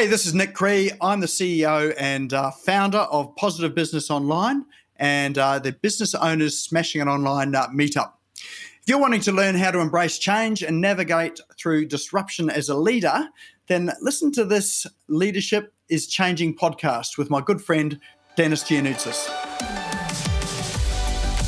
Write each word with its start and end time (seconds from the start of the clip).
Hey, 0.00 0.06
this 0.06 0.24
is 0.24 0.32
Nick 0.32 0.54
Cree. 0.54 0.90
I'm 1.02 1.20
the 1.20 1.26
CEO 1.26 1.94
and 1.98 2.32
uh, 2.32 2.52
founder 2.52 3.00
of 3.00 3.36
Positive 3.36 3.74
Business 3.74 4.10
Online 4.10 4.64
and 4.96 5.36
uh, 5.36 5.58
the 5.58 5.72
Business 5.72 6.14
Owners 6.14 6.58
Smashing 6.58 7.02
It 7.02 7.06
Online 7.06 7.54
uh, 7.54 7.68
meetup. 7.68 8.12
If 8.34 8.84
you're 8.86 8.98
wanting 8.98 9.20
to 9.20 9.32
learn 9.32 9.56
how 9.56 9.70
to 9.70 9.78
embrace 9.78 10.16
change 10.16 10.62
and 10.62 10.80
navigate 10.80 11.38
through 11.58 11.84
disruption 11.84 12.48
as 12.48 12.70
a 12.70 12.74
leader, 12.74 13.28
then 13.66 13.92
listen 14.00 14.32
to 14.32 14.46
this 14.46 14.86
Leadership 15.08 15.74
is 15.90 16.06
Changing 16.06 16.56
podcast 16.56 17.18
with 17.18 17.28
my 17.28 17.42
good 17.42 17.60
friend, 17.60 18.00
Dennis 18.36 18.64
Giannoutzis. 18.64 19.79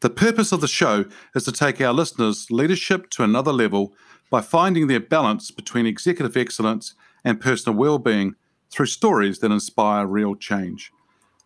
The 0.00 0.10
purpose 0.10 0.52
of 0.52 0.60
the 0.60 0.68
show 0.68 1.06
is 1.34 1.44
to 1.44 1.52
take 1.52 1.80
our 1.80 1.92
listeners' 1.92 2.50
leadership 2.50 3.08
to 3.10 3.22
another 3.22 3.52
level 3.52 3.94
by 4.30 4.42
finding 4.42 4.86
their 4.86 5.00
balance 5.00 5.50
between 5.50 5.86
executive 5.86 6.36
excellence 6.36 6.94
and 7.24 7.40
personal 7.40 7.78
well-being 7.78 8.34
through 8.70 8.86
stories 8.86 9.38
that 9.38 9.50
inspire 9.50 10.06
real 10.06 10.34
change. 10.34 10.92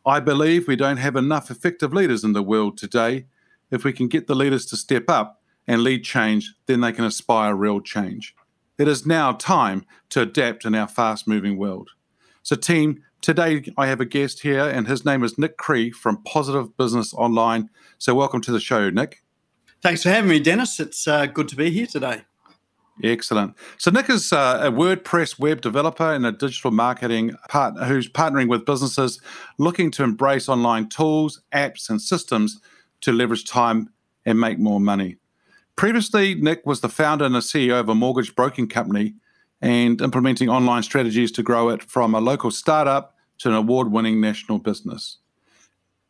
I 0.05 0.19
believe 0.19 0.67
we 0.67 0.77
don't 0.77 0.97
have 0.97 1.15
enough 1.15 1.51
effective 1.51 1.93
leaders 1.93 2.25
in 2.25 2.33
the 2.33 2.43
world 2.43 2.77
today. 2.77 3.27
If 3.71 3.85
we 3.85 3.93
can 3.93 4.09
get 4.09 4.27
the 4.27 4.35
leaders 4.35 4.67
to 4.67 4.77
step 4.77 5.05
up 5.09 5.43
and 5.69 5.83
lead 5.83 6.03
change, 6.03 6.55
then 6.67 6.81
they 6.81 6.93
can 6.93 7.05
inspire 7.05 7.55
real 7.55 7.81
change. 7.81 8.35
It 8.79 8.89
is 8.89 9.07
now 9.07 9.33
time 9.33 9.85
to 10.09 10.23
adapt 10.23 10.65
in 10.65 10.75
our 10.75 10.89
fast 10.89 11.29
moving 11.29 11.57
world. 11.59 11.91
So, 12.43 12.57
team, 12.57 13.03
today 13.21 13.65
I 13.77 13.87
have 13.87 14.01
a 14.01 14.05
guest 14.05 14.41
here, 14.41 14.69
and 14.69 14.87
his 14.87 15.05
name 15.05 15.23
is 15.23 15.39
Nick 15.39 15.57
Cree 15.57 15.91
from 15.91 16.23
Positive 16.25 16.77
Business 16.77 17.13
Online. 17.15 17.71
So, 17.99 18.15
welcome 18.15 18.41
to 18.43 18.53
the 18.53 18.61
show, 18.61 18.91
Nick. 18.91 19.23
Thanks 19.83 20.03
for 20.03 20.11
having 20.11 20.31
me, 20.31 20.41
Dennis. 20.41 20.79
It's 20.79 21.09
uh, 21.09 21.27
good 21.27 21.49
to 21.49 21.57
be 21.57 21.71
here 21.71 21.87
today. 21.87 22.23
Excellent. 23.03 23.55
So 23.79 23.91
Nick 23.91 24.11
is 24.11 24.33
uh, 24.33 24.61
a 24.63 24.71
WordPress 24.71 25.39
web 25.39 25.63
developer 25.63 26.13
and 26.13 26.27
a 26.27 26.33
digital 26.33 26.71
marketing 26.71 27.35
partner 27.49 27.85
who's 27.85 28.11
partnering 28.11 28.49
with 28.49 28.67
businesses 28.67 29.21
looking 29.59 29.91
to 29.93 30.03
embrace 30.03 30.49
online 30.49 30.89
tools, 30.89 31.41
apps, 31.55 31.89
and 31.89 32.01
systems 32.01 32.61
to 33.01 33.13
leverage 33.13 33.47
time 33.47 33.89
and 34.27 34.39
make 34.39 34.59
more 34.59 34.81
money. 34.81 35.17
Previously, 35.77 36.35
Nick 36.35 36.67
was 36.67 36.83
the 36.83 36.91
founder 36.91 37.25
and 37.25 37.35
the 37.35 37.41
CEO 37.41 37.81
of 37.81 37.89
a 37.89 37.95
mortgage 37.95 38.35
broking 38.35 38.69
company 38.69 39.15
and 39.61 40.01
implementing 40.01 40.49
online 40.49 40.83
strategies 40.83 41.31
to 41.33 41.43
grow 41.43 41.69
it 41.69 41.83
from 41.83 42.15
a 42.15 42.21
local 42.21 42.51
startup 42.51 43.15
to 43.39 43.49
an 43.49 43.55
award 43.55 43.91
winning 43.93 44.21
national 44.21 44.59
business. 44.59 45.19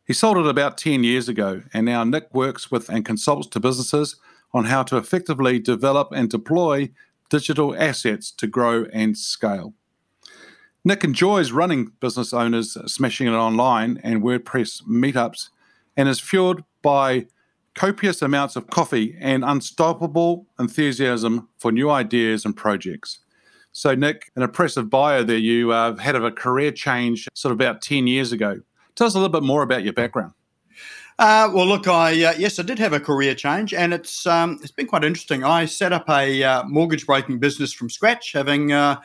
He 0.05 0.13
sold 0.13 0.37
it 0.37 0.47
about 0.47 0.77
10 0.77 1.03
years 1.03 1.29
ago, 1.29 1.63
and 1.73 1.85
now 1.85 2.03
Nick 2.03 2.33
works 2.33 2.71
with 2.71 2.89
and 2.89 3.05
consults 3.05 3.47
to 3.47 3.59
businesses 3.59 4.17
on 4.53 4.65
how 4.65 4.83
to 4.83 4.97
effectively 4.97 5.59
develop 5.59 6.09
and 6.11 6.29
deploy 6.29 6.89
digital 7.29 7.75
assets 7.75 8.31
to 8.31 8.47
grow 8.47 8.85
and 8.91 9.17
scale. 9.17 9.73
Nick 10.83 11.03
enjoys 11.03 11.51
running 11.51 11.91
business 11.99 12.33
owners 12.33 12.75
smashing 12.91 13.27
it 13.27 13.31
online 13.31 13.99
and 14.03 14.23
WordPress 14.23 14.83
meetups 14.83 15.49
and 15.95 16.09
is 16.09 16.19
fueled 16.19 16.63
by 16.81 17.27
copious 17.75 18.21
amounts 18.21 18.55
of 18.55 18.67
coffee 18.67 19.15
and 19.19 19.45
unstoppable 19.45 20.47
enthusiasm 20.59 21.47
for 21.57 21.71
new 21.71 21.89
ideas 21.89 22.43
and 22.43 22.57
projects. 22.57 23.19
So, 23.73 23.95
Nick, 23.95 24.31
an 24.35 24.43
impressive 24.43 24.89
bio 24.89 25.23
there. 25.23 25.37
You 25.37 25.71
uh, 25.71 25.95
had 25.97 26.15
of 26.15 26.23
a 26.23 26.31
career 26.31 26.71
change 26.71 27.27
sort 27.33 27.51
of 27.51 27.57
about 27.57 27.81
10 27.81 28.07
years 28.07 28.31
ago. 28.31 28.59
Tell 28.95 29.07
us 29.07 29.15
a 29.15 29.17
little 29.17 29.31
bit 29.31 29.43
more 29.43 29.63
about 29.63 29.83
your 29.83 29.93
background. 29.93 30.33
Uh, 31.19 31.49
well, 31.53 31.67
look, 31.67 31.87
I 31.87 32.11
uh, 32.23 32.33
yes, 32.37 32.57
I 32.57 32.63
did 32.63 32.79
have 32.79 32.93
a 32.93 32.99
career 32.99 33.35
change, 33.35 33.73
and 33.73 33.93
it's 33.93 34.25
um, 34.25 34.57
it's 34.63 34.71
been 34.71 34.87
quite 34.87 35.03
interesting. 35.03 35.43
I 35.43 35.65
set 35.65 35.93
up 35.93 36.09
a 36.09 36.43
uh, 36.43 36.63
mortgage 36.63 37.05
broking 37.05 37.37
business 37.37 37.71
from 37.71 37.91
scratch, 37.91 38.31
having 38.31 38.71
uh, 38.71 38.99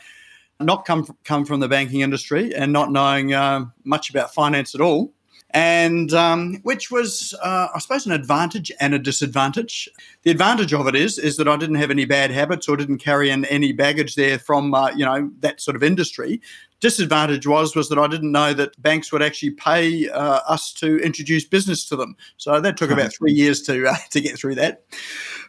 not 0.60 0.86
come 0.86 1.06
come 1.24 1.44
from 1.44 1.60
the 1.60 1.68
banking 1.68 2.00
industry 2.00 2.54
and 2.54 2.72
not 2.72 2.90
knowing 2.90 3.34
uh, 3.34 3.66
much 3.84 4.08
about 4.08 4.32
finance 4.32 4.74
at 4.74 4.80
all 4.80 5.12
and 5.56 6.12
um, 6.12 6.60
which 6.64 6.90
was, 6.90 7.34
uh, 7.42 7.68
I 7.74 7.78
suppose, 7.78 8.04
an 8.04 8.12
advantage 8.12 8.70
and 8.78 8.92
a 8.92 8.98
disadvantage. 8.98 9.88
The 10.22 10.30
advantage 10.30 10.74
of 10.74 10.86
it 10.86 10.94
is 10.94 11.18
is 11.18 11.38
that 11.38 11.48
I 11.48 11.56
didn't 11.56 11.76
have 11.76 11.90
any 11.90 12.04
bad 12.04 12.30
habits 12.30 12.68
or 12.68 12.76
didn't 12.76 12.98
carry 12.98 13.30
in 13.30 13.46
any 13.46 13.72
baggage 13.72 14.16
there 14.16 14.38
from 14.38 14.74
uh, 14.74 14.90
you 14.90 15.06
know 15.06 15.30
that 15.40 15.62
sort 15.62 15.74
of 15.74 15.82
industry. 15.82 16.42
Disadvantage 16.80 17.46
was 17.46 17.74
was 17.74 17.88
that 17.88 17.98
I 17.98 18.06
didn't 18.06 18.32
know 18.32 18.52
that 18.52 18.80
banks 18.82 19.10
would 19.10 19.22
actually 19.22 19.52
pay 19.52 20.10
uh, 20.10 20.40
us 20.46 20.74
to 20.74 20.98
introduce 20.98 21.46
business 21.46 21.88
to 21.88 21.96
them. 21.96 22.16
So 22.36 22.60
that 22.60 22.76
took 22.76 22.90
about 22.90 23.14
three 23.14 23.32
years 23.32 23.62
to 23.62 23.86
uh, 23.86 23.96
to 24.10 24.20
get 24.20 24.38
through 24.38 24.56
that. 24.56 24.84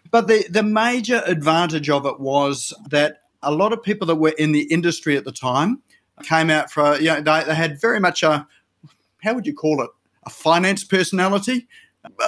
But 0.09 0.29
the 0.29 0.45
the 0.49 0.63
major 0.63 1.21
advantage 1.25 1.89
of 1.89 2.05
it 2.05 2.21
was 2.21 2.73
that 2.91 3.23
a 3.43 3.51
lot 3.51 3.73
of 3.73 3.83
people 3.83 4.07
that 4.07 4.15
were 4.15 4.35
in 4.37 4.53
the 4.53 4.71
industry 4.71 5.17
at 5.17 5.25
the 5.25 5.33
time 5.33 5.81
came 6.23 6.49
out 6.49 6.71
for 6.71 6.95
you 6.95 7.07
know 7.07 7.19
they, 7.19 7.43
they 7.43 7.55
had 7.55 7.81
very 7.81 7.99
much 7.99 8.23
a 8.23 8.47
how 9.21 9.33
would 9.33 9.45
you 9.45 9.53
call 9.53 9.81
it? 9.81 9.89
A 10.27 10.29
finance 10.29 10.83
personality? 10.83 11.67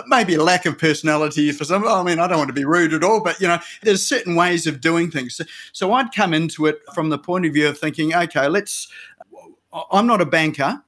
Maybe 0.08 0.36
a 0.36 0.44
lack 0.44 0.66
of 0.66 0.78
personality 0.78 1.52
for 1.52 1.66
some. 1.66 1.86
I 1.86 2.02
mean, 2.02 2.18
I 2.18 2.28
don't 2.28 2.38
want 2.38 2.48
to 2.48 2.54
be 2.54 2.66
rude 2.66 2.94
at 2.94 3.04
all, 3.04 3.22
but 3.22 3.40
you 3.40 3.48
know, 3.48 3.60
there's 3.84 4.06
certain 4.06 4.36
ways 4.36 4.66
of 4.68 4.82
doing 4.82 5.12
things. 5.12 5.36
So, 5.36 5.44
so 5.74 5.94
I'd 5.94 6.14
come 6.14 6.34
into 6.34 6.66
it 6.66 6.80
from 6.94 7.10
the 7.10 7.18
point 7.18 7.46
of 7.46 7.54
view 7.54 7.68
of 7.68 7.78
thinking, 7.78 8.16
okay, 8.16 8.48
let's. 8.48 8.88
I'm 9.92 10.08
not 10.08 10.22
a 10.22 10.26
banker. 10.26 10.82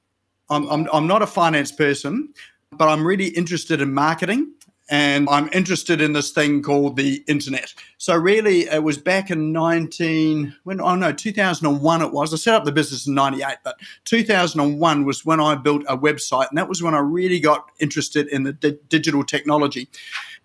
I'm, 0.50 0.68
I'm, 0.68 0.88
I'm 0.92 1.06
not 1.06 1.22
a 1.22 1.26
finance 1.26 1.70
person, 1.70 2.34
but 2.72 2.88
I'm 2.88 3.06
really 3.06 3.28
interested 3.28 3.80
in 3.80 3.94
marketing 3.94 4.52
and 4.92 5.26
I'm 5.30 5.48
interested 5.54 6.02
in 6.02 6.12
this 6.12 6.32
thing 6.32 6.60
called 6.60 6.96
the 6.96 7.24
internet. 7.26 7.72
So 7.96 8.14
really, 8.14 8.66
it 8.66 8.82
was 8.82 8.98
back 8.98 9.30
in 9.30 9.50
19 9.50 10.54
when 10.64 10.82
oh 10.82 10.94
no 10.94 11.12
2001 11.14 12.02
it 12.02 12.12
was. 12.12 12.34
I 12.34 12.36
set 12.36 12.54
up 12.54 12.66
the 12.66 12.72
business 12.72 13.06
in 13.06 13.14
98, 13.14 13.56
but 13.64 13.80
2001 14.04 15.04
was 15.06 15.24
when 15.24 15.40
I 15.40 15.54
built 15.54 15.82
a 15.88 15.96
website, 15.96 16.50
and 16.50 16.58
that 16.58 16.68
was 16.68 16.82
when 16.82 16.94
I 16.94 16.98
really 16.98 17.40
got 17.40 17.70
interested 17.80 18.28
in 18.28 18.42
the 18.42 18.52
di- 18.52 18.76
digital 18.88 19.24
technology. 19.24 19.88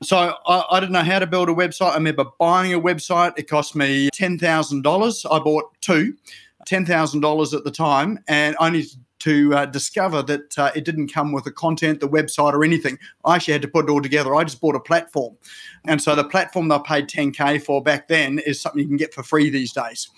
So 0.01 0.37
I, 0.47 0.63
I, 0.71 0.79
didn't 0.79 0.93
know 0.93 1.03
how 1.03 1.19
to 1.19 1.27
build 1.27 1.49
a 1.49 1.53
website. 1.53 1.91
I 1.91 1.95
remember 1.95 2.23
buying 2.39 2.73
a 2.73 2.79
website. 2.79 3.37
It 3.37 3.49
cost 3.49 3.75
me 3.75 4.09
ten 4.13 4.39
thousand 4.39 4.83
dollars. 4.83 5.25
I 5.29 5.39
bought 5.39 5.65
two. 5.81 6.15
$10,000 6.67 7.53
at 7.53 7.63
the 7.63 7.71
time 7.71 8.19
and 8.27 8.53
I 8.59 8.67
only 8.67 8.83
to 9.19 9.53
uh, 9.55 9.65
discover 9.65 10.21
that 10.23 10.57
uh, 10.57 10.71
it 10.75 10.85
didn't 10.85 11.11
come 11.11 11.31
with 11.31 11.43
the 11.43 11.51
content, 11.51 11.99
the 11.99 12.07
website, 12.07 12.53
or 12.53 12.63
anything. 12.63 12.99
I 13.25 13.35
actually 13.35 13.53
had 13.53 13.61
to 13.63 13.67
put 13.67 13.85
it 13.85 13.91
all 13.91 14.01
together. 14.01 14.35
I 14.35 14.43
just 14.43 14.61
bought 14.61 14.75
a 14.75 14.79
platform. 14.79 15.35
And 15.85 16.01
so 16.01 16.15
the 16.15 16.23
platform 16.23 16.67
that 16.69 16.81
I 16.81 17.01
paid 17.01 17.07
10K 17.07 17.63
for 17.63 17.81
back 17.81 18.07
then 18.07 18.39
is 18.39 18.61
something 18.61 18.81
you 18.81 18.87
can 18.87 18.97
get 18.97 19.13
for 19.13 19.23
free 19.23 19.49
these 19.49 19.73
days. 19.73 20.09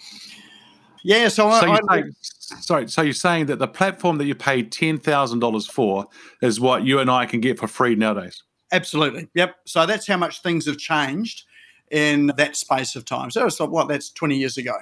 Yeah, 1.01 1.29
so, 1.29 1.49
so 1.51 1.71
I, 1.71 1.79
I, 1.89 2.03
sorry, 2.19 2.89
so 2.89 3.01
you're 3.01 3.13
saying 3.13 3.45
that 3.45 3.59
the 3.59 3.69
platform 3.69 4.17
that 4.17 4.25
you 4.25 4.35
paid 4.35 4.69
ten 4.69 4.97
thousand 4.97 5.39
dollars 5.39 5.65
for 5.65 6.05
is 6.41 6.59
what 6.59 6.83
you 6.83 6.99
and 6.99 7.09
I 7.09 7.25
can 7.25 7.39
get 7.39 7.57
for 7.57 7.69
free 7.69 7.95
nowadays? 7.95 8.43
Absolutely. 8.73 9.29
Yep. 9.33 9.55
So 9.65 9.85
that's 9.85 10.05
how 10.05 10.17
much 10.17 10.41
things 10.41 10.65
have 10.65 10.77
changed 10.77 11.45
in 11.89 12.33
that 12.35 12.57
space 12.57 12.97
of 12.97 13.05
time. 13.05 13.31
So 13.31 13.45
it's 13.45 13.61
like 13.61 13.69
what 13.69 13.87
that's 13.87 14.11
twenty 14.11 14.35
years 14.35 14.57
ago. 14.57 14.73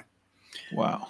Wow 0.72 1.06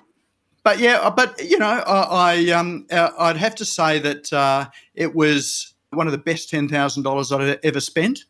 but 0.69 0.81
yeah, 0.81 0.99
uh, 0.99 1.09
but 1.11 1.43
you 1.43 1.59
know, 1.59 1.65
I, 1.67 2.35
I 2.35 2.51
um, 2.51 2.87
uh, 2.93 3.09
I'd 3.19 3.39
have 3.39 3.55
to 3.55 3.65
say 3.65 3.99
that 4.01 4.31
uh, 4.31 4.69
it 4.95 5.15
was 5.15 5.73
one 5.93 6.07
of 6.07 6.13
the 6.13 6.19
best 6.19 6.51
ten 6.51 6.69
thousand 6.69 7.05
dollars 7.05 7.33
I'd 7.33 7.59
ever 7.63 7.81
spent 7.81 8.27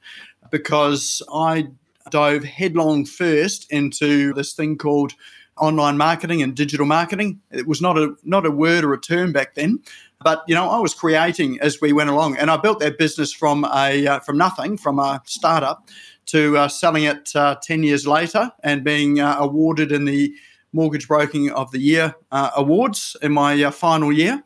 because 0.52 1.20
I 1.35 1.67
dove 2.11 2.44
headlong 2.44 3.06
first 3.06 3.69
into 3.73 4.32
this 4.35 4.52
thing 4.52 4.79
called 4.79 5.14
online 5.56 5.96
marketing 5.96 6.40
and 6.40 6.55
digital 6.55 6.87
marketing. 6.87 7.40
It 7.50 7.67
was 7.67 7.82
not 7.82 7.99
a 7.99 8.14
not 8.23 8.46
a 8.46 8.52
word 8.52 8.85
or 8.85 8.93
a 8.93 9.00
term 9.00 9.32
back 9.32 9.56
then, 9.56 9.81
But 10.23 10.44
you 10.46 10.55
know, 10.55 10.70
I 10.70 10.79
was 10.79 10.94
creating 10.94 11.58
as 11.61 11.81
we 11.81 11.93
went 11.93 12.08
along, 12.08 12.37
and 12.37 12.52
I 12.52 12.56
built 12.56 12.79
that 12.79 12.99
business 12.99 13.32
from 13.32 13.64
a 13.64 14.06
uh, 14.06 14.20
from 14.20 14.38
nothing, 14.38 14.76
from 14.76 15.00
a 15.00 15.20
startup, 15.26 15.88
to 16.26 16.56
uh, 16.56 16.69
selling 16.69 17.02
it 17.02 17.35
uh, 17.35 17.56
ten 17.61 17.82
years 17.82 18.06
later 18.06 18.52
and 18.62 18.85
being 18.85 19.19
uh, 19.19 19.38
awarded 19.40 19.90
in 19.90 20.05
the 20.05 20.32
Mortgage 20.73 21.09
Broking 21.09 21.50
of 21.50 21.70
the 21.70 21.81
Year 21.81 22.15
uh, 22.31 22.50
awards 22.56 23.17
in 23.23 23.32
my 23.32 23.62
uh, 23.62 23.70
final 23.70 24.12
year, 24.12 24.43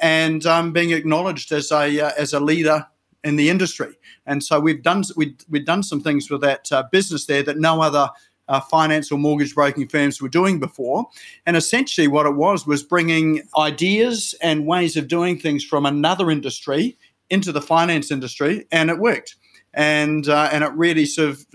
and 0.00 0.44
um, 0.46 0.72
being 0.72 0.90
acknowledged 0.90 1.52
as 1.52 1.70
a 1.70 2.12
as 2.18 2.32
a 2.32 2.40
leader 2.40 2.86
in 3.24 3.36
the 3.36 3.50
industry. 3.50 3.94
And 4.26 4.42
so 4.42 4.58
we've 4.60 4.82
done 4.82 5.04
we 5.16 5.36
we've 5.48 5.66
done 5.66 5.82
some 5.82 6.00
things 6.00 6.30
with 6.30 6.40
that 6.42 6.68
business 6.90 7.26
there 7.26 7.42
that 7.42 7.58
no 7.58 7.82
other 7.82 8.10
uh, 8.50 8.60
finance 8.60 9.12
or 9.12 9.18
mortgage 9.18 9.54
broking 9.54 9.88
firms 9.88 10.20
were 10.20 10.28
doing 10.28 10.58
before. 10.58 11.06
And 11.46 11.56
essentially, 11.56 12.08
what 12.08 12.26
it 12.26 12.34
was 12.34 12.66
was 12.66 12.82
bringing 12.82 13.42
ideas 13.56 14.34
and 14.42 14.66
ways 14.66 14.96
of 14.96 15.08
doing 15.08 15.38
things 15.38 15.64
from 15.64 15.86
another 15.86 16.30
industry 16.30 16.98
into 17.30 17.52
the 17.52 17.62
finance 17.62 18.10
industry, 18.10 18.66
and 18.72 18.90
it 18.90 18.98
worked. 18.98 19.36
And 19.74 20.28
uh, 20.28 20.48
and 20.52 20.64
it 20.64 20.72
really 20.72 21.06
sort 21.06 21.30
of 21.30 21.46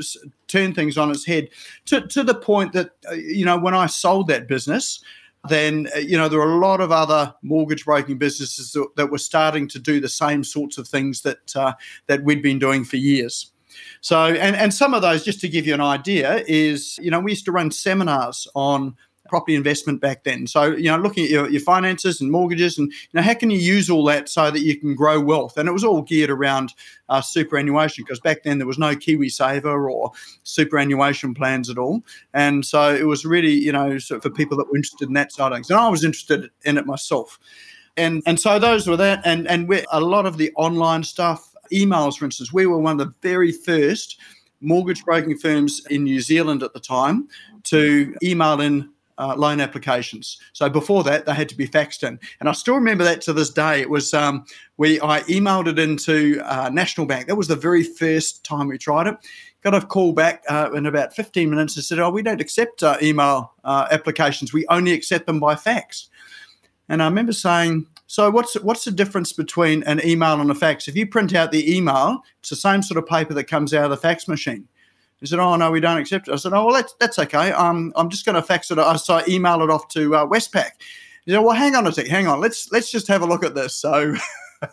turned 0.48 0.76
things 0.76 0.98
on 0.98 1.12
its 1.12 1.26
head 1.26 1.50
to, 1.86 2.08
to 2.08 2.24
the 2.24 2.36
point 2.36 2.72
that 2.74 2.92
uh, 3.10 3.16
you 3.16 3.44
know 3.44 3.58
when 3.58 3.74
I 3.74 3.88
sold 3.88 4.28
that 4.28 4.48
business, 4.48 5.04
then 5.50 5.90
uh, 5.94 6.00
you 6.00 6.18
know 6.18 6.30
there 6.30 6.40
were 6.40 6.54
a 6.54 6.60
lot 6.60 6.80
of 6.80 6.92
other 6.92 7.34
mortgage 7.42 7.84
broking 7.84 8.18
businesses 8.18 8.72
that, 8.72 8.88
that 8.96 9.12
were 9.12 9.18
starting 9.18 9.68
to 9.68 9.80
do 9.80 10.00
the 10.00 10.08
same 10.08 10.44
sorts 10.46 10.78
of 10.78 10.88
things 10.88 11.24
that 11.24 11.56
uh, 11.58 11.74
that 12.08 12.24
we'd 12.24 12.42
been 12.42 12.60
doing 12.60 12.86
for 12.86 12.98
years. 12.98 13.52
So, 14.02 14.28
and, 14.28 14.56
and 14.56 14.74
some 14.74 14.94
of 14.94 15.02
those, 15.02 15.24
just 15.24 15.42
to 15.42 15.50
give 15.50 15.68
you 15.68 15.74
an 15.74 15.82
idea, 15.82 16.44
is, 16.48 16.98
you 17.02 17.12
know, 17.12 17.20
we 17.20 17.32
used 17.32 17.46
to 17.46 17.52
run 17.52 17.72
seminars 17.72 18.48
on 18.56 18.96
property 19.28 19.56
investment 19.56 20.02
back 20.02 20.24
then. 20.24 20.48
So, 20.48 20.76
you 20.76 20.90
know, 20.90 20.98
looking 20.98 21.26
at 21.26 21.30
your, 21.30 21.50
your 21.50 21.62
finances 21.62 22.22
and 22.22 22.32
mortgages 22.32 22.78
and, 22.78 22.92
you 22.92 23.10
know, 23.14 23.22
how 23.22 23.34
can 23.34 23.50
you 23.50 23.58
use 23.58 23.90
all 23.90 24.06
that 24.06 24.30
so 24.30 24.52
that 24.52 24.62
you 24.62 24.78
can 24.80 24.96
grow 24.96 25.20
wealth? 25.20 25.58
And 25.58 25.68
it 25.68 25.72
was 25.72 25.84
all 25.84 26.02
geared 26.02 26.30
around 26.30 26.74
uh, 27.10 27.22
superannuation 27.22 28.04
because 28.04 28.20
back 28.20 28.44
then 28.44 28.58
there 28.58 28.68
was 28.68 28.78
no 28.78 28.96
KiwiSaver 28.96 29.92
or 29.92 30.12
superannuation 30.44 31.34
plans 31.34 31.70
at 31.70 31.78
all. 31.78 32.04
And 32.34 32.66
so 32.66 32.94
it 32.94 33.06
was 33.08 33.26
really, 33.26 33.54
you 33.54 33.72
know, 33.72 33.98
sort 33.98 34.18
of 34.18 34.24
for 34.24 34.30
people 34.30 34.58
that 34.58 34.68
were 34.70 34.78
interested 34.78 35.08
in 35.08 35.14
that 35.16 35.32
side 35.32 35.52
of 35.52 35.58
things. 35.58 35.70
And 35.70 35.80
I 35.80 35.90
was 35.90 36.04
interested 36.04 36.50
in 36.64 36.78
it 36.78 36.86
myself. 36.86 37.40
And, 37.98 38.22
and 38.26 38.40
so 38.40 38.60
those 38.60 38.88
were 38.88 38.98
that. 38.98 39.22
And, 39.26 39.48
and 39.48 39.68
we 39.68 39.86
a 39.92 40.02
lot 40.02 40.26
of 40.26 40.38
the 40.38 40.52
online 40.56 41.04
stuff, 41.04 41.54
emails, 41.72 42.18
for 42.18 42.26
instance, 42.26 42.52
we 42.52 42.66
were 42.66 42.78
one 42.78 43.00
of 43.00 43.08
the 43.08 43.14
very 43.22 43.52
first 43.52 44.20
mortgage 44.62 45.04
broking 45.06 45.38
firms 45.38 45.82
in 45.90 46.04
New 46.04 46.20
Zealand 46.20 46.64
at 46.64 46.74
the 46.74 46.80
time 46.80 47.28
to 47.64 48.16
email 48.24 48.62
in 48.62 48.90
uh, 49.18 49.36
loan 49.38 49.60
applications. 49.60 50.38
So 50.54 50.70
before 50.70 51.04
that, 51.04 51.26
they 51.26 51.34
had 51.34 51.50
to 51.50 51.56
be 51.56 51.68
faxed 51.68 52.08
in, 52.08 52.20
and 52.40 52.50
I 52.50 52.52
still 52.54 52.76
remember 52.76 53.04
that 53.04 53.22
to 53.22 53.34
this 53.34 53.50
day. 53.50 53.82
It 53.82 53.90
was 53.90 54.14
um, 54.14 54.46
we 54.78 55.00
I 55.02 55.22
emailed 55.22 55.68
it 55.68 55.80
into 55.80 56.42
uh, 56.44 56.70
National 56.70 57.06
Bank. 57.06 57.28
That 57.28 57.36
was 57.36 57.48
the 57.48 57.56
very 57.56 57.84
first 57.84 58.44
time 58.44 58.68
we 58.68 58.78
tried 58.78 59.08
it. 59.08 59.18
Got 59.62 59.74
a 59.74 59.82
call 59.82 60.14
back 60.14 60.44
uh, 60.48 60.70
in 60.76 60.86
about 60.86 61.16
15 61.16 61.50
minutes 61.50 61.76
and 61.76 61.86
said, 61.86 62.00
"Oh, 62.00 62.10
we 62.10 62.22
don't 62.22 62.42
accept 62.42 62.84
uh, 62.84 62.98
email 63.02 63.54
uh, 63.64 63.88
applications. 63.92 64.54
We 64.54 64.66
only 64.68 64.94
accept 64.94 65.26
them 65.26 65.40
by 65.40 65.56
fax." 65.56 66.10
And 66.88 67.02
I 67.02 67.06
remember 67.06 67.34
saying, 67.34 67.88
so 68.08 68.30
what's 68.30 68.54
what's 68.62 68.86
the 68.86 68.92
difference 68.92 69.34
between 69.34 69.84
an 69.84 70.00
email 70.06 70.40
and 70.40 70.52
a 70.52 70.56
fax? 70.56 70.88
If 70.88 70.96
you 70.96 71.08
print 71.08 71.34
out 71.34 71.52
the 71.52 71.76
email, 71.76 72.22
it's 72.40 72.50
the 72.50 72.56
same 72.56 72.84
sort 72.84 72.98
of 72.98 73.08
paper 73.08 73.34
that 73.34 73.46
comes 73.46 73.74
out 73.74 73.86
of 73.86 73.90
the 73.90 73.98
fax 73.98 74.28
machine. 74.28 74.68
He 75.20 75.28
said, 75.28 75.40
"Oh 75.40 75.56
no, 75.56 75.72
we 75.72 75.80
don't 75.80 75.98
accept 75.98 76.28
it." 76.28 76.34
I 76.34 76.36
said, 76.36 76.54
"Oh 76.54 76.66
well, 76.66 76.74
that's 76.74 76.94
that's 77.00 77.20
okay. 77.20 77.52
Um, 77.52 77.94
I'm 77.96 78.10
just 78.10 78.26
going 78.26 78.36
to 78.36 78.42
fax 78.42 78.70
it. 78.72 79.00
So 79.00 79.16
I 79.16 79.24
email 79.28 79.62
it 79.62 79.70
off 79.70 79.88
to 79.90 80.16
uh, 80.16 80.28
Westpac." 80.28 80.72
He 81.26 81.32
said, 81.32 81.40
"Well, 81.40 81.56
hang 81.56 81.76
on 81.76 81.88
a 81.88 81.92
sec. 81.92 82.08
Hang 82.08 82.28
on. 82.28 82.40
Let's 82.42 82.72
let's 82.72 82.92
just 82.92 83.08
have 83.08 83.22
a 83.22 83.26
look 83.26 83.44
at 83.44 83.56
this." 83.56 83.76
So, 83.76 84.16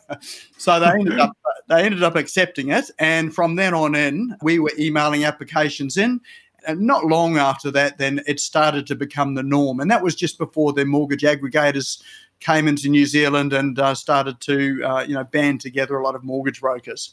so 0.58 0.80
they 0.80 0.86
ended 0.86 1.18
up 1.18 1.36
they 1.68 1.82
ended 1.82 2.02
up 2.02 2.16
accepting 2.16 2.70
it, 2.70 2.90
and 2.98 3.34
from 3.34 3.56
then 3.56 3.72
on 3.74 3.94
in, 3.94 4.36
we 4.42 4.58
were 4.58 4.72
emailing 4.78 5.24
applications 5.24 5.96
in. 5.96 6.20
And 6.64 6.82
not 6.82 7.04
long 7.06 7.38
after 7.38 7.72
that, 7.72 7.98
then 7.98 8.20
it 8.28 8.38
started 8.38 8.86
to 8.86 8.94
become 8.94 9.34
the 9.34 9.42
norm, 9.42 9.80
and 9.80 9.90
that 9.90 10.02
was 10.02 10.14
just 10.14 10.38
before 10.38 10.72
the 10.72 10.84
mortgage 10.84 11.22
aggregators 11.22 12.00
came 12.42 12.68
into 12.68 12.88
New 12.88 13.06
Zealand 13.06 13.52
and 13.52 13.78
uh, 13.78 13.94
started 13.94 14.40
to 14.40 14.82
uh, 14.84 15.00
you 15.00 15.14
know 15.14 15.24
band 15.24 15.60
together 15.60 15.96
a 15.96 16.04
lot 16.04 16.14
of 16.14 16.24
mortgage 16.24 16.60
brokers. 16.60 17.12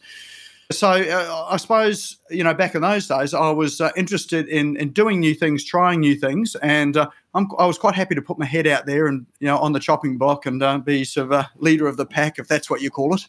So 0.72 0.88
uh, 0.88 1.48
I 1.50 1.58
suppose 1.58 2.20
you 2.30 2.44
know 2.44 2.54
back 2.54 2.76
in 2.76 2.82
those 2.82 3.08
days 3.08 3.34
I 3.34 3.50
was 3.50 3.82
uh, 3.82 3.90
interested 3.98 4.48
in 4.48 4.78
in 4.78 4.92
doing 4.92 5.20
new 5.20 5.34
things, 5.34 5.66
trying 5.66 6.00
new 6.00 6.16
things, 6.16 6.56
and 6.62 6.96
uh, 6.96 7.10
i 7.34 7.66
was 7.66 7.80
quite 7.80 7.96
happy 7.96 8.14
to 8.14 8.22
put 8.22 8.38
my 8.38 8.46
head 8.46 8.68
out 8.68 8.86
there 8.86 9.08
and 9.08 9.26
you 9.40 9.48
know 9.48 9.58
on 9.58 9.74
the 9.74 9.80
chopping 9.80 10.20
block 10.20 10.46
and 10.46 10.62
uh, 10.62 10.78
be 10.78 11.04
sort 11.04 11.26
of 11.26 11.32
a 11.32 11.50
leader 11.58 11.88
of 11.88 11.98
the 11.98 12.06
pack 12.06 12.38
if 12.38 12.48
that's 12.48 12.70
what 12.70 12.82
you 12.82 12.92
call 12.92 13.16
it. 13.16 13.22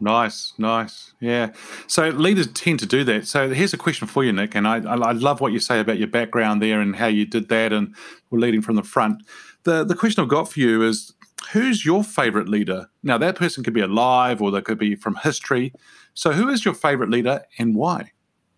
Nice, 0.00 0.54
nice, 0.56 1.12
yeah. 1.20 1.52
So 1.86 2.08
leaders 2.08 2.46
tend 2.48 2.80
to 2.80 2.86
do 2.86 3.04
that. 3.04 3.26
So 3.26 3.50
here's 3.50 3.74
a 3.74 3.78
question 3.78 4.08
for 4.08 4.24
you, 4.24 4.32
Nick, 4.32 4.54
and 4.54 4.66
I, 4.66 4.76
I 4.76 5.12
love 5.12 5.42
what 5.42 5.52
you 5.52 5.60
say 5.60 5.80
about 5.80 5.98
your 5.98 6.08
background 6.08 6.62
there 6.62 6.80
and 6.80 6.96
how 6.96 7.06
you 7.06 7.26
did 7.26 7.48
that 7.50 7.74
and 7.74 7.94
were 8.30 8.38
leading 8.38 8.62
from 8.62 8.76
the 8.76 8.82
front. 8.82 9.22
The 9.64 9.84
the 9.84 9.94
question 9.94 10.22
I've 10.22 10.30
got 10.30 10.50
for 10.50 10.60
you 10.60 10.82
is 10.82 11.12
who's 11.52 11.84
your 11.84 12.04
favorite 12.04 12.48
leader? 12.48 12.88
Now, 13.02 13.18
that 13.18 13.36
person 13.36 13.64
could 13.64 13.74
be 13.74 13.80
alive 13.80 14.40
or 14.40 14.50
they 14.50 14.60
could 14.60 14.78
be 14.78 14.94
from 14.94 15.16
history. 15.16 15.72
So, 16.14 16.32
who 16.32 16.48
is 16.48 16.64
your 16.64 16.74
favorite 16.74 17.10
leader 17.10 17.42
and 17.58 17.74
why? 17.74 18.12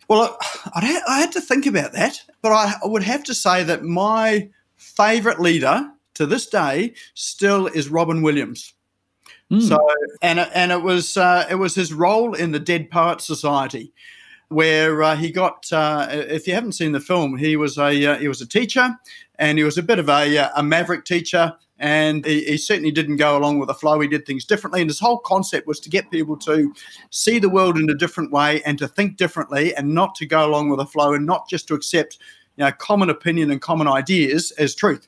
Well, 0.08 0.38
I 0.74 1.18
had 1.20 1.32
to 1.32 1.40
think 1.40 1.66
about 1.66 1.92
that, 1.92 2.20
but 2.40 2.52
I 2.52 2.74
would 2.84 3.02
have 3.02 3.24
to 3.24 3.34
say 3.34 3.64
that 3.64 3.82
my 3.82 4.48
favorite 4.76 5.40
leader 5.40 5.90
to 6.14 6.26
this 6.26 6.46
day 6.46 6.94
still 7.14 7.66
is 7.66 7.88
Robin 7.88 8.22
Williams. 8.22 8.72
Mm. 9.50 9.62
So, 9.62 9.88
and 10.22 10.40
and 10.40 10.72
it 10.72 10.82
was 10.82 11.16
uh, 11.16 11.46
it 11.50 11.56
was 11.56 11.74
his 11.74 11.92
role 11.92 12.34
in 12.34 12.52
the 12.52 12.60
Dead 12.60 12.90
Poet 12.90 13.20
Society, 13.20 13.92
where 14.48 15.02
uh, 15.02 15.16
he 15.16 15.30
got. 15.30 15.72
Uh, 15.72 16.06
if 16.10 16.46
you 16.46 16.54
haven't 16.54 16.72
seen 16.72 16.92
the 16.92 17.00
film, 17.00 17.36
he 17.36 17.56
was 17.56 17.78
a 17.78 18.06
uh, 18.06 18.18
he 18.18 18.28
was 18.28 18.40
a 18.40 18.46
teacher, 18.46 18.96
and 19.38 19.58
he 19.58 19.64
was 19.64 19.78
a 19.78 19.82
bit 19.82 19.98
of 19.98 20.08
a, 20.08 20.38
uh, 20.38 20.50
a 20.56 20.62
maverick 20.62 21.04
teacher 21.04 21.54
and 21.78 22.24
he, 22.24 22.44
he, 22.44 22.56
certainly 22.56 22.90
didn't 22.90 23.16
go 23.16 23.36
along 23.36 23.58
with 23.58 23.68
the 23.68 23.74
flow. 23.74 24.00
He 24.00 24.08
did 24.08 24.26
things 24.26 24.44
differently, 24.44 24.80
and 24.80 24.90
his 24.90 25.00
whole 25.00 25.18
concept 25.18 25.66
was 25.66 25.80
to 25.80 25.90
get 25.90 26.10
people 26.10 26.36
to 26.38 26.72
see 27.10 27.38
the 27.38 27.50
world 27.50 27.76
in 27.76 27.90
a 27.90 27.94
different 27.94 28.32
way 28.32 28.62
and 28.62 28.78
to 28.78 28.88
think 28.88 29.16
differently, 29.16 29.74
and 29.74 29.94
not 29.94 30.14
to 30.16 30.26
go 30.26 30.46
along 30.46 30.70
with 30.70 30.78
the 30.78 30.86
flow, 30.86 31.12
and 31.12 31.26
not 31.26 31.48
just 31.48 31.68
to 31.68 31.74
accept 31.74 32.18
you 32.56 32.64
know 32.64 32.72
common 32.72 33.10
opinion 33.10 33.50
and 33.50 33.60
common 33.60 33.88
ideas 33.88 34.50
as 34.52 34.74
truth. 34.74 35.06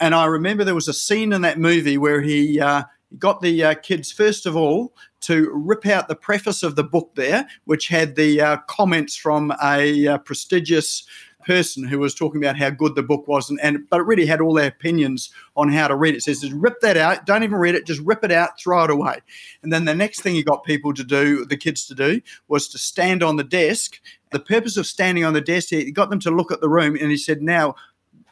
And 0.00 0.14
I 0.14 0.26
remember 0.26 0.64
there 0.64 0.74
was 0.74 0.88
a 0.88 0.94
scene 0.94 1.32
in 1.32 1.42
that 1.42 1.58
movie 1.58 1.98
where 1.98 2.20
he 2.20 2.60
uh, 2.60 2.84
got 3.18 3.40
the 3.40 3.64
uh, 3.64 3.74
kids 3.74 4.12
first 4.12 4.46
of 4.46 4.56
all 4.56 4.94
to 5.20 5.50
rip 5.52 5.86
out 5.86 6.08
the 6.08 6.14
preface 6.14 6.62
of 6.62 6.76
the 6.76 6.84
book 6.84 7.10
there, 7.16 7.46
which 7.64 7.88
had 7.88 8.14
the 8.14 8.40
uh, 8.40 8.56
comments 8.68 9.16
from 9.16 9.52
a 9.62 10.06
uh, 10.06 10.18
prestigious 10.18 11.04
person 11.44 11.84
who 11.84 11.98
was 11.98 12.14
talking 12.14 12.42
about 12.42 12.58
how 12.58 12.70
good 12.70 12.94
the 12.94 13.02
book 13.02 13.26
was, 13.28 13.50
and, 13.50 13.60
and 13.62 13.88
but 13.90 14.00
it 14.00 14.04
really 14.04 14.26
had 14.26 14.40
all 14.40 14.54
their 14.54 14.68
opinions 14.68 15.30
on 15.56 15.70
how 15.70 15.88
to 15.88 15.96
read 15.96 16.14
it. 16.14 16.18
it 16.18 16.36
says, 16.36 16.52
rip 16.52 16.80
that 16.80 16.96
out, 16.96 17.26
don't 17.26 17.42
even 17.42 17.58
read 17.58 17.74
it, 17.74 17.86
just 17.86 18.00
rip 18.02 18.24
it 18.24 18.32
out, 18.32 18.58
throw 18.60 18.84
it 18.84 18.90
away. 18.90 19.18
And 19.62 19.72
then 19.72 19.84
the 19.84 19.94
next 19.94 20.20
thing 20.20 20.34
he 20.34 20.42
got 20.42 20.64
people 20.64 20.92
to 20.94 21.04
do, 21.04 21.44
the 21.44 21.56
kids 21.56 21.86
to 21.86 21.94
do, 21.94 22.20
was 22.48 22.68
to 22.68 22.78
stand 22.78 23.22
on 23.22 23.36
the 23.36 23.44
desk. 23.44 24.00
The 24.30 24.40
purpose 24.40 24.76
of 24.76 24.86
standing 24.86 25.24
on 25.24 25.32
the 25.32 25.40
desk, 25.40 25.70
he 25.70 25.90
got 25.90 26.10
them 26.10 26.20
to 26.20 26.30
look 26.30 26.52
at 26.52 26.60
the 26.60 26.68
room, 26.68 26.96
and 27.00 27.10
he 27.10 27.16
said, 27.16 27.40
now 27.40 27.74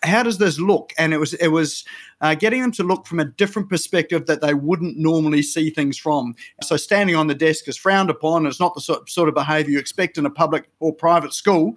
how 0.03 0.23
does 0.23 0.39
this 0.39 0.59
look? 0.59 0.93
And 0.99 1.13
it 1.13 1.19
was 1.19 1.35
it 1.35 1.49
was 1.49 1.85
uh, 2.21 2.35
getting 2.35 2.63
them 2.63 2.73
to 2.73 2.83
look 2.83 3.07
from 3.07 3.21
a 3.21 3.25
different 3.25 3.69
perspective 3.69 4.27
that 4.27 4.41
they 4.41 4.55
wouldn't 4.55 4.97
normally 4.97 5.43
see 5.43 5.71
things 5.71 5.99
from. 5.99 6.35
So 6.63 6.77
standing 6.77 7.17
on 7.17 7.27
the 7.27 7.35
desk 7.35 7.69
is 7.69 7.77
frowned 7.77 8.11
upon. 8.11 8.47
It's 8.47 8.61
not 8.61 8.75
the 8.75 8.81
sort, 8.81 9.09
sort 9.11 9.29
of 9.29 9.35
behaviour 9.35 9.73
you 9.73 9.79
expect 9.79 10.19
in 10.19 10.27
a 10.27 10.31
public 10.31 10.69
or 10.81 10.95
private 10.95 11.35
school. 11.35 11.75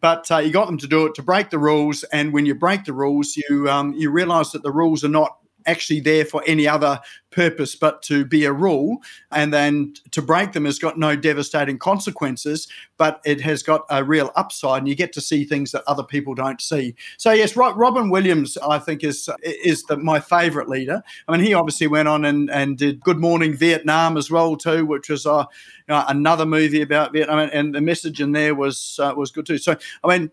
But 0.00 0.30
uh, 0.30 0.38
you 0.38 0.52
got 0.52 0.66
them 0.66 0.78
to 0.78 0.86
do 0.86 1.06
it 1.06 1.14
to 1.16 1.22
break 1.22 1.50
the 1.50 1.58
rules, 1.58 2.04
and 2.04 2.32
when 2.32 2.46
you 2.46 2.54
break 2.54 2.84
the 2.84 2.92
rules, 2.92 3.36
you 3.36 3.68
um, 3.68 3.92
you 3.94 4.10
realise 4.10 4.50
that 4.50 4.62
the 4.62 4.72
rules 4.72 5.04
are 5.04 5.08
not 5.08 5.38
actually 5.66 6.00
there 6.00 6.24
for 6.24 6.42
any 6.46 6.66
other 6.68 7.00
purpose 7.30 7.74
but 7.74 8.02
to 8.02 8.24
be 8.24 8.44
a 8.44 8.52
rule. 8.52 8.98
And 9.30 9.52
then 9.52 9.94
to 10.12 10.22
break 10.22 10.52
them 10.52 10.66
has 10.66 10.78
got 10.78 10.98
no 10.98 11.16
devastating 11.16 11.78
consequences, 11.78 12.68
but 12.98 13.20
it 13.24 13.40
has 13.40 13.62
got 13.62 13.82
a 13.90 14.04
real 14.04 14.30
upside, 14.36 14.78
and 14.78 14.88
you 14.88 14.94
get 14.94 15.12
to 15.14 15.20
see 15.20 15.44
things 15.44 15.72
that 15.72 15.82
other 15.86 16.02
people 16.02 16.34
don't 16.34 16.60
see. 16.60 16.94
So 17.16 17.32
yes, 17.32 17.56
right 17.56 17.74
Robin 17.74 18.10
Williams, 18.10 18.56
I 18.58 18.78
think 18.78 19.02
is 19.02 19.28
is 19.42 19.82
the, 19.84 19.96
my 19.96 20.20
favourite 20.20 20.68
leader. 20.68 21.02
I 21.26 21.32
mean, 21.32 21.44
he 21.44 21.54
obviously 21.54 21.86
went 21.86 22.08
on 22.08 22.24
and, 22.24 22.50
and 22.50 22.78
did 22.78 23.00
Good 23.00 23.18
Morning 23.18 23.56
Vietnam 23.56 24.16
as 24.16 24.30
well 24.30 24.56
too, 24.56 24.86
which 24.86 25.08
was 25.08 25.26
uh, 25.26 25.44
you 25.88 25.94
know, 25.94 26.04
another 26.08 26.46
movie 26.46 26.82
about 26.82 27.12
Vietnam, 27.12 27.50
and 27.52 27.74
the 27.74 27.80
message 27.80 28.20
in 28.20 28.32
there 28.32 28.54
was 28.54 28.98
uh, 29.02 29.12
was 29.16 29.30
good 29.30 29.46
too. 29.46 29.58
So 29.58 29.76
I 30.04 30.18
mean, 30.18 30.30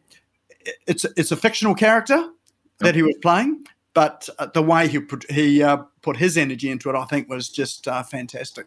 it's 0.85 1.05
it's 1.17 1.31
a 1.31 1.37
fictional 1.37 1.75
character 1.75 2.29
that 2.79 2.95
he 2.95 3.01
was 3.01 3.15
playing, 3.21 3.65
but 3.93 4.29
uh, 4.37 4.47
the 4.53 4.61
way 4.61 4.87
he 4.87 4.99
put, 4.99 5.29
he 5.31 5.63
uh, 5.63 5.77
put 6.01 6.17
his 6.17 6.37
energy 6.37 6.69
into 6.69 6.89
it, 6.89 6.95
I 6.95 7.05
think, 7.05 7.29
was 7.29 7.49
just 7.49 7.87
uh, 7.87 8.03
fantastic. 8.03 8.65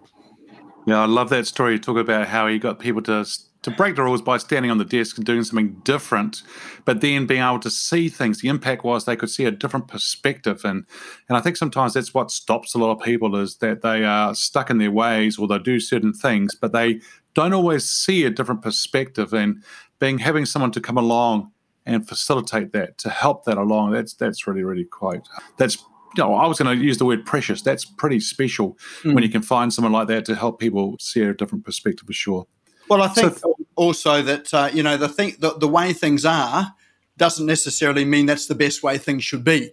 Yeah, 0.86 1.00
I 1.00 1.06
love 1.06 1.30
that 1.30 1.46
story. 1.46 1.74
You 1.74 1.78
talk 1.78 1.96
about 1.96 2.28
how 2.28 2.48
he 2.48 2.58
got 2.58 2.78
people 2.78 3.02
to 3.02 3.24
to 3.62 3.70
break 3.70 3.94
the 3.94 4.02
rules 4.02 4.20
by 4.20 4.38
standing 4.38 4.72
on 4.72 4.78
the 4.78 4.84
desk 4.84 5.16
and 5.16 5.24
doing 5.24 5.44
something 5.44 5.74
different, 5.84 6.42
but 6.84 7.00
then 7.00 7.26
being 7.26 7.42
able 7.42 7.60
to 7.60 7.70
see 7.70 8.08
things. 8.08 8.40
The 8.40 8.48
impact 8.48 8.82
was 8.82 9.04
they 9.04 9.14
could 9.14 9.30
see 9.30 9.44
a 9.44 9.52
different 9.52 9.86
perspective, 9.86 10.62
and 10.64 10.84
and 11.28 11.38
I 11.38 11.40
think 11.40 11.56
sometimes 11.56 11.94
that's 11.94 12.12
what 12.12 12.30
stops 12.32 12.74
a 12.74 12.78
lot 12.78 12.90
of 12.90 13.04
people 13.04 13.36
is 13.36 13.58
that 13.58 13.82
they 13.82 14.04
are 14.04 14.34
stuck 14.34 14.70
in 14.70 14.78
their 14.78 14.90
ways 14.90 15.38
or 15.38 15.46
they 15.46 15.58
do 15.58 15.78
certain 15.78 16.12
things, 16.12 16.56
but 16.56 16.72
they 16.72 17.00
don't 17.34 17.52
always 17.52 17.88
see 17.88 18.24
a 18.24 18.30
different 18.30 18.62
perspective. 18.62 19.32
And 19.32 19.62
being 20.00 20.18
having 20.18 20.46
someone 20.46 20.72
to 20.72 20.80
come 20.80 20.98
along 20.98 21.52
and 21.84 22.06
facilitate 22.08 22.72
that 22.72 22.98
to 22.98 23.10
help 23.10 23.44
that 23.44 23.58
along, 23.58 23.92
that's 23.92 24.14
that's 24.14 24.46
really 24.46 24.64
really 24.64 24.84
quite 24.84 25.26
that's 25.56 25.84
you 26.16 26.22
know, 26.22 26.34
I 26.34 26.46
was 26.46 26.58
going 26.58 26.76
to 26.76 26.84
use 26.84 26.98
the 26.98 27.04
word 27.04 27.24
precious. 27.24 27.62
That's 27.62 27.84
pretty 27.84 28.20
special 28.20 28.76
mm. 29.02 29.14
when 29.14 29.22
you 29.22 29.30
can 29.30 29.42
find 29.42 29.72
someone 29.72 29.92
like 29.92 30.08
that 30.08 30.24
to 30.26 30.34
help 30.34 30.60
people 30.60 30.96
see 31.00 31.22
a 31.22 31.32
different 31.32 31.64
perspective 31.64 32.06
for 32.06 32.12
sure. 32.12 32.46
Well, 32.88 33.02
I 33.02 33.08
think 33.08 33.38
so, 33.38 33.54
also 33.76 34.22
that 34.22 34.52
uh, 34.52 34.68
you 34.72 34.82
know 34.82 34.96
the 34.96 35.08
thing 35.08 35.36
the, 35.38 35.56
the 35.56 35.68
way 35.68 35.92
things 35.92 36.24
are 36.24 36.74
doesn't 37.16 37.46
necessarily 37.46 38.04
mean 38.04 38.26
that's 38.26 38.46
the 38.46 38.54
best 38.54 38.82
way 38.82 38.98
things 38.98 39.24
should 39.24 39.44
be. 39.44 39.70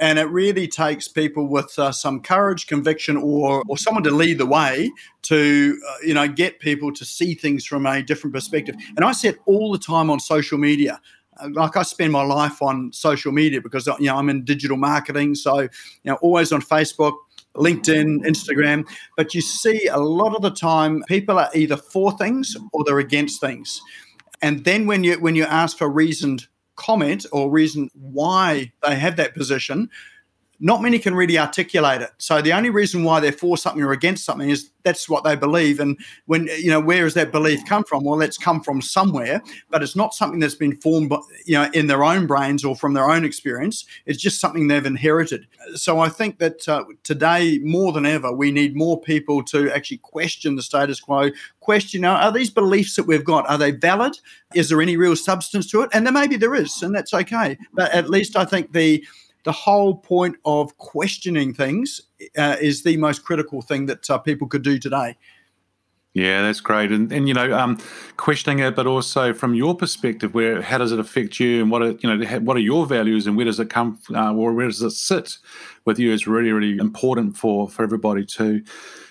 And 0.00 0.18
it 0.18 0.24
really 0.24 0.66
takes 0.66 1.08
people 1.08 1.46
with 1.46 1.78
uh, 1.78 1.92
some 1.92 2.20
courage, 2.20 2.66
conviction, 2.66 3.16
or 3.16 3.62
or 3.68 3.78
someone 3.78 4.02
to 4.02 4.10
lead 4.10 4.38
the 4.38 4.46
way 4.46 4.90
to 5.22 5.80
uh, 5.88 5.96
you 6.04 6.12
know 6.12 6.28
get 6.28 6.60
people 6.60 6.92
to 6.92 7.04
see 7.04 7.34
things 7.34 7.64
from 7.64 7.86
a 7.86 8.02
different 8.02 8.34
perspective. 8.34 8.74
And 8.96 9.04
I 9.04 9.12
see 9.12 9.28
it 9.28 9.38
all 9.46 9.72
the 9.72 9.78
time 9.78 10.10
on 10.10 10.20
social 10.20 10.58
media 10.58 11.00
like 11.50 11.76
I 11.76 11.82
spend 11.82 12.12
my 12.12 12.22
life 12.22 12.62
on 12.62 12.92
social 12.92 13.32
media 13.32 13.60
because 13.60 13.86
you 13.86 14.06
know 14.06 14.16
I'm 14.16 14.28
in 14.28 14.44
digital 14.44 14.76
marketing, 14.76 15.34
so 15.34 15.60
you 15.60 15.68
know 16.04 16.14
always 16.16 16.52
on 16.52 16.62
Facebook, 16.62 17.14
LinkedIn, 17.54 18.24
Instagram. 18.26 18.86
But 19.16 19.34
you 19.34 19.40
see 19.40 19.86
a 19.86 19.98
lot 19.98 20.34
of 20.34 20.42
the 20.42 20.50
time 20.50 21.02
people 21.08 21.38
are 21.38 21.50
either 21.54 21.76
for 21.76 22.16
things 22.16 22.56
or 22.72 22.84
they're 22.84 22.98
against 22.98 23.40
things, 23.40 23.80
and 24.42 24.64
then 24.64 24.86
when 24.86 25.04
you 25.04 25.18
when 25.20 25.34
you 25.34 25.44
ask 25.44 25.78
for 25.78 25.88
reasoned 25.88 26.46
comment 26.76 27.26
or 27.32 27.50
reason 27.50 27.90
why 27.94 28.72
they 28.82 28.94
have 28.94 29.16
that 29.16 29.34
position, 29.34 29.90
not 30.60 30.82
many 30.82 30.98
can 30.98 31.14
really 31.14 31.38
articulate 31.38 32.02
it. 32.02 32.10
So 32.18 32.42
the 32.42 32.52
only 32.52 32.68
reason 32.68 33.02
why 33.02 33.18
they're 33.18 33.32
for 33.32 33.56
something 33.56 33.82
or 33.82 33.92
against 33.92 34.24
something 34.24 34.50
is 34.50 34.70
that's 34.82 35.08
what 35.08 35.24
they 35.24 35.34
believe. 35.34 35.80
And 35.80 35.98
when 36.26 36.46
you 36.58 36.68
know, 36.68 36.80
where 36.80 37.04
does 37.04 37.14
that 37.14 37.32
belief 37.32 37.64
come 37.66 37.82
from? 37.82 38.04
Well, 38.04 38.20
it's 38.20 38.36
come 38.36 38.62
from 38.62 38.82
somewhere, 38.82 39.42
but 39.70 39.82
it's 39.82 39.96
not 39.96 40.14
something 40.14 40.38
that's 40.38 40.54
been 40.54 40.76
formed, 40.76 41.12
you 41.46 41.54
know, 41.54 41.70
in 41.72 41.86
their 41.86 42.04
own 42.04 42.26
brains 42.26 42.64
or 42.64 42.76
from 42.76 42.92
their 42.92 43.10
own 43.10 43.24
experience. 43.24 43.86
It's 44.04 44.20
just 44.20 44.40
something 44.40 44.68
they've 44.68 44.84
inherited. 44.84 45.46
So 45.74 46.00
I 46.00 46.10
think 46.10 46.38
that 46.38 46.68
uh, 46.68 46.84
today 47.04 47.58
more 47.62 47.92
than 47.92 48.04
ever, 48.04 48.30
we 48.30 48.50
need 48.50 48.76
more 48.76 49.00
people 49.00 49.42
to 49.44 49.70
actually 49.72 49.98
question 49.98 50.56
the 50.56 50.62
status 50.62 51.00
quo. 51.00 51.30
Question: 51.60 52.04
Are 52.04 52.32
these 52.32 52.50
beliefs 52.50 52.96
that 52.96 53.06
we've 53.06 53.24
got 53.24 53.48
are 53.48 53.58
they 53.58 53.70
valid? 53.70 54.18
Is 54.54 54.68
there 54.68 54.82
any 54.82 54.96
real 54.96 55.16
substance 55.16 55.70
to 55.70 55.82
it? 55.82 55.90
And 55.94 56.06
then 56.06 56.14
maybe 56.14 56.36
there 56.36 56.54
is, 56.54 56.82
and 56.82 56.94
that's 56.94 57.14
okay. 57.14 57.56
But 57.72 57.92
at 57.92 58.10
least 58.10 58.36
I 58.36 58.44
think 58.44 58.72
the 58.72 59.04
the 59.44 59.52
whole 59.52 59.96
point 59.96 60.36
of 60.44 60.76
questioning 60.78 61.54
things 61.54 62.00
uh, 62.36 62.56
is 62.60 62.82
the 62.82 62.96
most 62.96 63.24
critical 63.24 63.62
thing 63.62 63.86
that 63.86 64.08
uh, 64.10 64.18
people 64.18 64.46
could 64.46 64.62
do 64.62 64.78
today. 64.78 65.16
Yeah, 66.12 66.42
that's 66.42 66.60
great, 66.60 66.90
and 66.90 67.12
and 67.12 67.28
you 67.28 67.34
know, 67.34 67.56
um, 67.56 67.78
questioning 68.16 68.58
it, 68.58 68.74
but 68.74 68.88
also 68.88 69.32
from 69.32 69.54
your 69.54 69.76
perspective, 69.76 70.34
where 70.34 70.60
how 70.60 70.78
does 70.78 70.90
it 70.90 70.98
affect 70.98 71.38
you, 71.38 71.62
and 71.62 71.70
what 71.70 71.82
are 71.82 71.92
you 71.92 72.16
know, 72.16 72.40
what 72.40 72.56
are 72.56 72.60
your 72.60 72.84
values, 72.84 73.28
and 73.28 73.36
where 73.36 73.46
does 73.46 73.60
it 73.60 73.70
come, 73.70 73.96
uh, 74.12 74.34
or 74.34 74.52
where 74.52 74.66
does 74.66 74.82
it 74.82 74.90
sit 74.90 75.38
with 75.84 76.00
you? 76.00 76.12
Is 76.12 76.26
really 76.26 76.50
really 76.50 76.78
important 76.78 77.36
for 77.36 77.68
for 77.68 77.84
everybody 77.84 78.26
too. 78.26 78.64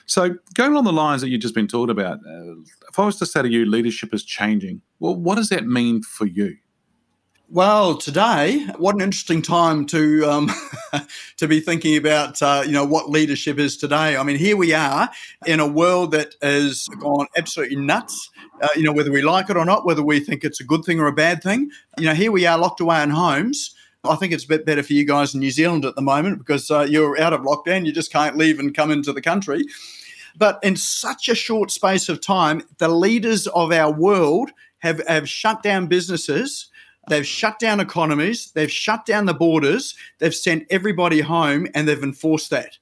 So, 0.07 0.35
going 0.55 0.73
along 0.73 0.85
the 0.85 0.91
lines 0.91 1.21
that 1.21 1.29
you've 1.29 1.39
just 1.39 1.55
been 1.55 1.67
talking 1.67 1.91
about, 1.91 2.17
uh, 2.27 2.55
if 2.89 2.97
I 2.97 3.05
was 3.05 3.15
to 3.19 3.25
say 3.25 3.43
to 3.43 3.49
you, 3.49 3.65
leadership 3.65 4.13
is 4.13 4.25
changing. 4.25 4.81
Well, 4.99 5.15
what 5.15 5.35
does 5.35 5.47
that 5.49 5.67
mean 5.67 6.01
for 6.01 6.25
you? 6.25 6.57
Well, 7.51 7.97
today, 7.97 8.59
what 8.77 8.93
an 8.93 9.01
interesting 9.01 9.41
time 9.41 9.87
to 9.87 10.23
um, 10.29 10.51
to 11.37 11.47
be 11.47 11.59
thinking 11.59 11.97
about, 11.97 12.39
uh, 12.43 12.61
you 12.63 12.71
know, 12.71 12.85
what 12.85 13.09
leadership 13.09 13.57
is 13.57 13.75
today. 13.75 14.15
I 14.15 14.21
mean, 14.21 14.37
here 14.37 14.55
we 14.55 14.71
are 14.71 15.09
in 15.47 15.59
a 15.59 15.65
world 15.65 16.11
that 16.11 16.35
has 16.43 16.87
gone 16.99 17.25
absolutely 17.35 17.77
nuts. 17.77 18.29
Uh, 18.61 18.67
you 18.75 18.83
know, 18.83 18.93
whether 18.93 19.11
we 19.11 19.23
like 19.23 19.49
it 19.49 19.57
or 19.57 19.65
not, 19.65 19.83
whether 19.83 20.03
we 20.03 20.19
think 20.19 20.43
it's 20.43 20.61
a 20.61 20.63
good 20.63 20.85
thing 20.85 20.99
or 20.99 21.07
a 21.07 21.11
bad 21.11 21.41
thing. 21.41 21.71
You 21.97 22.05
know, 22.05 22.13
here 22.13 22.31
we 22.31 22.45
are 22.45 22.55
locked 22.55 22.81
away 22.81 23.01
in 23.01 23.09
homes. 23.09 23.75
I 24.03 24.15
think 24.15 24.31
it's 24.31 24.45
a 24.45 24.47
bit 24.47 24.63
better 24.63 24.83
for 24.83 24.93
you 24.93 25.03
guys 25.03 25.33
in 25.33 25.39
New 25.39 25.49
Zealand 25.49 25.85
at 25.85 25.95
the 25.95 26.03
moment 26.03 26.37
because 26.37 26.69
uh, 26.69 26.85
you're 26.87 27.19
out 27.19 27.33
of 27.33 27.41
lockdown. 27.41 27.83
You 27.83 27.91
just 27.91 28.11
can't 28.11 28.37
leave 28.37 28.59
and 28.59 28.75
come 28.75 28.91
into 28.91 29.11
the 29.11 29.23
country. 29.23 29.63
But 30.37 30.59
in 30.61 30.75
such 30.75 31.27
a 31.27 31.33
short 31.33 31.71
space 31.71 32.09
of 32.09 32.21
time, 32.21 32.61
the 32.77 32.89
leaders 32.89 33.47
of 33.47 33.71
our 33.71 33.91
world 33.91 34.51
have, 34.79 35.01
have 35.07 35.27
shut 35.27 35.63
down 35.63 35.87
businesses 35.87 36.69
They've 37.09 37.25
shut 37.25 37.59
down 37.59 37.79
economies, 37.79 38.51
they've 38.51 38.71
shut 38.71 39.05
down 39.05 39.25
the 39.25 39.33
borders, 39.33 39.95
they've 40.19 40.35
sent 40.35 40.67
everybody 40.69 41.21
home, 41.21 41.67
and 41.73 41.87
they've 41.87 42.03
enforced 42.03 42.49
that. 42.51 42.77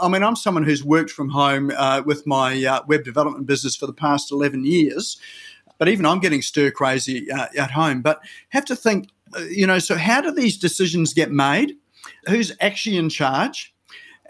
I 0.00 0.08
mean, 0.08 0.22
I'm 0.22 0.36
someone 0.36 0.64
who's 0.64 0.84
worked 0.84 1.10
from 1.10 1.28
home 1.28 1.72
uh, 1.76 2.02
with 2.04 2.26
my 2.26 2.64
uh, 2.64 2.82
web 2.88 3.04
development 3.04 3.46
business 3.46 3.76
for 3.76 3.86
the 3.86 3.92
past 3.92 4.32
11 4.32 4.64
years, 4.64 5.18
but 5.78 5.88
even 5.88 6.06
I'm 6.06 6.20
getting 6.20 6.42
stir 6.42 6.70
crazy 6.70 7.30
uh, 7.30 7.46
at 7.56 7.70
home. 7.70 8.02
But 8.02 8.20
have 8.50 8.64
to 8.66 8.76
think, 8.76 9.08
uh, 9.36 9.42
you 9.42 9.66
know, 9.66 9.78
so 9.78 9.96
how 9.96 10.20
do 10.20 10.30
these 10.30 10.58
decisions 10.58 11.14
get 11.14 11.30
made? 11.30 11.74
Who's 12.28 12.52
actually 12.60 12.96
in 12.96 13.08
charge? 13.08 13.74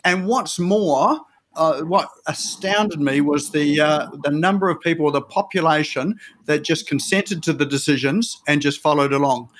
And 0.04 0.26
what's 0.26 0.58
more, 0.58 1.20
uh, 1.60 1.82
what 1.82 2.08
astounded 2.26 3.00
me 3.00 3.20
was 3.20 3.50
the 3.50 3.78
uh, 3.78 4.08
the 4.24 4.30
number 4.30 4.70
of 4.70 4.80
people, 4.80 5.10
the 5.10 5.20
population 5.20 6.18
that 6.46 6.64
just 6.64 6.88
consented 6.88 7.42
to 7.42 7.52
the 7.52 7.66
decisions 7.66 8.40
and 8.48 8.62
just 8.62 8.80
followed 8.80 9.12
along. 9.12 9.50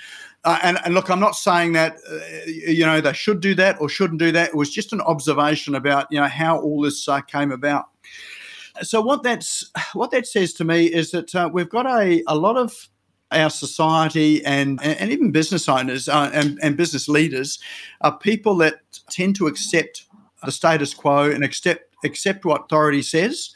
Uh, 0.43 0.59
and, 0.63 0.79
and, 0.87 0.95
look, 0.95 1.11
I'm 1.11 1.21
not 1.21 1.37
saying 1.37 1.75
that 1.75 1.97
uh, 2.11 2.47
you 2.47 2.87
know 2.87 3.03
they 3.03 3.13
should 3.13 3.41
do 3.41 3.55
that 3.57 3.79
or 3.83 3.91
shouldn't 3.91 4.19
do 4.19 4.33
that. 4.33 4.49
It 4.49 4.55
was 4.55 4.71
just 4.71 4.95
an 4.95 5.03
observation 5.03 5.75
about 5.75 6.07
you 6.11 6.19
know 6.19 6.27
how 6.27 6.59
all 6.59 6.81
this 6.81 7.07
uh, 7.07 7.21
came 7.21 7.53
about. 7.53 7.85
So 8.81 9.03
what 9.03 9.23
that's 9.23 9.71
what 9.93 10.11
that 10.13 10.27
says 10.27 10.55
to 10.55 10.65
me 10.65 10.87
is 10.87 11.11
that 11.11 11.35
uh, 11.35 11.51
we've 11.53 11.69
got 11.69 11.85
a, 11.85 12.23
a 12.27 12.35
lot 12.35 12.57
of 12.57 12.89
our 13.31 13.51
society 13.51 14.45
and, 14.45 14.83
and 14.83 15.13
even 15.13 15.31
business 15.31 15.69
owners 15.69 16.09
and, 16.09 16.59
and 16.61 16.77
business 16.77 17.09
leaders 17.09 17.61
are 18.01 18.19
people 18.19 18.57
that 18.57 18.81
tend 19.09 19.37
to 19.37 19.47
accept 19.47 20.07
the 20.45 20.51
status 20.51 20.95
quo 20.95 21.31
and 21.31 21.45
accept 21.45 21.90
accept 22.05 22.45
what 22.45 22.65
authority 22.65 23.03
says. 23.03 23.51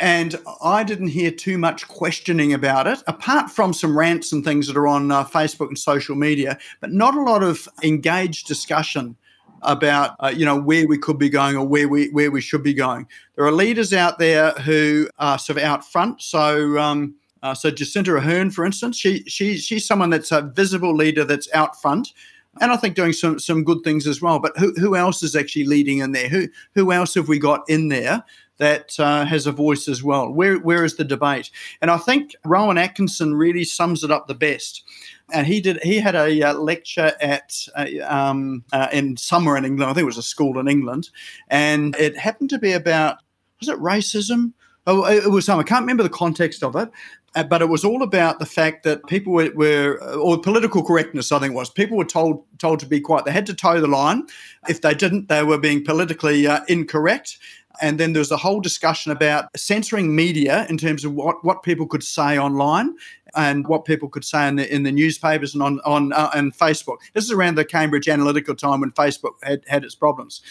And 0.00 0.36
I 0.62 0.84
didn't 0.84 1.08
hear 1.08 1.30
too 1.30 1.58
much 1.58 1.88
questioning 1.88 2.52
about 2.52 2.86
it, 2.86 3.02
apart 3.08 3.50
from 3.50 3.72
some 3.72 3.98
rants 3.98 4.32
and 4.32 4.44
things 4.44 4.68
that 4.68 4.76
are 4.76 4.86
on 4.86 5.10
uh, 5.10 5.24
Facebook 5.24 5.68
and 5.68 5.78
social 5.78 6.14
media, 6.14 6.56
but 6.80 6.92
not 6.92 7.16
a 7.16 7.22
lot 7.22 7.42
of 7.42 7.68
engaged 7.82 8.46
discussion 8.46 9.16
about 9.62 10.14
uh, 10.20 10.32
you 10.34 10.44
know 10.44 10.60
where 10.60 10.86
we 10.86 10.96
could 10.96 11.18
be 11.18 11.28
going 11.28 11.56
or 11.56 11.66
where 11.66 11.88
we 11.88 12.10
where 12.10 12.30
we 12.30 12.40
should 12.40 12.62
be 12.62 12.74
going. 12.74 13.06
There 13.34 13.44
are 13.44 13.52
leaders 13.52 13.92
out 13.92 14.18
there 14.20 14.52
who 14.52 15.08
are 15.18 15.36
sort 15.36 15.58
of 15.58 15.64
out 15.64 15.84
front. 15.84 16.22
So 16.22 16.78
um, 16.78 17.16
uh, 17.42 17.54
so 17.54 17.70
Jacinda 17.70 18.20
Ardern, 18.20 18.52
for 18.52 18.64
instance, 18.64 18.96
she 18.96 19.24
she 19.24 19.56
she's 19.56 19.86
someone 19.86 20.10
that's 20.10 20.32
a 20.32 20.42
visible 20.42 20.94
leader 20.94 21.24
that's 21.24 21.52
out 21.54 21.80
front 21.80 22.12
and 22.60 22.72
I 22.72 22.76
think 22.76 22.94
doing 22.94 23.12
some 23.12 23.38
some 23.38 23.64
good 23.64 23.82
things 23.84 24.06
as 24.06 24.20
well. 24.20 24.38
But 24.38 24.56
who 24.56 24.72
who 24.74 24.96
else 24.96 25.22
is 25.22 25.36
actually 25.36 25.64
leading 25.64 25.98
in 25.98 26.12
there? 26.12 26.28
Who 26.28 26.48
who 26.74 26.92
else 26.92 27.14
have 27.14 27.28
we 27.28 27.38
got 27.38 27.68
in 27.68 27.88
there 27.88 28.24
that 28.58 28.98
uh, 28.98 29.24
has 29.24 29.46
a 29.46 29.52
voice 29.52 29.88
as 29.88 30.02
well? 30.02 30.30
Where 30.30 30.58
where 30.58 30.84
is 30.84 30.96
the 30.96 31.04
debate? 31.04 31.50
And 31.80 31.90
I 31.90 31.98
think 31.98 32.34
Rowan 32.44 32.78
Atkinson 32.78 33.34
really 33.34 33.64
sums 33.64 34.04
it 34.04 34.10
up 34.10 34.26
the 34.26 34.34
best. 34.34 34.84
And 35.30 35.46
he 35.46 35.60
did. 35.60 35.78
He 35.82 35.98
had 35.98 36.14
a 36.14 36.42
uh, 36.42 36.54
lecture 36.54 37.12
at 37.20 37.52
uh, 37.76 37.86
um, 38.06 38.64
uh, 38.72 38.88
in 38.92 39.16
somewhere 39.16 39.56
in 39.56 39.64
England. 39.64 39.90
I 39.90 39.94
think 39.94 40.02
it 40.02 40.06
was 40.06 40.18
a 40.18 40.22
school 40.22 40.58
in 40.58 40.68
England, 40.68 41.10
and 41.48 41.94
it 41.96 42.16
happened 42.16 42.50
to 42.50 42.58
be 42.58 42.72
about 42.72 43.18
was 43.60 43.68
it 43.68 43.78
racism? 43.78 44.52
Oh, 44.86 45.04
it 45.04 45.30
was 45.30 45.44
some. 45.44 45.58
I 45.58 45.64
can't 45.64 45.82
remember 45.82 46.02
the 46.02 46.08
context 46.08 46.62
of 46.62 46.74
it, 46.76 46.88
but 47.34 47.62
it 47.62 47.68
was 47.68 47.84
all 47.84 48.02
about 48.02 48.38
the 48.38 48.46
fact 48.46 48.84
that 48.84 49.06
people 49.06 49.32
were, 49.32 49.50
were, 49.54 49.98
uh, 50.02 50.16
or 50.16 50.40
political 50.40 50.82
correctness, 50.82 51.30
I 51.30 51.38
think 51.38 51.52
it 51.52 51.56
was. 51.56 51.70
People 51.70 51.96
were 51.96 52.04
told 52.04 52.44
told 52.58 52.80
to 52.80 52.86
be 52.86 53.00
quiet. 53.00 53.24
They 53.24 53.32
had 53.32 53.46
to 53.46 53.54
toe 53.54 53.80
the 53.80 53.86
line. 53.86 54.26
If 54.68 54.80
they 54.80 54.94
didn't, 54.94 55.28
they 55.28 55.42
were 55.42 55.58
being 55.58 55.84
politically 55.84 56.46
uh, 56.46 56.60
incorrect. 56.68 57.38
And 57.80 58.00
then 58.00 58.12
there 58.12 58.20
was 58.20 58.32
a 58.32 58.36
whole 58.36 58.60
discussion 58.60 59.12
about 59.12 59.56
censoring 59.56 60.14
media 60.14 60.66
in 60.68 60.78
terms 60.78 61.04
of 61.04 61.12
what, 61.12 61.44
what 61.44 61.62
people 61.62 61.86
could 61.86 62.02
say 62.02 62.36
online 62.36 62.94
and 63.34 63.66
what 63.66 63.84
people 63.84 64.08
could 64.08 64.24
say 64.24 64.48
in 64.48 64.56
the, 64.56 64.74
in 64.74 64.82
the 64.82 64.92
newspapers 64.92 65.54
and 65.54 65.62
on 65.62 65.80
on 65.84 66.12
uh, 66.12 66.30
and 66.34 66.56
Facebook. 66.56 66.98
This 67.14 67.24
is 67.24 67.32
around 67.32 67.56
the 67.56 67.64
Cambridge 67.64 68.06
Analytica 68.06 68.56
time 68.56 68.80
when 68.80 68.90
Facebook 68.92 69.34
had, 69.42 69.62
had 69.66 69.84
its 69.84 69.94
problems. 69.94 70.42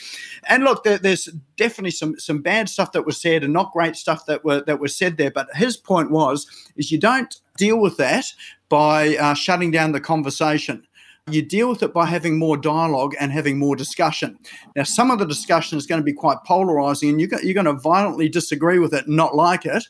And 0.47 0.63
look, 0.63 0.83
there, 0.83 0.97
there's 0.97 1.25
definitely 1.55 1.91
some 1.91 2.19
some 2.19 2.41
bad 2.41 2.69
stuff 2.69 2.91
that 2.91 3.05
was 3.05 3.19
said 3.19 3.43
and 3.43 3.53
not 3.53 3.73
great 3.73 3.95
stuff 3.95 4.25
that 4.27 4.43
were 4.43 4.61
that 4.61 4.79
was 4.79 4.95
said 4.95 5.17
there. 5.17 5.31
But 5.31 5.47
his 5.55 5.77
point 5.77 6.11
was 6.11 6.47
is 6.75 6.91
you 6.91 6.99
don't 6.99 7.35
deal 7.57 7.79
with 7.79 7.97
that 7.97 8.25
by 8.69 9.15
uh, 9.17 9.33
shutting 9.33 9.71
down 9.71 9.91
the 9.91 10.01
conversation. 10.01 10.85
you 11.29 11.41
deal 11.41 11.69
with 11.69 11.83
it 11.83 11.93
by 11.93 12.05
having 12.05 12.37
more 12.39 12.55
dialogue 12.55 13.13
and 13.19 13.31
having 13.31 13.59
more 13.59 13.75
discussion. 13.75 14.37
Now, 14.75 14.83
some 14.83 15.11
of 15.11 15.19
the 15.19 15.25
discussion 15.25 15.77
is 15.77 15.85
going 15.85 15.99
to 15.99 16.05
be 16.05 16.13
quite 16.13 16.37
polarizing 16.45 17.09
and 17.09 17.19
you're, 17.19 17.53
going 17.53 17.65
to 17.65 17.73
violently 17.73 18.29
disagree 18.29 18.79
with 18.79 18.93
it, 18.93 19.07
not 19.07 19.35
like 19.35 19.65
it, 19.65 19.85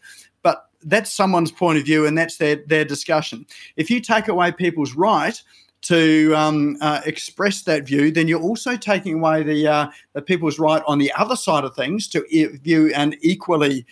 that's 0.83 1.11
someone's 1.11 1.51
point 1.51 1.77
of 1.77 1.85
view 1.85 2.05
and 2.05 2.17
that's 2.17 2.37
their, 2.37 2.57
their 2.67 2.85
discussion. 2.85 3.45
If 3.75 3.89
you 3.89 3.99
take 3.99 4.27
away 4.27 4.51
people's 4.51 4.93
right, 4.93 5.41
to 5.83 6.33
um, 6.35 6.75
uh, 6.81 7.01
express 7.05 7.61
that 7.61 7.85
view, 7.85 8.11
then 8.11 8.27
you're 8.27 8.41
also 8.41 8.75
taking 8.75 9.19
away 9.19 9.43
the, 9.43 9.67
uh, 9.67 9.87
the 10.13 10.21
people's 10.21 10.59
right 10.59 10.81
on 10.87 10.97
the 10.97 11.11
other 11.13 11.35
side 11.35 11.63
of 11.63 11.75
things 11.75 12.07
to 12.09 12.25
e- 12.29 12.57
view 12.57 12.91
an 12.95 13.13
equally 13.21 13.85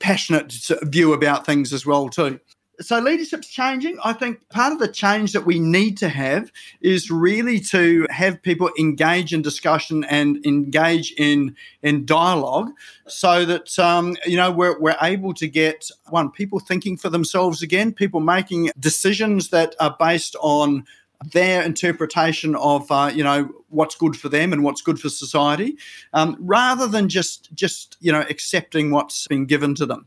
passionate 0.00 0.52
view 0.82 1.12
about 1.12 1.46
things 1.46 1.72
as 1.72 1.86
well 1.86 2.08
too 2.08 2.38
so 2.80 2.98
leadership's 2.98 3.48
changing. 3.48 3.98
I 4.04 4.12
think 4.12 4.48
part 4.48 4.72
of 4.72 4.78
the 4.78 4.88
change 4.88 5.32
that 5.32 5.44
we 5.44 5.58
need 5.58 5.98
to 5.98 6.08
have 6.08 6.50
is 6.80 7.10
really 7.10 7.60
to 7.60 8.06
have 8.10 8.42
people 8.42 8.70
engage 8.78 9.34
in 9.34 9.42
discussion 9.42 10.04
and 10.04 10.44
engage 10.46 11.12
in 11.18 11.54
in 11.82 12.06
dialogue, 12.06 12.70
so 13.06 13.44
that 13.44 13.78
um, 13.78 14.16
you 14.26 14.36
know 14.36 14.50
we're 14.50 14.78
we're 14.80 14.96
able 15.02 15.34
to 15.34 15.48
get 15.48 15.90
one 16.08 16.30
people 16.30 16.58
thinking 16.58 16.96
for 16.96 17.10
themselves 17.10 17.62
again, 17.62 17.92
people 17.92 18.20
making 18.20 18.70
decisions 18.78 19.50
that 19.50 19.74
are 19.78 19.96
based 19.98 20.36
on 20.40 20.84
their 21.24 21.62
interpretation 21.62 22.56
of 22.56 22.90
uh, 22.90 23.10
you 23.14 23.22
know 23.22 23.50
what's 23.68 23.94
good 23.94 24.16
for 24.16 24.28
them 24.28 24.52
and 24.52 24.64
what's 24.64 24.82
good 24.82 24.98
for 24.98 25.08
society, 25.08 25.76
um, 26.12 26.36
rather 26.40 26.86
than 26.86 27.08
just 27.08 27.52
just 27.54 27.96
you 28.00 28.10
know 28.10 28.24
accepting 28.28 28.90
what's 28.90 29.26
been 29.28 29.46
given 29.46 29.74
to 29.74 29.86
them. 29.86 30.06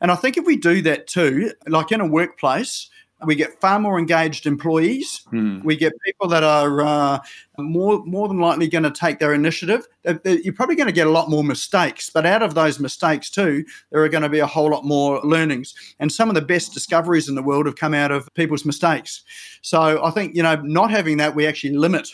And 0.00 0.10
I 0.10 0.16
think 0.16 0.36
if 0.36 0.44
we 0.44 0.56
do 0.56 0.82
that 0.82 1.06
too, 1.06 1.52
like 1.66 1.92
in 1.92 2.00
a 2.00 2.06
workplace, 2.06 2.90
we 3.24 3.34
get 3.34 3.60
far 3.60 3.78
more 3.78 3.98
engaged 3.98 4.46
employees. 4.46 5.22
Mm. 5.32 5.62
We 5.64 5.76
get 5.76 5.92
people 6.04 6.28
that 6.28 6.42
are 6.42 6.80
uh, 6.80 7.18
more 7.58 8.04
more 8.04 8.28
than 8.28 8.38
likely 8.38 8.68
going 8.68 8.84
to 8.84 8.90
take 8.90 9.18
their 9.18 9.34
initiative. 9.34 9.86
You're 10.24 10.54
probably 10.54 10.76
going 10.76 10.88
to 10.88 10.92
get 10.92 11.06
a 11.06 11.10
lot 11.10 11.30
more 11.30 11.44
mistakes, 11.44 12.10
but 12.10 12.26
out 12.26 12.42
of 12.42 12.54
those 12.54 12.80
mistakes 12.80 13.30
too, 13.30 13.64
there 13.90 14.02
are 14.02 14.08
going 14.08 14.22
to 14.22 14.28
be 14.28 14.40
a 14.40 14.46
whole 14.46 14.70
lot 14.70 14.84
more 14.84 15.20
learnings. 15.22 15.74
And 16.00 16.10
some 16.10 16.28
of 16.28 16.34
the 16.34 16.42
best 16.42 16.74
discoveries 16.74 17.28
in 17.28 17.34
the 17.34 17.42
world 17.42 17.66
have 17.66 17.76
come 17.76 17.94
out 17.94 18.10
of 18.10 18.28
people's 18.34 18.64
mistakes. 18.64 19.22
So 19.62 20.04
I 20.04 20.10
think 20.10 20.34
you 20.34 20.42
know, 20.42 20.56
not 20.56 20.90
having 20.90 21.18
that, 21.18 21.34
we 21.34 21.46
actually 21.46 21.76
limit 21.76 22.08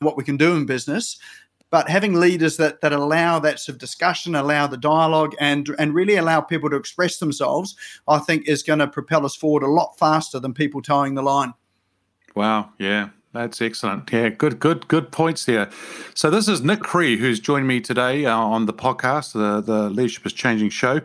what 0.00 0.16
we 0.16 0.24
can 0.24 0.36
do 0.36 0.54
in 0.54 0.66
business 0.66 1.18
but 1.74 1.88
having 1.88 2.14
leaders 2.14 2.56
that 2.58 2.80
that 2.82 2.92
allow 2.92 3.40
that 3.40 3.58
sort 3.58 3.74
of 3.74 3.80
discussion, 3.80 4.36
allow 4.36 4.64
the 4.68 4.76
dialogue, 4.76 5.34
and 5.40 5.68
and 5.76 5.92
really 5.92 6.14
allow 6.14 6.40
people 6.40 6.70
to 6.70 6.76
express 6.76 7.18
themselves, 7.18 7.74
I 8.06 8.20
think 8.20 8.46
is 8.46 8.62
going 8.62 8.78
to 8.78 8.86
propel 8.86 9.26
us 9.26 9.34
forward 9.34 9.64
a 9.64 9.66
lot 9.66 9.98
faster 9.98 10.38
than 10.38 10.54
people 10.54 10.80
toeing 10.80 11.16
the 11.16 11.22
line. 11.22 11.52
Wow, 12.36 12.70
yeah, 12.78 13.08
that's 13.34 13.60
excellent. 13.60 14.10
Yeah, 14.12 14.28
good, 14.28 14.60
good, 14.60 14.86
good 14.86 15.10
points 15.10 15.44
there. 15.44 15.68
So 16.14 16.30
this 16.30 16.46
is 16.46 16.62
Nick 16.62 16.80
Cree 16.80 17.16
who's 17.16 17.40
joined 17.40 17.66
me 17.66 17.80
today 17.80 18.24
uh, 18.26 18.36
on 18.36 18.66
the 18.66 18.72
podcast, 18.72 19.32
the 19.32 19.60
the 19.60 19.90
Leadership 19.90 20.24
is 20.24 20.32
Changing 20.32 20.70
show. 20.70 21.00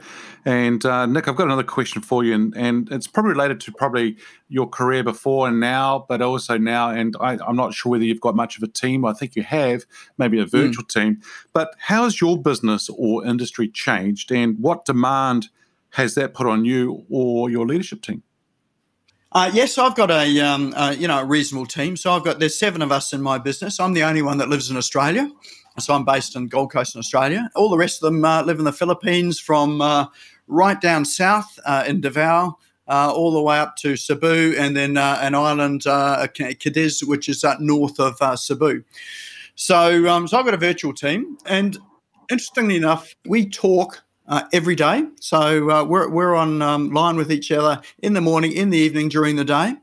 And 0.45 0.85
uh, 0.85 1.07
Nick, 1.07 1.27
I've 1.27 1.35
got 1.35 1.45
another 1.45 1.63
question 1.63 2.03
for 2.03 2.23
you, 2.23 2.35
and, 2.35 2.55
and 2.55 2.87
it's 2.91 3.07
probably 3.07 3.31
related 3.31 3.59
to 3.61 3.71
probably 3.71 4.15
your 4.47 4.67
career 4.69 5.03
before 5.03 5.47
and 5.47 5.59
now, 5.59 6.05
but 6.07 6.21
also 6.21 6.57
now. 6.57 6.91
And 6.91 7.15
I, 7.19 7.39
am 7.47 7.55
not 7.55 7.73
sure 7.73 7.91
whether 7.91 8.05
you've 8.05 8.21
got 8.21 8.35
much 8.35 8.57
of 8.57 8.63
a 8.63 8.67
team. 8.67 9.05
I 9.05 9.13
think 9.13 9.35
you 9.35 9.43
have, 9.43 9.85
maybe 10.19 10.39
a 10.39 10.43
hmm. 10.43 10.49
virtual 10.49 10.85
mm. 10.85 10.93
team. 10.93 11.21
But 11.51 11.75
how 11.79 12.03
has 12.03 12.21
your 12.21 12.41
business 12.41 12.89
or 12.95 13.25
industry 13.25 13.67
changed, 13.67 14.31
and 14.31 14.57
what 14.59 14.85
demand 14.85 15.49
has 15.93 16.13
that 16.13 16.35
put 16.35 16.45
on 16.45 16.63
you 16.63 17.05
or 17.09 17.49
your 17.49 17.65
leadership 17.65 18.03
team? 18.03 18.21
Uh, 19.31 19.51
yes, 19.53 19.77
I've 19.77 19.95
got 19.95 20.09
a 20.09 20.39
um, 20.39 20.73
uh, 20.75 20.95
you 20.97 21.07
know 21.07 21.19
a 21.19 21.25
reasonable 21.25 21.67
team. 21.67 21.95
So 21.95 22.11
I've 22.11 22.23
got 22.23 22.39
there's 22.39 22.57
seven 22.57 22.81
of 22.81 22.91
us 22.91 23.13
in 23.13 23.21
my 23.21 23.37
business. 23.37 23.79
I'm 23.79 23.93
the 23.93 24.03
only 24.03 24.23
one 24.23 24.39
that 24.39 24.49
lives 24.49 24.71
in 24.71 24.77
Australia. 24.77 25.29
So 25.77 25.93
I'm 25.93 26.03
based 26.03 26.35
in 26.35 26.47
Gold 26.47 26.71
Coast 26.71 26.95
in 26.95 26.99
Australia. 26.99 27.47
All 27.55 27.69
the 27.69 27.77
rest 27.77 28.01
of 28.03 28.11
them 28.11 28.25
uh, 28.25 28.41
live 28.41 28.57
in 28.57 28.65
the 28.65 28.73
Philippines, 28.73 29.39
from 29.39 29.81
uh, 29.81 30.07
right 30.47 30.81
down 30.81 31.05
south 31.05 31.59
uh, 31.63 31.83
in 31.87 32.01
Davao. 32.01 32.57
Uh, 32.87 33.13
all 33.15 33.31
the 33.31 33.41
way 33.41 33.59
up 33.59 33.75
to 33.75 33.95
Cebu, 33.95 34.55
and 34.57 34.75
then 34.75 34.97
an 34.97 35.35
island, 35.35 35.83
Cadiz, 35.83 37.03
which 37.03 37.29
is 37.29 37.45
north 37.59 37.99
of 37.99 38.39
Cebu. 38.39 38.83
So, 39.53 40.09
um, 40.09 40.27
so 40.27 40.39
I've 40.39 40.45
got 40.45 40.55
a 40.55 40.57
virtual 40.57 40.91
team, 40.91 41.37
and 41.45 41.77
interestingly 42.31 42.77
enough, 42.77 43.13
we 43.27 43.47
talk 43.47 44.03
uh, 44.29 44.43
every 44.53 44.75
day. 44.75 45.03
So 45.19 45.69
uh, 45.69 45.83
we're, 45.83 46.09
we're 46.09 46.35
on 46.35 46.61
um, 46.61 46.91
line 46.91 47.17
with 47.17 47.31
each 47.31 47.51
other 47.51 47.81
in 48.01 48.13
the 48.13 48.21
morning, 48.21 48.53
in 48.53 48.69
the 48.69 48.77
evening, 48.77 49.09
during 49.09 49.35
the 49.35 49.43
day. 49.43 49.73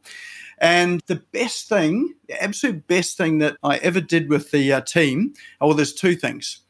And 0.58 1.02
the 1.06 1.16
best 1.16 1.68
thing, 1.68 2.14
the 2.28 2.42
absolute 2.42 2.86
best 2.86 3.18
thing 3.18 3.38
that 3.38 3.56
I 3.62 3.76
ever 3.78 4.00
did 4.00 4.30
with 4.30 4.52
the 4.52 4.72
uh, 4.72 4.80
team, 4.80 5.34
well, 5.60 5.74
there's 5.74 5.92
two 5.92 6.16
things. 6.16 6.60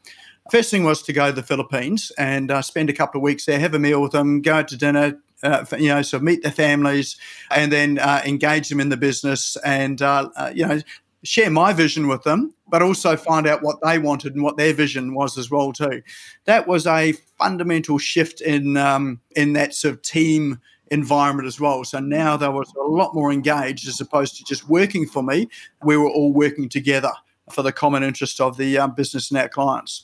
First 0.51 0.71
thing 0.71 0.83
was 0.83 1.01
to 1.03 1.13
go 1.13 1.27
to 1.27 1.33
the 1.33 1.43
Philippines 1.43 2.11
and 2.17 2.51
uh, 2.51 2.61
spend 2.61 2.89
a 2.89 2.93
couple 2.93 3.19
of 3.19 3.23
weeks 3.23 3.45
there, 3.45 3.59
have 3.59 3.73
a 3.73 3.79
meal 3.79 4.01
with 4.01 4.13
them, 4.13 4.41
go 4.41 4.55
out 4.55 4.67
to 4.69 4.77
dinner, 4.77 5.19
uh, 5.43 5.65
you 5.77 5.89
know, 5.89 6.01
so 6.01 6.19
meet 6.19 6.41
their 6.41 6.51
families 6.51 7.17
and 7.51 7.71
then 7.71 7.99
uh, 7.99 8.21
engage 8.25 8.69
them 8.69 8.79
in 8.79 8.89
the 8.89 8.97
business 8.97 9.55
and, 9.63 10.01
uh, 10.01 10.29
uh, 10.35 10.51
you 10.53 10.65
know, 10.65 10.79
share 11.23 11.49
my 11.49 11.73
vision 11.73 12.07
with 12.07 12.23
them, 12.23 12.53
but 12.69 12.81
also 12.81 13.15
find 13.15 13.47
out 13.47 13.63
what 13.63 13.77
they 13.83 13.99
wanted 13.99 14.33
and 14.35 14.43
what 14.43 14.57
their 14.57 14.73
vision 14.73 15.13
was 15.13 15.37
as 15.37 15.49
well 15.49 15.71
too. 15.71 16.01
That 16.45 16.67
was 16.67 16.85
a 16.87 17.13
fundamental 17.37 17.97
shift 17.97 18.41
in 18.41 18.77
um, 18.77 19.19
in 19.35 19.53
that 19.53 19.73
sort 19.73 19.95
of 19.95 20.01
team 20.01 20.59
environment 20.91 21.47
as 21.47 21.59
well. 21.59 21.83
So 21.83 21.99
now 21.99 22.37
they 22.37 22.47
was 22.47 22.71
a 22.75 22.83
lot 22.83 23.13
more 23.13 23.31
engaged 23.31 23.87
as 23.87 23.99
opposed 23.99 24.37
to 24.37 24.43
just 24.43 24.69
working 24.69 25.05
for 25.05 25.23
me. 25.23 25.49
We 25.83 25.97
were 25.97 26.09
all 26.09 26.31
working 26.33 26.69
together 26.69 27.11
for 27.51 27.61
the 27.61 27.71
common 27.71 28.03
interest 28.03 28.41
of 28.41 28.57
the 28.57 28.77
um, 28.77 28.93
business 28.93 29.31
and 29.31 29.39
our 29.39 29.49
clients. 29.49 30.03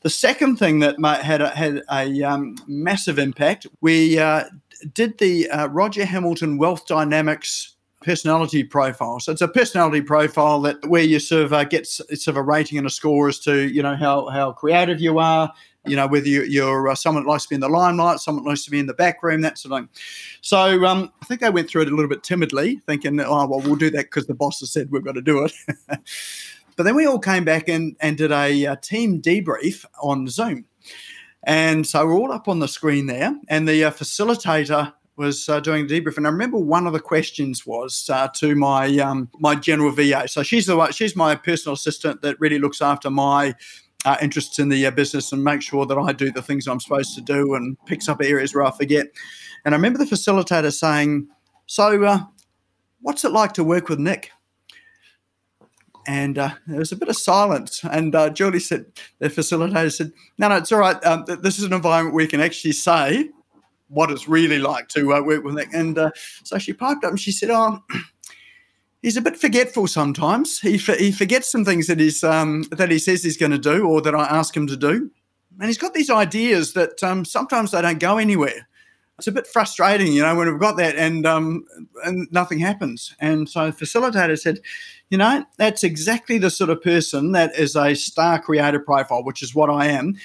The 0.00 0.10
second 0.10 0.56
thing 0.56 0.80
that 0.80 0.96
had 1.22 1.40
a, 1.40 1.48
had 1.50 1.82
a 1.90 2.22
um, 2.22 2.56
massive 2.66 3.18
impact, 3.18 3.66
we 3.80 4.18
uh, 4.18 4.44
did 4.94 5.18
the 5.18 5.48
uh, 5.48 5.68
Roger 5.68 6.04
Hamilton 6.04 6.58
Wealth 6.58 6.86
Dynamics 6.86 7.76
personality 8.02 8.64
profile. 8.64 9.20
So 9.20 9.32
it's 9.32 9.40
a 9.40 9.48
personality 9.48 10.02
profile 10.02 10.60
that 10.62 10.84
where 10.86 11.02
you 11.02 11.18
sort 11.18 11.44
of 11.44 11.52
uh, 11.52 11.64
get 11.64 11.86
sort 11.86 12.26
of 12.26 12.36
a 12.36 12.42
rating 12.42 12.78
and 12.78 12.86
a 12.86 12.90
score 12.90 13.28
as 13.28 13.38
to 13.40 13.68
you 13.68 13.82
know 13.82 13.96
how 13.96 14.28
how 14.28 14.52
creative 14.52 15.00
you 15.00 15.18
are. 15.18 15.52
You 15.84 15.96
know 15.96 16.06
whether 16.06 16.28
you, 16.28 16.64
are 16.64 16.88
uh, 16.88 16.94
someone 16.94 17.24
that 17.24 17.30
likes 17.30 17.44
to 17.44 17.48
be 17.48 17.54
in 17.56 17.60
the 17.60 17.68
limelight, 17.68 18.20
someone 18.20 18.44
that 18.44 18.50
likes 18.50 18.64
to 18.64 18.70
be 18.70 18.78
in 18.78 18.86
the 18.86 18.94
back 18.94 19.22
room, 19.22 19.40
that 19.40 19.58
sort 19.58 19.72
of 19.72 19.78
thing. 19.80 19.88
So 20.40 20.84
um, 20.84 21.12
I 21.20 21.24
think 21.24 21.40
they 21.40 21.50
went 21.50 21.68
through 21.68 21.82
it 21.82 21.88
a 21.88 21.94
little 21.94 22.08
bit 22.08 22.22
timidly, 22.22 22.80
thinking, 22.86 23.18
"Oh 23.20 23.46
well, 23.46 23.60
we'll 23.60 23.76
do 23.76 23.90
that 23.90 24.04
because 24.04 24.26
the 24.26 24.34
boss 24.34 24.60
has 24.60 24.72
said 24.72 24.90
we've 24.90 25.04
got 25.04 25.14
to 25.14 25.22
do 25.22 25.44
it." 25.44 25.52
but 26.76 26.84
then 26.84 26.94
we 26.94 27.06
all 27.06 27.18
came 27.18 27.44
back 27.44 27.68
and, 27.68 27.96
and 28.00 28.16
did 28.16 28.30
a, 28.30 28.64
a 28.64 28.76
team 28.76 29.20
debrief 29.20 29.84
on 30.00 30.28
Zoom. 30.28 30.66
And 31.44 31.84
so 31.84 32.06
we're 32.06 32.14
all 32.14 32.30
up 32.30 32.46
on 32.46 32.60
the 32.60 32.68
screen 32.68 33.06
there, 33.06 33.34
and 33.48 33.68
the 33.68 33.84
uh, 33.84 33.90
facilitator 33.90 34.92
was 35.22 35.48
uh, 35.48 35.60
doing 35.60 35.84
a 35.84 35.88
debrief, 35.88 36.16
and 36.16 36.26
I 36.26 36.30
remember 36.30 36.58
one 36.58 36.86
of 36.86 36.92
the 36.92 37.00
questions 37.00 37.66
was 37.66 38.10
uh, 38.12 38.28
to 38.34 38.54
my 38.54 38.98
um, 38.98 39.30
my 39.38 39.54
general 39.54 39.92
VA. 39.92 40.28
So 40.28 40.42
she's 40.42 40.66
the 40.66 40.90
she's 40.90 41.16
my 41.16 41.34
personal 41.34 41.74
assistant 41.74 42.22
that 42.22 42.38
really 42.40 42.58
looks 42.58 42.82
after 42.82 43.10
my 43.10 43.54
uh, 44.04 44.16
interests 44.20 44.58
in 44.58 44.68
the 44.68 44.84
uh, 44.84 44.90
business 44.90 45.32
and 45.32 45.42
makes 45.42 45.64
sure 45.64 45.86
that 45.86 45.98
I 45.98 46.12
do 46.12 46.30
the 46.30 46.42
things 46.42 46.66
I'm 46.66 46.80
supposed 46.80 47.14
to 47.14 47.20
do 47.20 47.54
and 47.54 47.76
picks 47.86 48.08
up 48.08 48.20
areas 48.20 48.54
where 48.54 48.64
I 48.64 48.70
forget. 48.72 49.06
And 49.64 49.74
I 49.74 49.78
remember 49.78 49.98
the 49.98 50.04
facilitator 50.04 50.72
saying, 50.72 51.28
"So, 51.66 52.02
uh, 52.04 52.20
what's 53.00 53.24
it 53.24 53.32
like 53.32 53.52
to 53.54 53.64
work 53.64 53.88
with 53.88 53.98
Nick?" 53.98 54.30
And 56.06 56.36
uh, 56.36 56.54
there 56.66 56.80
was 56.80 56.90
a 56.90 56.96
bit 56.96 57.08
of 57.08 57.16
silence. 57.16 57.84
And 57.84 58.14
uh, 58.14 58.30
Julie 58.30 58.58
said, 58.58 58.86
the 59.20 59.28
facilitator 59.28 59.92
said, 59.92 60.12
No, 60.36 60.48
no, 60.48 60.56
it's 60.56 60.72
all 60.72 60.80
right. 60.80 61.02
Um, 61.04 61.24
this 61.26 61.58
is 61.58 61.64
an 61.64 61.72
environment 61.72 62.12
where 62.12 62.24
you 62.24 62.28
can 62.28 62.40
actually 62.40 62.72
say 62.72 63.30
what 63.92 64.10
it's 64.10 64.28
really 64.28 64.58
like 64.58 64.88
to 64.88 65.14
uh, 65.14 65.22
work 65.22 65.44
with 65.44 65.54
Nick. 65.54 65.72
And 65.72 65.98
uh, 65.98 66.10
so 66.44 66.58
she 66.58 66.72
piped 66.72 67.04
up 67.04 67.10
and 67.10 67.20
she 67.20 67.32
said, 67.32 67.50
"Oh." 67.50 67.82
He's 69.02 69.16
a 69.16 69.20
bit 69.20 69.36
forgetful 69.36 69.88
sometimes. 69.88 70.60
He, 70.60 70.76
he 70.76 71.10
forgets 71.10 71.50
some 71.50 71.64
things 71.64 71.88
that 71.88 71.98
he's 71.98 72.22
um, 72.22 72.62
that 72.70 72.88
he 72.88 73.00
says 73.00 73.24
he's 73.24 73.36
going 73.36 73.50
to 73.50 73.58
do, 73.58 73.84
or 73.84 74.00
that 74.00 74.14
I 74.14 74.26
ask 74.26 74.56
him 74.56 74.68
to 74.68 74.76
do, 74.76 75.10
and 75.58 75.66
he's 75.66 75.76
got 75.76 75.92
these 75.92 76.08
ideas 76.08 76.74
that 76.74 77.02
um, 77.02 77.24
sometimes 77.24 77.72
they 77.72 77.82
don't 77.82 77.98
go 77.98 78.18
anywhere. 78.18 78.68
It's 79.18 79.26
a 79.26 79.32
bit 79.32 79.46
frustrating, 79.46 80.12
you 80.12 80.22
know, 80.22 80.34
when 80.34 80.50
we've 80.50 80.60
got 80.60 80.76
that 80.78 80.96
and 80.96 81.26
um, 81.26 81.64
and 82.04 82.26
nothing 82.32 82.58
happens. 82.58 83.14
And 83.20 83.48
so 83.48 83.70
the 83.70 83.84
facilitator 83.84 84.38
said, 84.38 84.58
you 85.10 85.18
know, 85.18 85.44
that's 85.58 85.84
exactly 85.84 86.38
the 86.38 86.50
sort 86.50 86.70
of 86.70 86.82
person 86.82 87.32
that 87.32 87.54
is 87.56 87.76
a 87.76 87.94
star 87.94 88.40
creator 88.40 88.80
profile, 88.80 89.22
which 89.22 89.42
is 89.42 89.54
what 89.54 89.68
I 89.68 89.86
am 89.86 90.16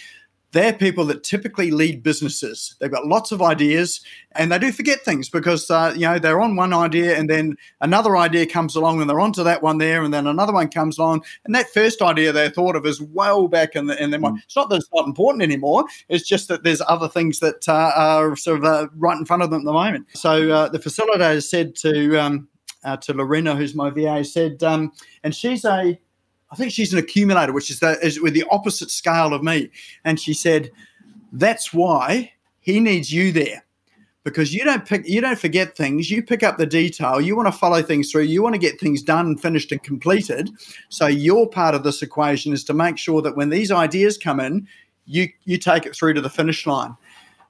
they're 0.51 0.73
people 0.73 1.05
that 1.05 1.23
typically 1.23 1.71
lead 1.71 2.01
businesses. 2.03 2.75
They've 2.79 2.91
got 2.91 3.05
lots 3.05 3.31
of 3.31 3.41
ideas 3.41 4.01
and 4.33 4.51
they 4.51 4.59
do 4.59 4.71
forget 4.71 5.01
things 5.01 5.29
because, 5.29 5.69
uh, 5.69 5.93
you 5.93 6.01
know, 6.01 6.19
they're 6.19 6.39
on 6.39 6.55
one 6.55 6.73
idea 6.73 7.17
and 7.17 7.29
then 7.29 7.57
another 7.81 8.15
idea 8.15 8.45
comes 8.45 8.75
along 8.75 9.01
and 9.01 9.09
they're 9.09 9.19
onto 9.19 9.43
that 9.43 9.61
one 9.61 9.77
there 9.77 10.03
and 10.03 10.13
then 10.13 10.25
another 10.25 10.53
one 10.53 10.69
comes 10.69 10.97
along. 10.97 11.23
And 11.45 11.53
that 11.53 11.69
first 11.73 12.01
idea 12.01 12.31
they 12.31 12.49
thought 12.49 12.75
of 12.75 12.85
is 12.85 13.01
well 13.01 13.47
back 13.47 13.75
in, 13.75 13.87
the, 13.87 14.01
in 14.01 14.11
their 14.11 14.19
mind. 14.19 14.37
Mm. 14.37 14.43
It's 14.45 14.55
not 14.55 14.69
that 14.69 14.77
it's 14.77 14.89
not 14.93 15.05
important 15.05 15.43
anymore. 15.43 15.85
It's 16.07 16.27
just 16.27 16.47
that 16.47 16.63
there's 16.63 16.81
other 16.87 17.09
things 17.09 17.39
that 17.39 17.67
uh, 17.67 17.91
are 17.95 18.35
sort 18.35 18.59
of 18.59 18.65
uh, 18.65 18.87
right 18.95 19.17
in 19.17 19.25
front 19.25 19.43
of 19.43 19.49
them 19.49 19.61
at 19.61 19.65
the 19.65 19.73
moment. 19.73 20.07
So 20.13 20.49
uh, 20.49 20.69
the 20.69 20.79
facilitator 20.79 21.43
said 21.43 21.75
to, 21.77 22.17
um, 22.17 22.47
uh, 22.85 22.95
to 22.97 23.13
Lorena, 23.13 23.55
who's 23.55 23.75
my 23.75 23.89
VA, 23.89 24.23
said, 24.23 24.63
um, 24.63 24.93
and 25.23 25.35
she's 25.35 25.65
a, 25.65 25.99
I 26.51 26.55
think 26.55 26.71
she's 26.71 26.93
an 26.93 26.99
accumulator, 26.99 27.51
which 27.51 27.69
is, 27.69 27.79
the, 27.79 27.99
is 28.05 28.21
with 28.21 28.33
the 28.33 28.45
opposite 28.49 28.89
scale 28.89 29.33
of 29.33 29.43
me. 29.43 29.69
And 30.05 30.19
she 30.19 30.33
said, 30.33 30.71
that's 31.33 31.73
why 31.73 32.31
he 32.59 32.79
needs 32.79 33.11
you 33.11 33.31
there. 33.31 33.63
Because 34.23 34.53
you 34.53 34.65
don't 34.65 34.85
pick 34.85 35.07
you 35.07 35.21
don't 35.21 35.39
forget 35.39 35.77
things. 35.77 36.11
You 36.11 36.21
pick 36.21 36.43
up 36.43 36.57
the 36.57 36.65
detail. 36.65 37.21
You 37.21 37.37
want 37.37 37.47
to 37.47 37.57
follow 37.57 37.81
things 37.81 38.11
through. 38.11 38.23
You 38.23 38.43
want 38.43 38.55
to 38.55 38.59
get 38.59 38.77
things 38.77 39.01
done 39.01 39.37
finished 39.37 39.71
and 39.71 39.81
completed. 39.81 40.49
So 40.89 41.07
your 41.07 41.49
part 41.49 41.75
of 41.75 41.83
this 41.83 42.01
equation 42.01 42.51
is 42.51 42.65
to 42.65 42.73
make 42.73 42.97
sure 42.97 43.21
that 43.21 43.37
when 43.37 43.49
these 43.49 43.71
ideas 43.71 44.17
come 44.17 44.41
in 44.41 44.67
you 45.07 45.29
you 45.45 45.57
take 45.57 45.85
it 45.85 45.95
through 45.95 46.13
to 46.13 46.21
the 46.21 46.29
finish 46.29 46.67
line. 46.67 46.95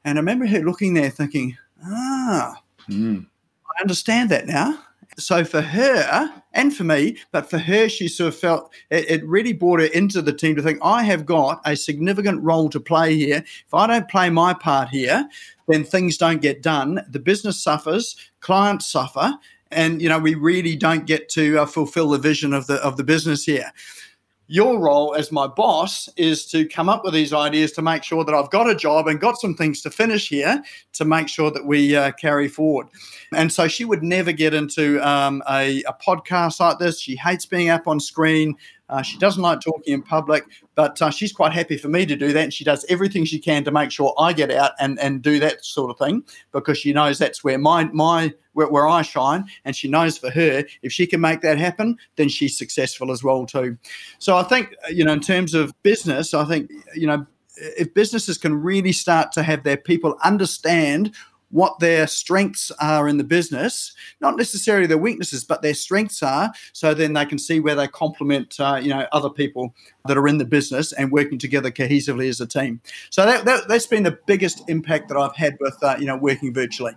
And 0.05 0.17
i 0.17 0.21
remember 0.21 0.47
her 0.47 0.59
looking 0.59 0.93
there 0.93 1.09
thinking 1.09 1.57
ah 1.83 2.61
mm. 2.89 3.25
i 3.25 3.81
understand 3.81 4.29
that 4.29 4.47
now 4.47 4.79
so 5.17 5.43
for 5.43 5.61
her 5.61 6.43
and 6.53 6.75
for 6.75 6.83
me, 6.83 7.17
but 7.31 7.49
for 7.49 7.57
her, 7.57 7.89
she 7.89 8.07
sort 8.07 8.29
of 8.29 8.39
felt 8.39 8.73
it, 8.89 9.09
it, 9.09 9.25
really 9.25 9.53
brought 9.53 9.79
her 9.79 9.87
into 9.87 10.21
the 10.21 10.33
team 10.33 10.55
to 10.55 10.61
think, 10.61 10.79
I 10.83 11.03
have 11.03 11.25
got 11.25 11.61
a 11.65 11.75
significant 11.75 12.43
role 12.43 12.69
to 12.69 12.79
play 12.79 13.15
here. 13.15 13.43
If 13.65 13.73
I 13.73 13.87
don't 13.87 14.07
play 14.09 14.29
my 14.29 14.53
part 14.53 14.89
here, 14.89 15.27
then 15.67 15.83
things 15.83 16.17
don't 16.17 16.41
get 16.41 16.61
done. 16.61 17.01
The 17.09 17.19
business 17.19 17.61
suffers, 17.61 18.15
clients 18.39 18.87
suffer, 18.87 19.33
and 19.71 20.01
you 20.01 20.07
know 20.07 20.19
we 20.19 20.35
really 20.35 20.75
don't 20.75 21.05
get 21.05 21.29
to 21.29 21.59
uh, 21.59 21.65
fulfill 21.65 22.09
the 22.09 22.17
vision 22.17 22.53
of 22.53 22.67
the 22.67 22.75
of 22.75 22.95
the 22.95 23.03
business 23.03 23.43
here 23.43 23.73
your 24.47 24.79
role 24.79 25.13
as 25.13 25.31
my 25.31 25.45
boss 25.45 26.07
is 26.15 26.45
to 26.47 26.65
come 26.65 26.87
up 26.87 27.03
with 27.03 27.13
these 27.13 27.33
ideas 27.33 27.73
to 27.73 27.81
make 27.81 28.03
sure 28.03 28.23
that 28.23 28.33
I've 28.33 28.49
got 28.49 28.69
a 28.69 28.75
job 28.75 29.07
and 29.07 29.19
got 29.19 29.39
some 29.39 29.55
things 29.55 29.81
to 29.81 29.91
finish 29.91 30.29
here 30.29 30.63
to 30.93 31.05
make 31.05 31.27
sure 31.27 31.51
that 31.51 31.65
we 31.65 31.95
uh, 31.95 32.11
carry 32.13 32.47
forward. 32.47 32.87
And 33.33 33.51
so 33.51 33.67
she 33.67 33.83
would 33.83 34.03
never 34.03 34.31
get 34.31 34.53
into 34.53 35.05
um, 35.07 35.43
a, 35.49 35.83
a, 35.83 35.93
podcast 35.93 36.61
like 36.61 36.79
this. 36.79 37.01
She 37.01 37.17
hates 37.17 37.45
being 37.45 37.69
up 37.69 37.87
on 37.87 37.99
screen. 37.99 38.55
Uh, 38.89 39.01
she 39.01 39.17
doesn't 39.17 39.43
like 39.43 39.59
talking 39.59 39.93
in 39.93 40.01
public, 40.01 40.45
but 40.75 41.01
uh, 41.01 41.09
she's 41.09 41.33
quite 41.33 41.51
happy 41.51 41.77
for 41.77 41.89
me 41.89 42.05
to 42.05 42.15
do 42.15 42.31
that. 42.31 42.43
And 42.43 42.53
she 42.53 42.63
does 42.63 42.85
everything 42.89 43.25
she 43.25 43.39
can 43.39 43.63
to 43.65 43.71
make 43.71 43.91
sure 43.91 44.13
I 44.17 44.33
get 44.33 44.49
out 44.51 44.71
and, 44.79 44.99
and 44.99 45.21
do 45.21 45.39
that 45.39 45.65
sort 45.65 45.91
of 45.91 45.97
thing 45.97 46.23
because 46.51 46.77
she 46.77 46.93
knows 46.93 47.17
that's 47.17 47.43
where 47.43 47.57
my 47.57 47.85
my 47.85 48.33
where, 48.53 48.69
where 48.69 48.87
I 48.87 49.01
shine. 49.01 49.45
And 49.65 49.75
she 49.75 49.87
knows 49.89 50.17
for 50.17 50.31
her, 50.31 50.63
if 50.81 50.91
she 50.91 51.05
can 51.05 51.21
make 51.21 51.41
that 51.41 51.57
happen, 51.57 51.97
then 52.15 52.29
she's 52.29 52.57
successful 52.57 53.11
as 53.11 53.23
well 53.23 53.45
too. 53.45 53.77
So 54.19 54.37
I 54.37 54.43
think 54.43 54.73
you 54.89 55.03
know, 55.03 55.13
in 55.13 55.21
terms 55.21 55.53
of 55.53 55.73
business, 55.83 56.33
I 56.33 56.45
think 56.45 56.71
you 56.95 57.07
know, 57.07 57.25
if 57.55 57.93
businesses 57.93 58.37
can 58.37 58.53
really 58.61 58.93
start 58.93 59.31
to 59.33 59.43
have 59.43 59.63
their 59.63 59.77
people 59.77 60.17
understand 60.23 61.13
what 61.49 61.79
their 61.79 62.07
strengths 62.07 62.71
are 62.81 63.07
in 63.07 63.17
the 63.17 63.23
business, 63.23 63.93
not 64.19 64.35
necessarily 64.35 64.85
their 64.85 64.97
weaknesses, 64.97 65.43
but 65.43 65.61
their 65.61 65.73
strengths 65.73 66.21
are, 66.21 66.51
so 66.73 66.93
then 66.93 67.13
they 67.13 67.25
can 67.25 67.39
see 67.39 67.59
where 67.59 67.75
they 67.75 67.87
complement, 67.87 68.59
uh, 68.59 68.79
you 68.81 68.89
know, 68.89 69.07
other 69.11 69.29
people 69.29 69.73
that 70.07 70.17
are 70.17 70.27
in 70.27 70.37
the 70.37 70.45
business 70.45 70.91
and 70.93 71.11
working 71.11 71.37
together 71.37 71.71
cohesively 71.71 72.27
as 72.27 72.41
a 72.41 72.47
team. 72.47 72.81
So 73.09 73.25
that, 73.25 73.45
that 73.45 73.69
has 73.69 73.87
been 73.87 74.03
the 74.03 74.17
biggest 74.25 74.69
impact 74.69 75.07
that 75.09 75.17
I've 75.17 75.35
had 75.35 75.57
with, 75.59 75.77
uh, 75.81 75.95
you 75.99 76.05
know, 76.05 76.17
working 76.17 76.53
virtually. 76.53 76.93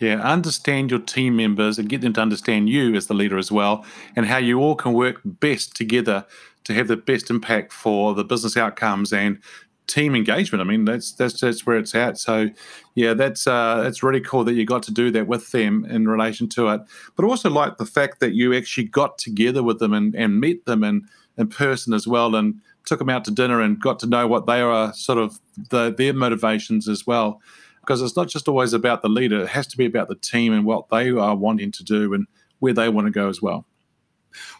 Yeah, 0.00 0.20
understand 0.20 0.90
your 0.90 0.98
team 0.98 1.36
members 1.36 1.78
and 1.78 1.88
get 1.88 2.00
them 2.00 2.12
to 2.14 2.20
understand 2.20 2.68
you 2.68 2.96
as 2.96 3.06
the 3.06 3.14
leader 3.14 3.38
as 3.38 3.52
well, 3.52 3.84
and 4.16 4.26
how 4.26 4.38
you 4.38 4.58
all 4.58 4.74
can 4.74 4.94
work 4.94 5.20
best 5.24 5.76
together 5.76 6.26
to 6.64 6.74
have 6.74 6.88
the 6.88 6.96
best 6.96 7.30
impact 7.30 7.72
for 7.72 8.14
the 8.14 8.24
business 8.24 8.56
outcomes 8.56 9.12
and 9.12 9.38
team 9.86 10.14
engagement. 10.14 10.62
I 10.62 10.64
mean, 10.64 10.84
that's 10.84 11.12
that's 11.12 11.40
that's 11.40 11.66
where 11.66 11.76
it's 11.76 11.94
at. 11.94 12.18
So, 12.18 12.48
yeah, 12.94 13.14
that's 13.14 13.46
uh, 13.46 13.82
that's 13.82 14.02
really 14.02 14.20
cool 14.20 14.44
that 14.44 14.54
you 14.54 14.64
got 14.64 14.82
to 14.84 14.92
do 14.92 15.10
that 15.10 15.26
with 15.26 15.50
them 15.50 15.84
in 15.84 16.08
relation 16.08 16.48
to 16.50 16.68
it. 16.68 16.80
But 17.16 17.24
also 17.24 17.50
like 17.50 17.78
the 17.78 17.86
fact 17.86 18.20
that 18.20 18.34
you 18.34 18.54
actually 18.54 18.84
got 18.84 19.18
together 19.18 19.62
with 19.62 19.78
them 19.78 19.92
and, 19.92 20.14
and 20.14 20.40
met 20.40 20.64
them 20.66 20.84
in 20.84 21.08
in 21.36 21.48
person 21.48 21.92
as 21.94 22.06
well, 22.06 22.34
and 22.34 22.60
took 22.84 22.98
them 22.98 23.10
out 23.10 23.24
to 23.24 23.30
dinner 23.30 23.60
and 23.60 23.80
got 23.80 23.98
to 24.00 24.06
know 24.06 24.26
what 24.26 24.46
they 24.46 24.60
are 24.60 24.92
sort 24.92 25.18
of 25.18 25.38
the, 25.70 25.94
their 25.96 26.12
motivations 26.12 26.88
as 26.88 27.06
well. 27.06 27.40
Because 27.80 28.00
it's 28.02 28.16
not 28.16 28.28
just 28.28 28.48
always 28.48 28.72
about 28.72 29.02
the 29.02 29.08
leader; 29.08 29.42
it 29.42 29.48
has 29.48 29.66
to 29.68 29.76
be 29.76 29.86
about 29.86 30.08
the 30.08 30.14
team 30.14 30.52
and 30.52 30.64
what 30.64 30.88
they 30.88 31.10
are 31.10 31.36
wanting 31.36 31.72
to 31.72 31.84
do 31.84 32.14
and 32.14 32.26
where 32.60 32.72
they 32.72 32.88
want 32.88 33.06
to 33.06 33.10
go 33.10 33.28
as 33.28 33.42
well. 33.42 33.66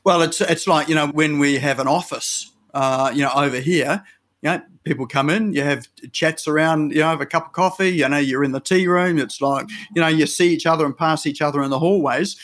Well, 0.05 0.23
it's 0.23 0.41
it's 0.41 0.67
like 0.67 0.89
you 0.89 0.95
know 0.95 1.09
when 1.09 1.39
we 1.39 1.59
have 1.59 1.79
an 1.79 1.87
office, 1.87 2.51
uh, 2.75 3.13
you 3.15 3.23
know, 3.23 3.33
over 3.35 3.61
here, 3.61 4.05
you 4.43 4.51
know, 4.51 4.61
people 4.85 5.07
come 5.07 5.31
in, 5.31 5.53
you 5.53 5.63
have 5.63 5.87
chats 6.11 6.49
around, 6.49 6.93
you 6.93 6.99
know, 6.99 7.09
have 7.09 7.21
a 7.21 7.27
cup 7.27 7.47
of 7.47 7.53
coffee, 7.53 7.91
you 7.91 8.09
know, 8.09 8.19
you're 8.19 8.45
in 8.45 8.53
the 8.53 8.61
tea 8.61 8.89
room. 8.89 9.19
It's 9.19 9.41
like, 9.41 9.69
you 9.95 10.03
know, 10.03 10.09
you 10.09 10.27
see 10.27 10.53
each 10.53 10.67
other 10.67 10.85
and 10.85 10.97
pass 10.97 11.27
each 11.27 11.41
other 11.41 11.63
in 11.63 11.71
the 11.71 11.79
hallways. 11.79 12.37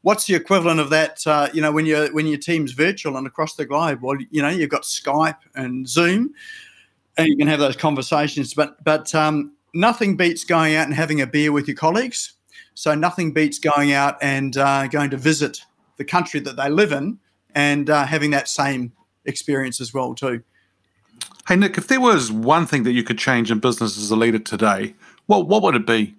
What's 0.00 0.26
the 0.26 0.34
equivalent 0.34 0.80
of 0.80 0.90
that? 0.90 1.24
Uh, 1.26 1.48
you 1.52 1.60
know, 1.60 1.70
when 1.70 1.86
you 1.86 2.08
when 2.12 2.26
your 2.26 2.38
team's 2.38 2.72
virtual 2.72 3.16
and 3.16 3.26
across 3.26 3.54
the 3.54 3.66
globe, 3.66 4.00
well, 4.02 4.16
you 4.30 4.42
know, 4.42 4.48
you've 4.48 4.70
got 4.70 4.82
Skype 4.82 5.38
and 5.54 5.86
Zoom, 5.86 6.34
and 7.16 7.28
you 7.28 7.36
can 7.36 7.46
have 7.46 7.60
those 7.60 7.76
conversations. 7.76 8.52
But 8.54 8.82
but 8.82 9.14
um, 9.14 9.52
nothing 9.74 10.16
beats 10.16 10.44
going 10.44 10.74
out 10.74 10.86
and 10.86 10.94
having 10.94 11.20
a 11.20 11.26
beer 11.26 11.52
with 11.52 11.68
your 11.68 11.76
colleagues. 11.76 12.32
So 12.74 12.94
nothing 12.94 13.32
beats 13.32 13.58
going 13.58 13.92
out 13.92 14.16
and 14.22 14.56
uh, 14.56 14.88
going 14.88 15.10
to 15.10 15.18
visit 15.18 15.60
the 15.98 16.04
country 16.04 16.40
that 16.40 16.56
they 16.56 16.70
live 16.70 16.90
in 16.90 17.18
and 17.54 17.90
uh, 17.90 18.06
having 18.06 18.30
that 18.30 18.48
same 18.48 18.92
experience 19.26 19.80
as 19.80 19.92
well 19.92 20.14
too. 20.14 20.42
Hey, 21.48 21.56
Nick, 21.56 21.76
if 21.76 21.88
there 21.88 22.00
was 22.00 22.30
one 22.30 22.66
thing 22.66 22.84
that 22.84 22.92
you 22.92 23.02
could 23.02 23.18
change 23.18 23.50
in 23.50 23.58
business 23.58 23.98
as 23.98 24.12
a 24.12 24.16
leader 24.16 24.38
today, 24.38 24.94
what, 25.26 25.48
what 25.48 25.62
would 25.62 25.74
it 25.74 25.86
be? 25.86 26.14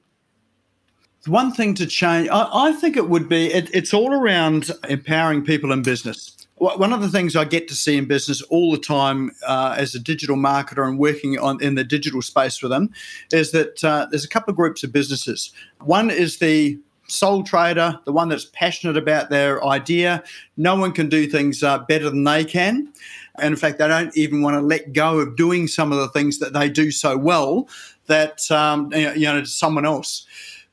One 1.28 1.54
thing 1.54 1.74
to 1.76 1.86
change, 1.86 2.28
I, 2.28 2.50
I 2.52 2.72
think 2.74 2.98
it 2.98 3.08
would 3.08 3.30
be 3.30 3.48
it, 3.48 3.70
it's 3.74 3.94
all 3.94 4.14
around 4.14 4.72
empowering 4.90 5.46
people 5.46 5.72
in 5.72 5.82
business. 5.82 6.36
One 6.58 6.92
of 6.92 7.02
the 7.02 7.10
things 7.10 7.38
I 7.38 7.46
get 7.46 7.70
to 7.70 7.76
see 7.76 7.98
in 7.98 8.06
business 8.06 8.42
all 8.44 8.72
the 8.72 8.78
time 8.78 9.32
uh, 9.46 9.76
as 9.78 9.96
a 9.96 10.00
digital 10.00 10.36
marketer 10.36 10.88
and 10.88 11.00
working 11.00 11.40
on 11.40 11.62
in 11.62 11.76
the 11.76 11.84
digital 11.84 12.22
space 12.22 12.62
with 12.62 12.72
them 12.72 12.92
is 13.32 13.52
that 13.52 13.84
uh, 13.84 14.08
there's 14.12 14.26
a 14.26 14.30
couple 14.30 14.52
of 14.52 14.58
groups 14.58 14.84
of 14.84 14.92
businesses. 14.92 15.52
One 15.80 16.10
is 16.10 16.40
the 16.40 16.78
sole 17.08 17.44
trader, 17.44 18.00
the 18.06 18.12
one 18.12 18.30
that's 18.30 18.46
passionate 18.46 18.98
about 18.98 19.30
their 19.30 19.64
idea. 19.66 20.24
No 20.58 20.76
one 20.76 20.92
can 20.92 21.10
do 21.10 21.28
things 21.28 21.64
uh, 21.64 21.80
better 21.80 22.10
than 22.10 22.24
they 22.24 22.46
can. 22.46 22.92
And 23.39 23.54
in 23.54 23.56
fact, 23.56 23.80
they 23.80 23.88
don't 23.88 24.15
even 24.15 24.41
want 24.41 24.56
to 24.56 24.62
let 24.62 24.93
go 24.93 25.19
of 25.19 25.36
doing 25.36 25.67
some 25.67 25.91
of 25.91 25.98
the 25.98 26.10
things 26.10 26.39
that 26.39 26.54
they 26.54 26.69
do 26.69 26.91
so 26.91 27.17
well 27.17 27.67
that, 28.08 28.39
um, 28.52 28.91
you 28.93 29.26
know, 29.26 29.41
to 29.41 29.46
someone 29.48 29.86
else. 29.86 30.26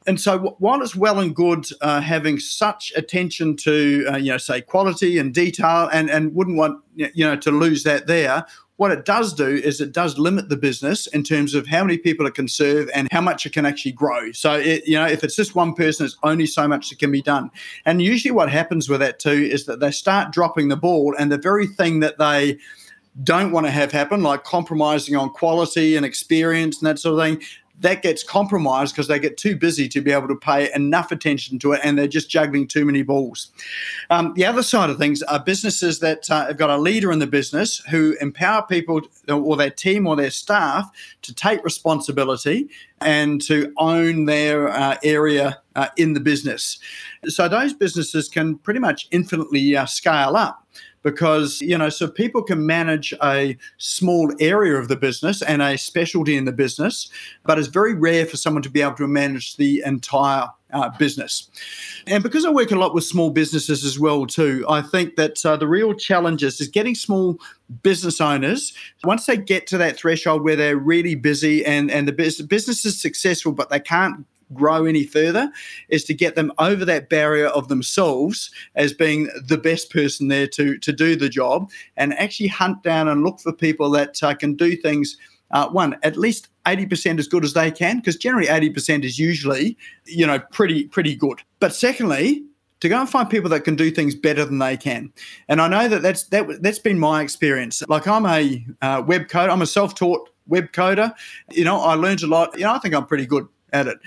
And 0.07 0.21
so, 0.21 0.57
while 0.59 0.81
it's 0.81 0.97
well 0.97 1.21
and 1.21 1.37
good 1.37 1.67
uh, 1.83 2.01
having 2.01 2.39
such 2.39 2.93
attention 2.97 3.55
to, 3.59 4.07
uh, 4.11 4.17
you 4.17 4.33
know, 4.33 4.39
say 4.39 4.63
quality 4.63 5.19
and 5.19 5.33
detail, 5.33 5.91
and 5.93 6.11
and 6.11 6.35
wouldn't 6.35 6.57
want 6.57 6.83
you 6.97 7.25
know 7.25 7.37
to 7.37 7.51
lose 7.51 7.83
that 7.85 8.07
there, 8.07 8.47
what 8.81 8.91
it 8.91 9.05
does 9.05 9.35
do 9.35 9.47
is 9.47 9.79
it 9.83 9.93
does 9.93 10.19
limit 10.19 10.49
the 10.49 10.57
business 10.57 11.07
in 11.09 11.23
terms 11.23 11.55
of 11.55 11.67
how 11.67 11.85
many 11.85 11.99
people 11.99 12.27
it 12.27 12.33
can 12.33 12.49
serve 12.49 12.89
and 12.95 13.09
how 13.13 13.21
much 13.21 13.45
it 13.45 13.53
can 13.53 13.67
actually 13.67 13.93
grow. 13.93 14.33
So, 14.33 14.55
it, 14.55 14.89
you 14.89 14.95
know, 14.95 15.05
if 15.05 15.23
it's 15.23 15.37
just 15.37 15.55
one 15.55 15.75
person, 15.75 16.07
it's 16.07 16.17
only 16.23 16.47
so 16.47 16.67
much 16.67 16.89
that 16.89 16.99
can 16.99 17.13
be 17.13 17.21
done. 17.21 17.51
And 17.85 18.01
usually, 18.01 18.33
what 18.33 18.51
happens 18.51 18.89
with 18.89 19.01
that 19.01 19.19
too 19.19 19.33
is 19.33 19.67
that 19.67 19.81
they 19.81 19.91
start 19.91 20.33
dropping 20.33 20.69
the 20.69 20.79
ball, 20.79 21.15
and 21.19 21.31
the 21.31 21.37
very 21.37 21.67
thing 21.67 22.01
that 22.01 22.17
they 22.17 22.57
don't 23.23 23.53
want 23.53 23.67
to 23.67 23.71
have 23.71 23.93
happen, 23.93 24.23
like 24.23 24.45
compromising 24.45 25.15
on 25.15 25.29
quality 25.29 25.95
and 25.95 26.07
experience 26.07 26.81
and 26.81 26.87
that 26.87 26.99
sort 26.99 27.19
of 27.19 27.27
thing, 27.27 27.47
that 27.81 28.03
gets 28.03 28.23
compromised 28.23 28.95
because 28.95 29.09
they 29.09 29.19
get 29.19 29.37
too 29.37 29.57
busy 29.57 29.89
to 29.89 30.01
be 30.01 30.13
able 30.13 30.29
to 30.29 30.37
pay 30.37 30.73
enough 30.75 31.11
attention 31.11 31.59
to 31.59 31.73
it 31.73 31.81
and 31.83 31.99
they're 31.99 32.07
just 32.07 32.31
juggling 32.31 32.67
too 32.67 32.85
many 32.85 33.03
balls. 33.03 33.51
Um, 34.11 34.35
the 34.35 34.45
other 34.45 34.63
side 34.63 34.91
of 34.91 34.99
things 34.99 35.23
are 35.25 35.43
businesses 35.43 35.99
that 36.01 36.31
uh, 36.31 36.47
have 36.47 36.59
got 36.59 36.71
a 36.71 36.77
leader 36.77 37.11
in 37.11 37.19
the 37.19 37.27
business 37.27 37.79
who 37.91 38.17
empower 38.21 38.63
people 38.63 39.01
or 39.29 39.57
their 39.57 39.71
team 39.71 40.07
or 40.07 40.15
their 40.15 40.31
staff 40.31 40.91
to 41.23 41.35
take 41.35 41.65
responsibility 41.65 42.69
and 43.01 43.41
to 43.43 43.73
own 43.79 44.27
their 44.27 44.69
uh, 44.69 44.97
area 45.03 45.59
uh, 45.75 45.89
in 45.97 46.13
the 46.13 46.21
business. 46.21 46.79
So 47.27 47.49
those 47.49 47.73
businesses 47.73 48.29
can 48.29 48.57
pretty 48.59 48.81
much 48.81 49.09
infinitely 49.11 49.75
uh, 49.77 49.87
scale 49.87 50.37
up 50.37 50.67
because 51.03 51.61
you 51.61 51.77
know 51.77 51.89
so 51.89 52.09
people 52.09 52.43
can 52.43 52.67
manage 52.67 53.15
a 53.23 53.57
small 53.79 54.33
area 54.41 54.77
of 54.77 54.89
the 54.89 54.97
business 54.97 55.43
and 55.43 55.63
a 55.63 55.77
specialty 55.77 56.37
in 56.37 56.45
the 56.45 56.53
business 56.53 57.11
but 57.45 57.59
it's 57.59 57.69
very 57.69 57.95
rare 57.95 58.27
for 58.27 58.37
someone 58.37 58.63
to 58.63 58.71
be 58.71 58.83
able 58.83 58.95
to 58.95 59.07
manage 59.07 59.57
the 59.57 59.83
entire 59.85 60.47
uh, 60.73 60.91
business. 60.99 61.51
And 62.07 62.23
because 62.23 62.45
I 62.45 62.51
work 62.51 62.71
a 62.71 62.77
lot 62.77 62.95
with 62.95 63.05
small 63.05 63.31
businesses 63.31 63.85
as 63.85 63.99
well 63.99 64.27
too, 64.27 64.65
I 64.69 64.83
think 64.83 65.17
that 65.17 65.45
uh, 65.45 65.57
the 65.57 65.67
real 65.67 65.95
challenge 65.95 66.43
is, 66.43 66.61
getting 66.71 66.95
small 66.95 67.37
business 67.83 68.21
owners 68.21 68.73
once 69.03 69.27
they 69.27 69.37
get 69.37 69.67
to 69.67 69.79
that 69.79 69.97
threshold 69.97 70.43
where 70.43 70.55
they're 70.55 70.77
really 70.77 71.15
busy 71.17 71.65
and 71.65 71.91
and 71.91 72.07
the 72.07 72.13
business 72.13 72.85
is 72.85 73.01
successful, 73.01 73.51
but 73.51 73.71
they 73.71 73.81
can't 73.81 74.25
grow 74.53 74.85
any 74.85 75.05
further 75.05 75.51
is 75.89 76.05
to 76.05 76.15
get 76.15 76.35
them 76.35 76.53
over 76.59 76.85
that 76.85 77.09
barrier 77.09 77.49
of 77.49 77.69
themselves 77.69 78.51
as 78.75 78.93
being 78.93 79.29
the 79.47 79.59
best 79.59 79.91
person 79.91 80.29
there 80.29 80.47
to 80.47 80.79
to 80.79 80.93
do 80.93 81.17
the 81.17 81.29
job 81.29 81.71
and 81.97 82.15
actually 82.19 82.49
hunt 82.49 82.83
down 82.83 83.09
and 83.09 83.23
look 83.23 83.41
for 83.41 83.53
people 83.53 83.91
that 83.91 84.23
uh, 84.23 84.35
can 84.35 84.55
do 84.55 84.77
things 84.77 85.17
uh, 85.53 85.69
one 85.69 85.97
at 86.03 86.17
least 86.17 86.49
80% 86.67 87.19
as 87.19 87.27
good 87.27 87.45
as 87.45 87.55
they 87.55 87.71
can 87.71 87.97
because 87.97 88.17
generally 88.17 88.47
80% 88.47 89.05
is 89.05 89.19
usually 89.19 89.77
you 90.07 90.27
know 90.27 90.39
pretty 90.39 90.85
pretty 90.85 91.15
good 91.15 91.43
but 91.59 91.75
secondly 91.75 92.45
to 92.81 92.89
go 92.89 92.99
and 92.99 93.09
find 93.09 93.29
people 93.29 93.51
that 93.51 93.65
can 93.65 93.77
do 93.77 93.91
things 93.91 94.15
better 94.15 94.45
than 94.45 94.59
they 94.59 94.77
can. 94.77 95.13
And 95.49 95.61
I 95.61 95.69
know 95.69 95.89
that 95.89 96.03
that's 96.03 96.25
that 96.25 96.63
that's 96.63 96.79
been 96.79 96.99
my 96.99 97.23
experience. 97.23 97.83
Like 97.89 98.09
I'm 98.09 98.27
a 98.27 98.65
uh, 98.83 99.03
web 99.07 99.29
coder, 99.29 99.51
I'm 99.51 99.63
a 99.63 99.67
self-taught 99.67 100.31
web 100.47 100.73
coder. 100.73 101.15
You 101.51 101.65
know, 101.65 101.79
I 101.79 101.95
learned 101.95 102.23
a 102.23 102.27
lot. 102.27 102.57
You 102.59 102.65
know, 102.65 102.73
I 102.73 102.79
think 102.79 102.95
I'm 102.95 103.07
pretty 103.07 103.27
good 103.27 103.47
at 103.73 103.87
it. 103.87 103.99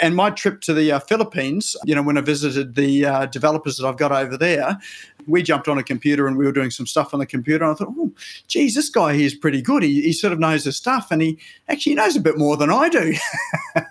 And 0.00 0.16
my 0.16 0.30
trip 0.30 0.60
to 0.62 0.74
the 0.74 0.92
uh, 0.92 1.00
Philippines, 1.00 1.76
you 1.84 1.94
know, 1.94 2.02
when 2.02 2.16
I 2.16 2.20
visited 2.20 2.74
the 2.74 3.04
uh, 3.04 3.26
developers 3.26 3.76
that 3.76 3.86
I've 3.86 3.96
got 3.96 4.12
over 4.12 4.36
there, 4.36 4.78
we 5.26 5.42
jumped 5.42 5.68
on 5.68 5.78
a 5.78 5.82
computer 5.82 6.26
and 6.26 6.36
we 6.36 6.44
were 6.44 6.52
doing 6.52 6.70
some 6.70 6.86
stuff 6.86 7.12
on 7.14 7.20
the 7.20 7.26
computer. 7.26 7.64
And 7.64 7.72
I 7.72 7.76
thought, 7.76 7.92
oh, 7.96 8.12
geez, 8.48 8.74
this 8.74 8.88
guy 8.88 9.14
here 9.14 9.26
is 9.26 9.34
pretty 9.34 9.62
good. 9.62 9.82
He, 9.82 10.02
he 10.02 10.12
sort 10.12 10.32
of 10.32 10.38
knows 10.38 10.64
his 10.64 10.76
stuff 10.76 11.10
and 11.10 11.22
he 11.22 11.38
actually 11.68 11.94
knows 11.94 12.16
a 12.16 12.20
bit 12.20 12.38
more 12.38 12.56
than 12.56 12.70
I 12.70 12.88
do. 12.88 13.14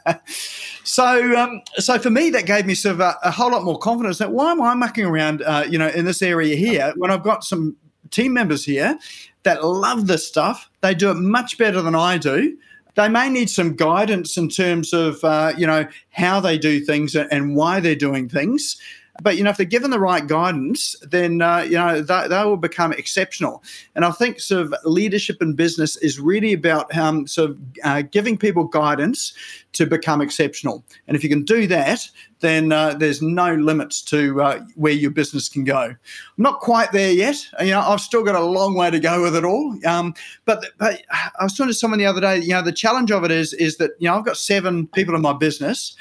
so, 0.84 1.38
um, 1.38 1.62
so 1.76 2.00
for 2.00 2.10
me, 2.10 2.30
that 2.32 2.46
gave 2.46 2.66
me 2.66 2.76
sort 2.76 2.96
of 2.96 3.00
a, 3.02 3.16
a, 3.24 3.32
whole 3.32 3.52
lot 3.52 3.64
more 3.64 3.78
confidence 3.78 4.18
that 4.18 4.32
why 4.32 4.52
am 4.52 4.62
I 4.62 4.74
mucking 4.74 5.06
around, 5.06 5.42
uh, 5.44 5.66
you 5.70 5.78
know, 5.78 5.88
in 5.90 6.06
this 6.06 6.22
area 6.22 6.56
here 6.56 6.94
when 6.98 7.12
I've 7.12 7.24
got 7.24 7.44
some 7.44 7.76
team 8.10 8.34
members 8.34 8.66
here 8.66 8.98
that 9.44 9.64
love 9.64 10.08
this 10.08 10.28
stuff. 10.28 10.70
They 10.82 10.94
do 10.94 11.12
it 11.12 11.16
much 11.16 11.58
better 11.58 11.82
than 11.82 11.96
I 11.96 12.18
do 12.18 12.58
they 12.96 13.08
may 13.08 13.30
need 13.30 13.50
some 13.50 13.76
guidance 13.76 14.38
in 14.38 14.50
terms 14.50 14.94
of 14.94 15.24
uh, 15.24 15.54
you 15.58 15.66
know 15.68 15.88
how 16.12 16.40
they 16.40 16.58
do 16.58 16.80
things 16.80 17.16
and 17.16 17.56
why 17.56 17.80
they're 17.80 17.96
doing 17.96 18.28
things 18.28 18.80
but 19.22 19.38
you 19.38 19.44
know 19.44 19.50
if 19.50 19.58
they're 19.58 19.66
given 19.66 19.92
the 19.92 20.00
right 20.00 20.28
guidance 20.28 20.96
then 21.02 21.42
uh, 21.42 21.60
you 21.60 21.72
know 21.72 22.02
they, 22.02 22.28
they, 22.28 22.44
will 22.44 22.58
become 22.58 22.94
exceptional. 22.94 23.64
And 23.96 24.06
i 24.06 24.12
think 24.12 24.40
sort 24.40 24.62
of 24.66 24.76
leadership 24.84 25.42
in 25.42 25.54
business 25.54 25.98
is 25.98 26.20
really 26.20 26.54
about 26.54 26.96
um, 26.98 27.28
sort 27.28 27.52
of 27.52 27.58
uh, 27.84 28.02
giving 28.04 28.38
people 28.38 28.64
guidance 28.66 29.34
to 29.74 29.86
become 29.86 30.22
exceptional. 30.22 30.84
And 31.08 31.16
if 31.16 31.24
you 31.24 31.30
can 31.30 31.44
do 31.44 31.68
that 31.68 32.10
then 32.40 32.72
uh, 32.72 32.96
there's 32.96 33.22
no 33.22 33.54
limits 33.54 34.02
to 34.02 34.42
uh, 34.42 34.60
where 34.74 34.94
your 34.94 35.12
business 35.12 35.48
can 35.48 35.64
go. 35.64 35.80
I'm 35.80 35.98
not 36.38 36.60
quite 36.60 36.92
there 36.92 37.12
yet. 37.12 37.46
You 37.60 37.72
know 37.72 37.82
i've 37.82 38.02
still 38.02 38.24
got 38.24 38.36
a 38.36 38.44
long 38.44 38.76
way 38.76 38.90
to 38.90 39.00
go 39.00 39.22
with 39.22 39.36
it 39.36 39.46
all. 39.46 39.78
Um, 39.86 40.14
but, 40.46 40.66
but 40.78 41.02
i 41.12 41.44
was 41.44 41.56
talking 41.56 41.70
to 41.70 41.74
someone 41.74 42.00
the 42.00 42.06
other 42.06 42.22
day 42.22 42.40
you 42.40 42.50
know 42.50 42.62
the 42.62 42.72
challenge 42.72 43.12
of 43.12 43.24
it 43.24 43.32
is 43.32 43.54
is 43.54 43.78
that 43.78 43.92
you 44.00 44.08
know 44.08 44.16
i've 44.16 44.26
got 44.26 44.38
seven 44.38 44.88
people 44.88 45.16
in 45.16 45.22
my 45.22 45.34
business. 45.34 45.96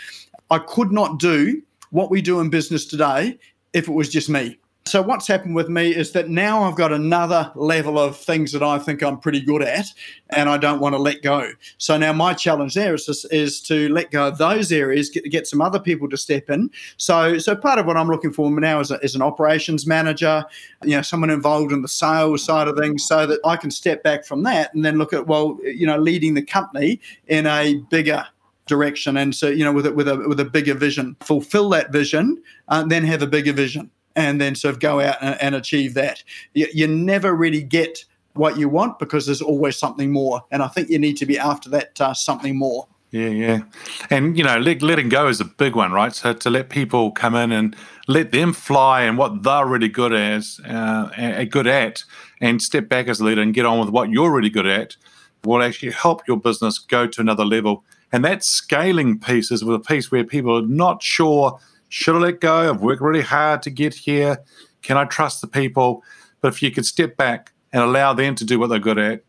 I 0.50 0.58
could 0.58 0.90
not 0.90 1.18
do 1.18 1.62
what 1.90 2.10
we 2.10 2.22
do 2.22 2.40
in 2.40 2.50
business 2.50 2.86
today 2.86 3.38
if 3.72 3.88
it 3.88 3.92
was 3.92 4.08
just 4.08 4.28
me. 4.28 4.58
So 4.86 5.02
what's 5.02 5.28
happened 5.28 5.54
with 5.54 5.68
me 5.68 5.94
is 5.94 6.12
that 6.12 6.30
now 6.30 6.62
I've 6.62 6.74
got 6.74 6.90
another 6.90 7.52
level 7.54 7.98
of 7.98 8.16
things 8.16 8.50
that 8.52 8.62
I 8.62 8.78
think 8.78 9.02
I'm 9.02 9.18
pretty 9.18 9.40
good 9.40 9.62
at, 9.62 9.86
and 10.30 10.48
I 10.48 10.56
don't 10.56 10.80
want 10.80 10.94
to 10.94 10.98
let 10.98 11.22
go. 11.22 11.52
So 11.76 11.98
now 11.98 12.14
my 12.14 12.32
challenge 12.32 12.74
there 12.74 12.94
is 12.94 13.04
to, 13.04 13.28
is 13.30 13.60
to 13.62 13.90
let 13.90 14.10
go 14.10 14.28
of 14.28 14.38
those 14.38 14.72
areas, 14.72 15.10
get, 15.10 15.24
get 15.24 15.46
some 15.46 15.60
other 15.60 15.78
people 15.78 16.08
to 16.08 16.16
step 16.16 16.48
in. 16.48 16.70
So 16.96 17.38
so 17.38 17.54
part 17.54 17.78
of 17.78 17.86
what 17.86 17.98
I'm 17.98 18.08
looking 18.08 18.32
for 18.32 18.50
now 18.50 18.80
is, 18.80 18.90
a, 18.90 18.98
is 19.00 19.14
an 19.14 19.22
operations 19.22 19.86
manager, 19.86 20.44
you 20.82 20.96
know, 20.96 21.02
someone 21.02 21.30
involved 21.30 21.72
in 21.72 21.82
the 21.82 21.88
sales 21.88 22.42
side 22.42 22.66
of 22.66 22.76
things, 22.76 23.04
so 23.04 23.26
that 23.26 23.38
I 23.44 23.56
can 23.56 23.70
step 23.70 24.02
back 24.02 24.24
from 24.24 24.42
that 24.44 24.74
and 24.74 24.82
then 24.84 24.96
look 24.96 25.12
at 25.12 25.26
well, 25.26 25.58
you 25.62 25.86
know, 25.86 25.98
leading 25.98 26.34
the 26.34 26.42
company 26.42 27.00
in 27.28 27.46
a 27.46 27.74
bigger 27.90 28.26
direction 28.70 29.16
and 29.18 29.34
so 29.34 29.48
you 29.48 29.64
know 29.64 29.72
with 29.72 29.84
a, 29.84 29.92
with 29.92 30.08
a 30.08 30.16
with 30.16 30.40
a 30.40 30.44
bigger 30.44 30.74
vision. 30.74 31.16
Fulfill 31.20 31.68
that 31.70 31.92
vision 31.92 32.42
uh, 32.68 32.82
then 32.84 33.04
have 33.04 33.20
a 33.20 33.26
bigger 33.26 33.52
vision 33.52 33.90
and 34.16 34.40
then 34.40 34.54
sort 34.54 34.72
of 34.72 34.80
go 34.80 35.00
out 35.00 35.16
and, 35.20 35.40
and 35.42 35.54
achieve 35.54 35.94
that. 35.94 36.22
You, 36.54 36.68
you, 36.72 36.86
never 36.86 37.34
really 37.34 37.62
get 37.62 38.04
what 38.34 38.56
you 38.56 38.68
want 38.68 38.98
because 38.98 39.26
there's 39.26 39.42
always 39.42 39.76
something 39.76 40.12
more 40.12 40.44
and 40.52 40.62
i 40.62 40.68
think 40.68 40.88
you 40.88 41.00
need 41.00 41.16
to 41.16 41.26
be 41.26 41.36
after 41.36 41.68
that 41.70 42.00
uh, 42.00 42.14
something 42.14 42.56
more. 42.56 42.86
Yeah 43.10 43.28
yeah. 43.28 43.60
And 44.08 44.38
you 44.38 44.44
know 44.44 44.58
let, 44.58 44.82
letting 44.82 45.08
go 45.08 45.26
is 45.28 45.40
a 45.40 45.44
big 45.44 45.74
one 45.74 45.92
right? 45.92 46.14
So 46.14 46.32
to 46.32 46.50
let 46.50 46.70
people 46.70 47.10
come 47.10 47.34
in 47.34 47.52
and 47.52 47.76
let 48.06 48.32
them 48.32 48.52
fly 48.52 49.02
and 49.02 49.18
what 49.18 49.42
they're 49.42 49.66
really 49.66 49.88
good 49.88 50.12
as 50.12 50.60
uh, 50.68 51.44
good 51.50 51.66
at 51.66 52.04
and 52.40 52.62
step 52.62 52.88
back 52.88 53.08
as 53.08 53.20
a 53.20 53.24
leader 53.24 53.42
and 53.42 53.52
get 53.52 53.66
on 53.66 53.80
with 53.80 53.90
what 53.90 54.10
you're 54.10 54.32
really 54.32 54.50
good 54.50 54.66
at 54.66 54.96
will 55.44 55.62
actually 55.62 55.92
help 55.92 56.26
your 56.26 56.36
business 56.36 56.78
go 56.78 57.06
to 57.06 57.20
another 57.20 57.44
level 57.44 57.84
and 58.12 58.24
that 58.24 58.44
scaling 58.44 59.18
piece 59.18 59.50
is 59.50 59.62
a 59.62 59.78
piece 59.78 60.10
where 60.10 60.24
people 60.24 60.56
are 60.56 60.66
not 60.66 61.02
sure 61.02 61.58
should 61.90 62.14
I 62.14 62.18
let 62.20 62.40
go? 62.40 62.70
I've 62.70 62.80
worked 62.80 63.02
really 63.02 63.20
hard 63.20 63.62
to 63.62 63.70
get 63.70 63.94
here. 63.94 64.38
Can 64.80 64.96
I 64.96 65.04
trust 65.04 65.40
the 65.40 65.48
people? 65.48 66.02
But 66.40 66.48
if 66.48 66.62
you 66.62 66.70
could 66.70 66.86
step 66.86 67.16
back 67.16 67.52
and 67.72 67.82
allow 67.82 68.14
them 68.14 68.36
to 68.36 68.44
do 68.44 68.58
what 68.58 68.68
they're 68.68 68.78
good 68.78 68.98
at, 68.98 69.22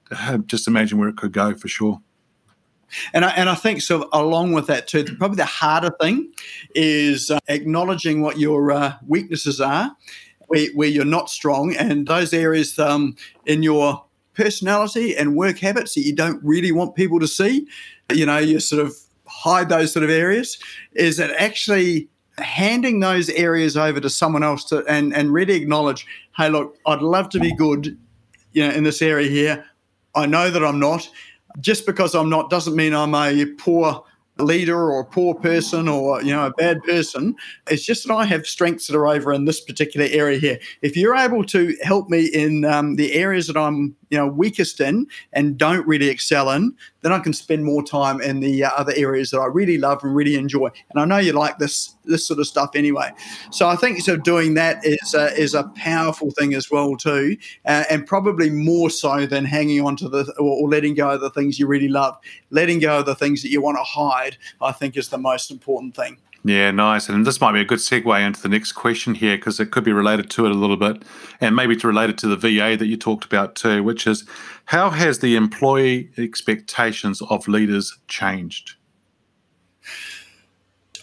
just 0.48 0.68
imagine 0.68 1.00
where 1.00 1.10
it 1.10 1.18
could 1.18 1.34
go 1.34 1.56
for 1.56 1.68
sure. 1.68 2.00
And 3.14 3.26
I, 3.26 3.30
and 3.32 3.50
I 3.50 3.56
think 3.56 3.82
so. 3.82 4.08
Along 4.14 4.52
with 4.52 4.68
that 4.68 4.88
too, 4.88 5.04
probably 5.18 5.38
the 5.38 5.46
harder 5.46 5.92
thing 6.00 6.32
is 6.76 7.32
uh, 7.32 7.40
acknowledging 7.48 8.22
what 8.22 8.38
your 8.38 8.72
uh, 8.72 8.94
weaknesses 9.08 9.60
are, 9.60 9.96
where, 10.48 10.68
where, 10.76 10.90
you're 10.90 11.06
not 11.06 11.30
strong, 11.30 11.74
and 11.78 12.06
those 12.06 12.34
areas 12.34 12.78
um, 12.78 13.16
in 13.46 13.64
your 13.64 14.04
personality 14.34 15.16
and 15.16 15.36
work 15.36 15.58
habits 15.60 15.96
that 15.96 16.02
you 16.02 16.14
don't 16.14 16.44
really 16.44 16.72
want 16.72 16.96
people 16.96 17.20
to 17.20 17.28
see 17.28 17.66
you 18.16 18.26
know, 18.26 18.38
you 18.38 18.60
sort 18.60 18.86
of 18.86 18.96
hide 19.28 19.70
those 19.70 19.94
sort 19.94 20.04
of 20.04 20.10
areas, 20.10 20.58
is 20.94 21.18
that 21.18 21.32
actually 21.32 22.10
handing 22.38 23.00
those 23.00 23.30
areas 23.30 23.78
over 23.78 24.00
to 24.00 24.10
someone 24.10 24.44
else 24.44 24.64
to 24.66 24.86
and, 24.86 25.14
and 25.14 25.34
really 25.34 25.54
acknowledge, 25.54 26.06
hey, 26.38 26.50
look, 26.50 26.78
I'd 26.86 27.02
love 27.02 27.30
to 27.30 27.40
be 27.40 27.56
good, 27.56 27.98
you 28.54 28.68
know, 28.68 28.74
in 28.74 28.84
this 28.84 29.02
area 29.02 29.30
here. 29.30 29.66
I 30.16 30.26
know 30.26 30.50
that 30.50 30.64
I'm 30.64 30.80
not. 30.80 31.10
Just 31.60 31.86
because 31.86 32.16
I'm 32.16 32.30
not 32.30 32.50
doesn't 32.50 32.76
mean 32.76 32.94
I'm 32.94 33.14
a 33.14 33.46
poor 33.58 34.04
leader 34.38 34.92
or 34.92 35.02
a 35.02 35.06
poor 35.06 35.36
person 35.36 35.88
or 35.88 36.22
you 36.24 36.34
know 36.34 36.46
a 36.46 36.52
bad 36.52 36.82
person 36.84 37.36
it's 37.70 37.86
just 37.86 38.08
that 38.08 38.14
i 38.14 38.26
have 38.26 38.48
strengths 38.48 38.88
that 38.88 38.96
are 38.96 39.08
over 39.08 39.32
in 39.34 39.46
this 39.46 39.62
particular 39.62 40.08
area 40.10 40.40
here 40.40 40.58
if 40.82 40.96
you're 40.96 41.16
able 41.16 41.44
to 41.44 41.76
help 41.84 42.10
me 42.10 42.26
in 42.26 42.66
um, 42.66 42.96
the 42.96 43.14
areas 43.14 43.46
that 43.46 43.58
i'm 43.58 43.96
you 44.12 44.18
know 44.18 44.28
weakest 44.28 44.80
in 44.80 45.08
and 45.34 45.58
don't 45.58 45.88
really 45.88 46.10
excel 46.10 46.52
in 46.52 46.76
then 47.02 47.12
i 47.12 47.18
can 47.18 47.34
spend 47.34 47.66
more 47.66 47.82
time 47.84 48.22
in 48.22 48.40
the 48.40 48.64
uh, 48.64 48.70
other 48.78 48.94
areas 48.96 49.32
that 49.32 49.40
i 49.40 49.46
really 49.48 49.78
love 49.78 50.04
and 50.04 50.16
really 50.16 50.36
enjoy. 50.36 50.68
And 50.92 51.02
i 51.02 51.06
know 51.06 51.18
you 51.18 51.34
like 51.34 51.58
this 51.58 51.96
this 52.04 52.28
sort 52.28 52.40
of 52.40 52.48
stuff 52.48 52.72
anyway. 52.76 53.12
So 53.52 53.68
i 53.68 53.76
think 53.76 54.02
so 54.02 54.18
doing 54.18 54.54
that 54.56 54.86
is 54.86 55.16
uh, 55.16 55.32
is 55.38 55.56
a 55.56 55.64
powerful 55.76 56.32
thing 56.32 56.54
as 56.54 56.70
well 56.70 56.96
too 56.96 57.38
uh, 57.66 57.86
and 57.90 58.06
probably 58.06 58.50
more 58.50 58.90
so 58.90 59.26
than 59.26 59.46
hanging 59.46 59.82
on 59.82 59.96
to 59.98 60.10
the 60.10 60.32
or, 60.38 60.64
or 60.64 60.70
letting 60.70 60.94
go 60.94 61.12
of 61.12 61.22
the 61.22 61.30
things 61.30 61.60
you 61.60 61.68
really 61.68 61.88
love. 61.88 62.18
Letting 62.50 62.80
go 62.80 63.00
of 63.00 63.06
the 63.06 63.16
things 63.16 63.42
that 63.44 63.50
you 63.50 63.62
want 63.62 63.78
to 63.78 63.84
hide 63.84 64.38
I 64.62 64.72
think 64.72 64.98
is 64.98 65.10
the 65.10 65.18
most 65.18 65.52
important 65.52 65.96
thing. 65.96 66.18
Yeah, 66.44 66.72
nice. 66.72 67.08
And 67.08 67.26
this 67.26 67.40
might 67.40 67.52
be 67.52 67.62
a 67.62 67.66
good 67.66 67.80
segue 67.80 68.26
into 68.26 68.42
the 68.42 68.50
next 68.50 68.72
question 68.72 69.14
here 69.14 69.38
because 69.38 69.60
it 69.60 69.72
could 69.72 69.84
be 69.84 69.94
related 69.94 70.30
to 70.32 70.46
it 70.46 70.52
a 70.52 70.56
little 70.56 70.78
bit 70.78 71.04
and 71.40 71.56
maybe 71.56 71.76
it's 71.76 71.84
related 71.84 72.18
to 72.20 72.28
the 72.28 72.36
VA 72.36 72.76
that 72.78 72.88
you 72.88 72.98
talked 72.98 73.26
about 73.26 73.56
too, 73.56 73.84
which 73.84 74.08
is 74.08 74.26
how 74.66 74.90
has 74.90 75.20
the 75.20 75.36
employee 75.36 76.10
expectations 76.18 77.22
of 77.22 77.48
leaders 77.48 77.98
changed? 78.08 78.76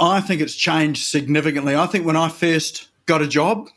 I 0.01 0.21
think 0.21 0.41
it's 0.41 0.55
changed 0.55 1.05
significantly. 1.05 1.77
I 1.77 1.87
think 1.87 2.05
when 2.05 2.17
I 2.17 2.29
first 2.29 2.89
got 3.07 3.23
a 3.23 3.29
job, 3.29 3.69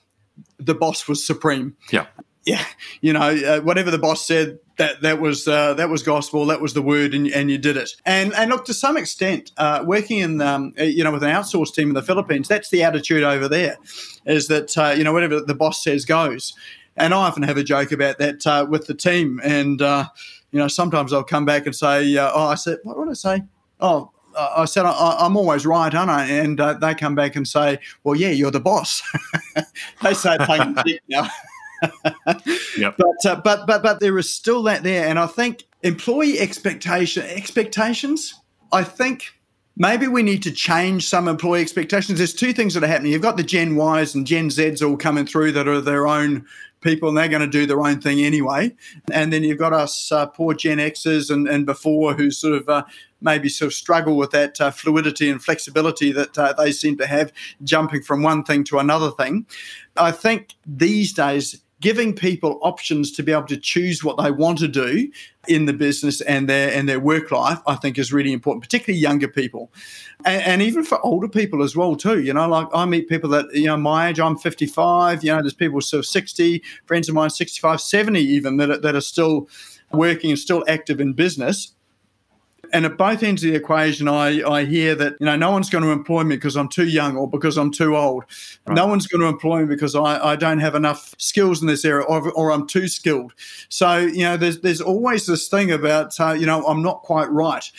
the 0.57 0.75
boss 0.75 1.07
was 1.07 1.25
supreme. 1.25 1.75
Yeah. 1.91 2.07
Yeah. 2.43 2.63
You 3.01 3.13
know, 3.13 3.21
uh, 3.21 3.61
whatever 3.61 3.91
the 3.91 3.97
boss 3.99 4.25
said, 4.25 4.59
that 4.81 5.01
that 5.01 5.21
was 5.21 5.47
uh, 5.47 5.75
that 5.75 5.89
was 5.89 6.01
gospel. 6.01 6.47
That 6.47 6.59
was 6.59 6.73
the 6.73 6.81
word, 6.81 7.13
and, 7.13 7.27
and 7.27 7.51
you 7.51 7.59
did 7.59 7.77
it. 7.77 7.91
And 8.03 8.33
and 8.33 8.49
look, 8.49 8.65
to 8.65 8.73
some 8.73 8.97
extent, 8.97 9.51
uh, 9.57 9.83
working 9.85 10.17
in 10.17 10.41
um, 10.41 10.73
uh, 10.79 10.83
you 10.83 11.03
know 11.03 11.11
with 11.11 11.21
an 11.21 11.29
outsourced 11.29 11.75
team 11.75 11.89
in 11.89 11.93
the 11.93 12.01
Philippines, 12.01 12.47
that's 12.47 12.69
the 12.69 12.81
attitude 12.81 13.21
over 13.21 13.47
there, 13.47 13.77
is 14.25 14.47
that 14.47 14.75
uh, 14.75 14.93
you 14.97 15.03
know 15.03 15.13
whatever 15.13 15.39
the 15.39 15.53
boss 15.53 15.83
says 15.83 16.03
goes. 16.03 16.53
And 16.97 17.13
I 17.13 17.17
often 17.17 17.43
have 17.43 17.57
a 17.57 17.63
joke 17.63 17.91
about 17.91 18.17
that 18.17 18.45
uh, 18.47 18.65
with 18.67 18.87
the 18.87 18.95
team, 18.95 19.39
and 19.43 19.83
uh, 19.83 20.07
you 20.51 20.57
know 20.57 20.67
sometimes 20.67 21.13
I'll 21.13 21.23
come 21.23 21.45
back 21.45 21.67
and 21.67 21.75
say, 21.75 22.17
"Oh, 22.17 22.47
I 22.47 22.55
said 22.55 22.79
what 22.83 22.97
did 22.97 23.11
I 23.11 23.13
say? 23.13 23.43
Oh, 23.79 24.09
I 24.35 24.65
said 24.65 24.85
I, 24.85 25.25
am 25.25 25.37
always 25.37 25.63
right, 25.63 25.93
aren't 25.93 26.09
I? 26.09 26.25
And 26.25 26.59
uh, 26.59 26.73
they 26.73 26.95
come 26.95 27.13
back 27.13 27.35
and 27.35 27.47
say, 27.47 27.77
"Well, 28.03 28.15
yeah, 28.15 28.29
you're 28.29 28.49
the 28.49 28.59
boss." 28.59 29.03
they 30.01 30.15
say 30.15 30.37
tongue 30.37 30.75
in 30.75 30.83
cheek 30.83 31.01
now. 31.07 31.29
Yep. 32.77 32.95
But 32.97 33.25
uh, 33.25 33.35
but 33.43 33.67
but 33.67 33.83
but 33.83 33.99
there 33.99 34.17
is 34.17 34.33
still 34.33 34.63
that 34.63 34.83
there, 34.83 35.07
and 35.07 35.17
I 35.17 35.27
think 35.27 35.63
employee 35.83 36.39
expectation 36.39 37.23
expectations. 37.23 38.33
I 38.71 38.83
think 38.83 39.33
maybe 39.75 40.07
we 40.07 40.23
need 40.23 40.43
to 40.43 40.51
change 40.51 41.07
some 41.07 41.27
employee 41.27 41.61
expectations. 41.61 42.17
There's 42.17 42.33
two 42.33 42.53
things 42.53 42.73
that 42.73 42.83
are 42.83 42.87
happening. 42.87 43.11
You've 43.11 43.21
got 43.21 43.37
the 43.37 43.43
Gen 43.43 43.77
Ys 43.77 44.15
and 44.15 44.25
Gen 44.25 44.49
Zs 44.49 44.87
all 44.87 44.97
coming 44.97 45.25
through 45.25 45.51
that 45.53 45.67
are 45.67 45.81
their 45.81 46.07
own 46.07 46.45
people 46.81 47.09
and 47.09 47.17
they're 47.17 47.27
going 47.27 47.41
to 47.41 47.47
do 47.47 47.65
their 47.65 47.81
own 47.81 48.01
thing 48.01 48.21
anyway. 48.21 48.75
And 49.11 49.31
then 49.31 49.43
you've 49.43 49.59
got 49.59 49.73
us 49.73 50.11
uh, 50.11 50.25
poor 50.25 50.53
Gen 50.53 50.79
Xers 50.79 51.29
and, 51.29 51.47
and 51.47 51.65
before 51.65 52.13
who 52.13 52.31
sort 52.31 52.55
of 52.55 52.67
uh, 52.67 52.83
maybe 53.21 53.49
sort 53.49 53.67
of 53.67 53.73
struggle 53.73 54.17
with 54.17 54.31
that 54.31 54.59
uh, 54.59 54.71
fluidity 54.71 55.29
and 55.29 55.41
flexibility 55.41 56.11
that 56.11 56.37
uh, 56.37 56.53
they 56.53 56.71
seem 56.71 56.97
to 56.97 57.07
have, 57.07 57.31
jumping 57.63 58.01
from 58.01 58.23
one 58.23 58.43
thing 58.43 58.63
to 58.65 58.79
another 58.79 59.11
thing. 59.11 59.45
I 59.95 60.11
think 60.11 60.55
these 60.65 61.13
days 61.13 61.61
giving 61.81 62.13
people 62.13 62.59
options 62.61 63.11
to 63.11 63.23
be 63.23 63.31
able 63.31 63.47
to 63.47 63.57
choose 63.57 64.03
what 64.03 64.17
they 64.17 64.31
want 64.31 64.59
to 64.59 64.67
do 64.67 65.11
in 65.47 65.65
the 65.65 65.73
business 65.73 66.21
and 66.21 66.47
their 66.47 66.71
and 66.71 66.87
their 66.87 66.99
work 66.99 67.31
life, 67.31 67.59
I 67.67 67.75
think 67.75 67.97
is 67.97 68.13
really 68.13 68.31
important, 68.31 68.63
particularly 68.63 69.01
younger 69.01 69.27
people, 69.27 69.71
and, 70.23 70.41
and, 70.43 70.61
even 70.61 70.85
for 70.85 71.03
older 71.03 71.27
people 71.27 71.63
as 71.63 71.75
well 71.75 71.95
too. 71.95 72.21
You 72.21 72.33
know, 72.33 72.47
like 72.47 72.67
I 72.73 72.85
meet 72.85 73.09
people 73.09 73.29
that 73.31 73.53
you 73.53 73.65
know 73.65 73.77
my 73.77 74.09
age, 74.09 74.19
I'm 74.19 74.37
55. 74.37 75.23
You 75.23 75.33
know, 75.33 75.41
there's 75.41 75.53
people 75.53 75.81
sort 75.81 75.99
of 75.99 76.05
60, 76.05 76.63
friends 76.85 77.09
of 77.09 77.15
mine 77.15 77.31
65, 77.31 77.81
70 77.81 78.19
even 78.21 78.57
that 78.57 78.69
are, 78.69 78.77
that 78.77 78.95
are 78.95 79.01
still 79.01 79.49
working 79.91 80.29
and 80.29 80.39
still 80.39 80.63
active 80.67 81.01
in 81.01 81.13
business 81.13 81.73
and 82.73 82.85
at 82.85 82.97
both 82.97 83.23
ends 83.23 83.43
of 83.43 83.51
the 83.51 83.55
equation, 83.55 84.07
I, 84.07 84.41
I 84.47 84.65
hear 84.65 84.95
that, 84.95 85.15
you 85.19 85.25
know, 85.25 85.35
no 85.35 85.51
one's 85.51 85.69
going 85.69 85.83
to 85.83 85.91
employ 85.91 86.23
me 86.23 86.35
because 86.35 86.55
I'm 86.55 86.69
too 86.69 86.87
young 86.87 87.17
or 87.17 87.29
because 87.29 87.57
I'm 87.57 87.71
too 87.71 87.95
old. 87.95 88.25
Right. 88.65 88.75
No 88.75 88.87
one's 88.87 89.07
going 89.07 89.21
to 89.21 89.27
employ 89.27 89.61
me 89.61 89.65
because 89.65 89.95
I, 89.95 90.31
I 90.31 90.35
don't 90.35 90.59
have 90.59 90.75
enough 90.75 91.13
skills 91.17 91.61
in 91.61 91.67
this 91.67 91.85
area 91.85 92.03
or, 92.05 92.31
or 92.31 92.51
I'm 92.51 92.67
too 92.67 92.87
skilled. 92.87 93.33
So, 93.69 93.97
you 93.97 94.23
know, 94.23 94.37
there's, 94.37 94.61
there's 94.61 94.81
always 94.81 95.25
this 95.25 95.47
thing 95.47 95.71
about, 95.71 96.19
uh, 96.19 96.31
you 96.33 96.45
know, 96.45 96.65
I'm 96.65 96.81
not 96.81 97.01
quite 97.03 97.29
right. 97.29 97.69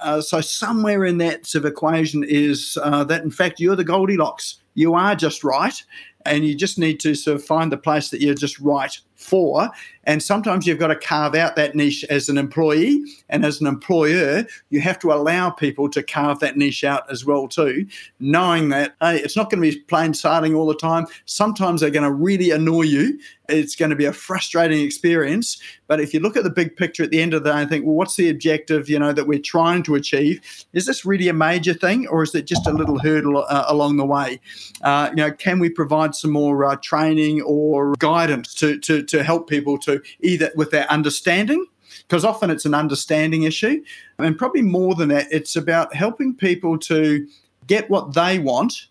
Uh, 0.00 0.20
so 0.20 0.40
somewhere 0.40 1.04
in 1.04 1.18
that 1.18 1.46
sort 1.46 1.64
of 1.64 1.70
equation 1.72 2.24
is 2.24 2.78
uh, 2.82 3.04
that 3.04 3.22
in 3.22 3.30
fact 3.30 3.60
you're 3.60 3.76
the 3.76 3.84
Goldilocks. 3.84 4.60
You 4.74 4.92
are 4.94 5.16
just 5.16 5.42
right, 5.42 5.82
and 6.26 6.44
you 6.44 6.54
just 6.54 6.78
need 6.78 7.00
to 7.00 7.14
sort 7.14 7.36
of 7.36 7.44
find 7.44 7.72
the 7.72 7.78
place 7.78 8.10
that 8.10 8.20
you're 8.20 8.34
just 8.34 8.58
right 8.60 8.98
for. 9.16 9.70
And 10.04 10.22
sometimes 10.22 10.66
you've 10.66 10.78
got 10.78 10.88
to 10.88 10.96
carve 10.96 11.34
out 11.34 11.56
that 11.56 11.74
niche 11.74 12.04
as 12.04 12.28
an 12.28 12.38
employee 12.38 13.02
and 13.28 13.44
as 13.44 13.60
an 13.60 13.66
employer, 13.66 14.46
you 14.70 14.80
have 14.80 14.98
to 15.00 15.12
allow 15.12 15.50
people 15.50 15.88
to 15.90 16.02
carve 16.02 16.38
that 16.40 16.56
niche 16.56 16.84
out 16.84 17.10
as 17.10 17.24
well 17.24 17.48
too, 17.48 17.86
knowing 18.20 18.68
that 18.68 18.94
hey, 19.00 19.18
it's 19.18 19.36
not 19.36 19.50
going 19.50 19.62
to 19.62 19.70
be 19.70 19.80
plain 19.82 20.14
sailing 20.14 20.54
all 20.54 20.66
the 20.66 20.76
time. 20.76 21.06
Sometimes 21.24 21.80
they're 21.80 21.90
going 21.90 22.04
to 22.04 22.12
really 22.12 22.50
annoy 22.50 22.82
you. 22.82 23.18
It's 23.48 23.76
going 23.76 23.90
to 23.90 23.96
be 23.96 24.04
a 24.04 24.12
frustrating 24.12 24.84
experience. 24.84 25.60
But 25.86 26.00
if 26.00 26.12
you 26.12 26.20
look 26.20 26.36
at 26.36 26.42
the 26.44 26.50
big 26.50 26.76
picture 26.76 27.04
at 27.04 27.10
the 27.10 27.20
end 27.20 27.32
of 27.32 27.44
the 27.44 27.52
day 27.52 27.60
and 27.60 27.70
think, 27.70 27.84
well, 27.84 27.94
what's 27.94 28.16
the 28.16 28.28
objective, 28.28 28.88
you 28.88 28.98
know, 28.98 29.12
that 29.12 29.26
we're 29.28 29.38
trying 29.38 29.82
to 29.84 29.94
achieve? 29.94 30.40
Is 30.72 30.86
this 30.86 31.04
really 31.04 31.28
a 31.28 31.32
major 31.32 31.74
thing, 31.74 32.08
or 32.08 32.22
is 32.22 32.34
it 32.34 32.46
just 32.46 32.66
a 32.66 32.72
little 32.72 32.98
hurdle 32.98 33.44
uh, 33.48 33.64
along 33.68 33.96
the 33.96 34.04
way? 34.04 34.40
Uh, 34.82 35.08
you 35.10 35.16
know, 35.16 35.30
can 35.30 35.58
we 35.58 35.68
provide 35.68 36.14
some 36.14 36.32
more 36.32 36.64
uh, 36.64 36.76
training 36.76 37.40
or 37.42 37.94
guidance 37.98 38.54
to, 38.54 38.78
to 38.78 39.02
to 39.08 39.22
help 39.22 39.48
people 39.48 39.78
to 39.78 40.00
either 40.20 40.50
with 40.56 40.70
their 40.70 40.90
understanding 40.90 41.64
because 42.02 42.24
often 42.24 42.50
it's 42.50 42.64
an 42.64 42.74
understanding 42.74 43.44
issue. 43.44 43.82
And 44.18 44.36
probably 44.36 44.62
more 44.62 44.94
than 44.94 45.08
that, 45.10 45.26
it's 45.30 45.56
about 45.56 45.94
helping 45.94 46.34
people 46.34 46.78
to 46.80 47.26
get 47.66 47.88
what 47.90 48.14
they 48.14 48.38
want 48.38 48.86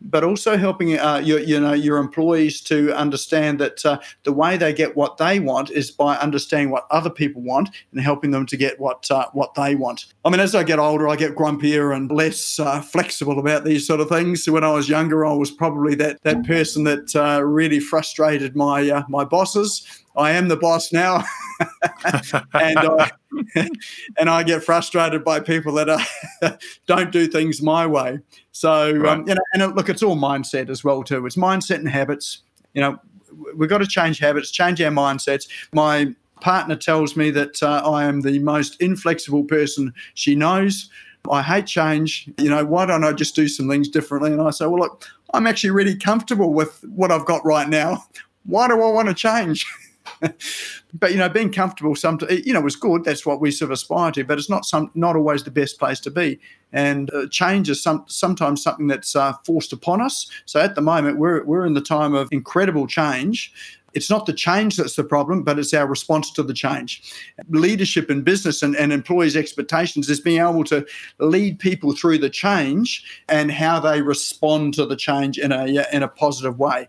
but 0.00 0.24
also 0.24 0.56
helping 0.56 0.98
uh, 0.98 1.20
your 1.24 1.40
you 1.40 1.58
know 1.58 1.72
your 1.72 1.98
employees 1.98 2.60
to 2.62 2.94
understand 2.94 3.58
that 3.58 3.84
uh, 3.84 3.98
the 4.24 4.32
way 4.32 4.56
they 4.56 4.72
get 4.72 4.96
what 4.96 5.16
they 5.16 5.40
want 5.40 5.70
is 5.70 5.90
by 5.90 6.16
understanding 6.16 6.70
what 6.70 6.86
other 6.90 7.10
people 7.10 7.42
want 7.42 7.70
and 7.92 8.00
helping 8.00 8.30
them 8.30 8.46
to 8.46 8.56
get 8.56 8.78
what 8.80 9.10
uh, 9.10 9.26
what 9.32 9.54
they 9.54 9.74
want. 9.74 10.06
I 10.24 10.30
mean, 10.30 10.40
as 10.40 10.54
I 10.54 10.62
get 10.62 10.78
older, 10.78 11.08
I 11.08 11.16
get 11.16 11.34
grumpier 11.34 11.94
and 11.94 12.10
less 12.10 12.58
uh, 12.58 12.80
flexible 12.80 13.38
about 13.38 13.64
these 13.64 13.86
sort 13.86 14.00
of 14.00 14.08
things. 14.08 14.48
When 14.48 14.64
I 14.64 14.72
was 14.72 14.88
younger, 14.88 15.24
I 15.24 15.32
was 15.32 15.50
probably 15.50 15.94
that 15.96 16.22
that 16.22 16.44
person 16.44 16.84
that 16.84 17.14
uh, 17.16 17.42
really 17.42 17.80
frustrated 17.80 18.56
my 18.56 18.90
uh, 18.90 19.02
my 19.08 19.24
bosses. 19.24 19.86
I 20.16 20.32
am 20.32 20.48
the 20.48 20.56
boss 20.56 20.92
now, 20.92 21.24
and 22.04 22.78
I, 22.78 23.10
and 24.18 24.30
I 24.30 24.42
get 24.42 24.64
frustrated 24.64 25.24
by 25.24 25.40
people 25.40 25.74
that 25.74 26.60
don't 26.86 27.12
do 27.12 27.26
things 27.26 27.60
my 27.60 27.86
way. 27.86 28.18
So, 28.52 28.90
um, 28.90 29.00
right. 29.00 29.18
um, 29.18 29.28
you 29.28 29.34
know, 29.34 29.42
and 29.52 29.76
look, 29.76 29.88
it's 29.88 30.02
all 30.02 30.16
mindset 30.16 30.70
as 30.70 30.82
well 30.82 31.02
too. 31.02 31.24
It's 31.26 31.36
mindset 31.36 31.76
and 31.76 31.88
habits. 31.88 32.42
You 32.72 32.80
know, 32.80 32.98
we've 33.54 33.68
got 33.68 33.78
to 33.78 33.86
change 33.86 34.18
habits, 34.18 34.50
change 34.50 34.80
our 34.80 34.90
mindsets. 34.90 35.48
My 35.72 36.14
partner 36.40 36.76
tells 36.76 37.16
me 37.16 37.30
that 37.30 37.62
uh, 37.62 37.82
I 37.84 38.04
am 38.04 38.22
the 38.22 38.38
most 38.38 38.80
inflexible 38.80 39.44
person 39.44 39.92
she 40.14 40.34
knows. 40.34 40.88
I 41.30 41.42
hate 41.42 41.66
change. 41.66 42.30
You 42.38 42.50
know, 42.50 42.64
why 42.64 42.86
don't 42.86 43.04
I 43.04 43.12
just 43.12 43.34
do 43.34 43.48
some 43.48 43.68
things 43.68 43.88
differently? 43.88 44.32
And 44.32 44.40
I 44.40 44.50
say, 44.50 44.66
well, 44.66 44.78
look, 44.78 45.06
I'm 45.34 45.46
actually 45.46 45.70
really 45.70 45.96
comfortable 45.96 46.52
with 46.52 46.82
what 46.84 47.10
I've 47.10 47.26
got 47.26 47.44
right 47.44 47.68
now. 47.68 48.04
Why 48.44 48.68
do 48.68 48.74
I 48.74 48.90
want 48.90 49.08
to 49.08 49.14
change? 49.14 49.66
but 50.94 51.12
you 51.12 51.18
know, 51.18 51.28
being 51.28 51.52
comfortable, 51.52 51.94
some 51.94 52.18
you 52.30 52.52
know, 52.52 52.60
was 52.60 52.76
good. 52.76 53.04
That's 53.04 53.26
what 53.26 53.40
we 53.40 53.50
sort 53.50 53.70
of 53.70 53.72
aspire 53.72 54.12
to. 54.12 54.24
But 54.24 54.38
it's 54.38 54.50
not 54.50 54.64
some 54.64 54.90
not 54.94 55.16
always 55.16 55.42
the 55.42 55.50
best 55.50 55.78
place 55.78 56.00
to 56.00 56.10
be. 56.10 56.38
And 56.72 57.12
uh, 57.14 57.26
change 57.30 57.70
is 57.70 57.82
some 57.82 58.04
sometimes 58.08 58.62
something 58.62 58.86
that's 58.86 59.14
uh, 59.16 59.34
forced 59.44 59.72
upon 59.72 60.00
us. 60.00 60.30
So 60.46 60.60
at 60.60 60.74
the 60.74 60.82
moment, 60.82 61.18
we're 61.18 61.44
we're 61.44 61.66
in 61.66 61.74
the 61.74 61.80
time 61.80 62.14
of 62.14 62.28
incredible 62.32 62.86
change. 62.86 63.52
It's 63.96 64.10
not 64.10 64.26
the 64.26 64.34
change 64.34 64.76
that's 64.76 64.94
the 64.94 65.04
problem, 65.04 65.42
but 65.42 65.58
it's 65.58 65.72
our 65.72 65.86
response 65.86 66.30
to 66.32 66.42
the 66.42 66.52
change. 66.52 67.14
Leadership 67.48 68.10
in 68.10 68.20
business 68.20 68.62
and, 68.62 68.76
and 68.76 68.92
employees' 68.92 69.36
expectations 69.36 70.10
is 70.10 70.20
being 70.20 70.38
able 70.38 70.64
to 70.64 70.84
lead 71.18 71.58
people 71.58 71.96
through 71.96 72.18
the 72.18 72.28
change 72.28 73.22
and 73.30 73.50
how 73.50 73.80
they 73.80 74.02
respond 74.02 74.74
to 74.74 74.84
the 74.84 74.96
change 74.96 75.38
in 75.38 75.50
a 75.50 75.86
in 75.92 76.02
a 76.02 76.08
positive 76.08 76.58
way. 76.58 76.88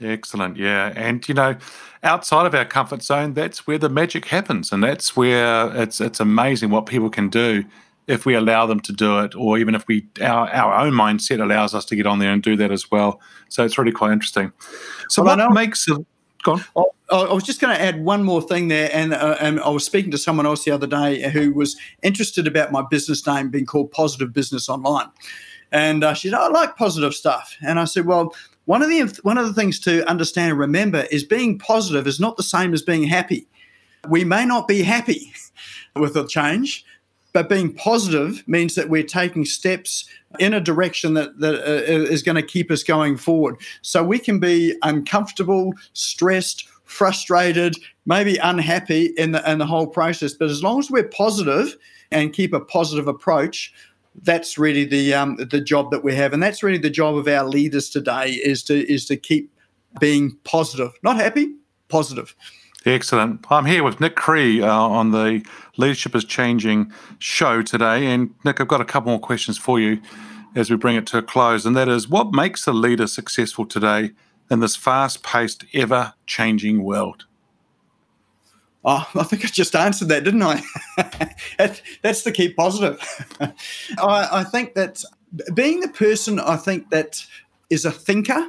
Excellent. 0.00 0.56
Yeah. 0.56 0.92
And, 0.96 1.26
you 1.28 1.34
know, 1.34 1.56
outside 2.02 2.46
of 2.46 2.54
our 2.54 2.64
comfort 2.64 3.02
zone, 3.02 3.34
that's 3.34 3.66
where 3.66 3.78
the 3.78 3.88
magic 3.88 4.26
happens. 4.26 4.72
And 4.72 4.82
that's 4.82 5.16
where 5.16 5.74
it's, 5.76 6.00
it's 6.00 6.20
amazing 6.20 6.70
what 6.70 6.86
people 6.86 7.10
can 7.10 7.28
do 7.28 7.64
if 8.06 8.26
we 8.26 8.34
allow 8.34 8.66
them 8.66 8.80
to 8.80 8.92
do 8.92 9.20
it, 9.20 9.36
or 9.36 9.56
even 9.56 9.74
if 9.74 9.86
we 9.86 10.04
our, 10.20 10.48
our 10.50 10.84
own 10.84 10.92
mindset 10.92 11.40
allows 11.40 11.74
us 11.74 11.84
to 11.84 11.94
get 11.94 12.06
on 12.06 12.18
there 12.18 12.32
and 12.32 12.42
do 12.42 12.56
that 12.56 12.72
as 12.72 12.90
well. 12.90 13.20
So 13.48 13.64
it's 13.64 13.78
really 13.78 13.92
quite 13.92 14.10
interesting. 14.10 14.52
So 15.08 15.22
well, 15.22 15.36
what 15.38 15.52
makes 15.52 15.86
it? 15.86 16.04
Go 16.42 16.54
on. 16.54 16.64
Oh, 16.74 16.90
I 17.28 17.32
was 17.32 17.44
just 17.44 17.60
going 17.60 17.76
to 17.76 17.80
add 17.80 18.04
one 18.04 18.24
more 18.24 18.42
thing 18.42 18.68
there, 18.68 18.88
and, 18.92 19.12
uh, 19.12 19.36
and 19.40 19.60
I 19.60 19.68
was 19.68 19.84
speaking 19.84 20.10
to 20.12 20.18
someone 20.18 20.46
else 20.46 20.64
the 20.64 20.70
other 20.70 20.86
day 20.86 21.28
who 21.30 21.52
was 21.52 21.76
interested 22.02 22.46
about 22.46 22.72
my 22.72 22.82
business 22.88 23.24
name 23.26 23.48
being 23.48 23.66
called 23.66 23.90
Positive 23.92 24.32
Business 24.32 24.68
Online, 24.68 25.08
and 25.70 26.02
uh, 26.02 26.14
she 26.14 26.30
said, 26.30 26.38
"I 26.38 26.48
like 26.48 26.76
positive 26.76 27.14
stuff," 27.14 27.56
and 27.62 27.78
I 27.78 27.84
said, 27.84 28.06
"Well, 28.06 28.34
one 28.70 28.82
of 28.82 28.88
the 28.88 29.20
one 29.24 29.36
of 29.36 29.48
the 29.48 29.52
things 29.52 29.80
to 29.80 30.08
understand 30.08 30.52
and 30.52 30.60
remember 30.60 31.04
is 31.10 31.24
being 31.24 31.58
positive 31.58 32.06
is 32.06 32.20
not 32.20 32.36
the 32.36 32.42
same 32.44 32.72
as 32.72 32.82
being 32.82 33.02
happy. 33.02 33.48
We 34.08 34.22
may 34.22 34.46
not 34.46 34.68
be 34.68 34.84
happy 34.84 35.32
with 35.96 36.16
a 36.16 36.24
change, 36.24 36.84
but 37.32 37.48
being 37.48 37.74
positive 37.74 38.46
means 38.46 38.76
that 38.76 38.88
we're 38.88 39.02
taking 39.02 39.44
steps 39.44 40.08
in 40.38 40.54
a 40.54 40.60
direction 40.60 41.14
that, 41.14 41.40
that 41.40 41.56
uh, 41.56 42.12
is 42.14 42.22
going 42.22 42.36
to 42.36 42.44
keep 42.44 42.70
us 42.70 42.84
going 42.84 43.16
forward. 43.16 43.56
So 43.82 44.04
we 44.04 44.20
can 44.20 44.38
be 44.38 44.76
uncomfortable, 44.82 45.74
stressed, 45.92 46.68
frustrated, 46.84 47.74
maybe 48.06 48.36
unhappy 48.36 49.06
in 49.16 49.32
the, 49.32 49.50
in 49.50 49.58
the 49.58 49.66
whole 49.66 49.88
process. 49.88 50.32
But 50.32 50.48
as 50.48 50.62
long 50.62 50.78
as 50.78 50.92
we're 50.92 51.08
positive 51.08 51.76
and 52.12 52.32
keep 52.32 52.52
a 52.52 52.60
positive 52.60 53.08
approach, 53.08 53.74
that's 54.14 54.58
really 54.58 54.84
the 54.84 55.14
um, 55.14 55.36
the 55.36 55.60
job 55.60 55.90
that 55.90 56.04
we 56.04 56.14
have, 56.14 56.32
and 56.32 56.42
that's 56.42 56.62
really 56.62 56.78
the 56.78 56.90
job 56.90 57.16
of 57.16 57.28
our 57.28 57.44
leaders 57.44 57.90
today 57.90 58.30
is 58.30 58.62
to 58.64 58.90
is 58.92 59.06
to 59.06 59.16
keep 59.16 59.52
being 59.98 60.36
positive, 60.44 60.92
not 61.02 61.16
happy, 61.16 61.54
positive. 61.88 62.34
Excellent. 62.86 63.44
I'm 63.50 63.66
here 63.66 63.84
with 63.84 64.00
Nick 64.00 64.16
Cree 64.16 64.62
uh, 64.62 64.72
on 64.72 65.10
the 65.10 65.44
Leadership 65.76 66.14
is 66.14 66.24
Changing 66.24 66.90
show 67.18 67.60
today. 67.60 68.06
And 68.06 68.34
Nick, 68.42 68.58
I've 68.58 68.68
got 68.68 68.80
a 68.80 68.86
couple 68.86 69.10
more 69.10 69.20
questions 69.20 69.58
for 69.58 69.78
you 69.78 70.00
as 70.54 70.70
we 70.70 70.76
bring 70.76 70.96
it 70.96 71.06
to 71.08 71.18
a 71.18 71.22
close. 71.22 71.66
And 71.66 71.76
that 71.76 71.88
is 71.88 72.08
what 72.08 72.32
makes 72.32 72.66
a 72.66 72.72
leader 72.72 73.06
successful 73.06 73.66
today 73.66 74.12
in 74.50 74.60
this 74.60 74.76
fast 74.76 75.22
paced, 75.22 75.64
ever 75.74 76.14
changing 76.26 76.82
world? 76.82 77.26
Oh, 78.84 79.06
I 79.14 79.24
think 79.24 79.44
I 79.44 79.48
just 79.48 79.76
answered 79.76 80.08
that, 80.08 80.24
didn't 80.24 80.42
I? 80.42 80.62
that's 82.02 82.22
to 82.22 82.32
keep 82.32 82.56
positive. 82.56 82.98
I, 83.40 84.28
I 84.32 84.44
think 84.44 84.74
that 84.74 85.04
being 85.52 85.80
the 85.80 85.88
person 85.88 86.40
I 86.40 86.56
think 86.56 86.90
that 86.90 87.24
is 87.68 87.84
a 87.84 87.90
thinker, 87.90 88.48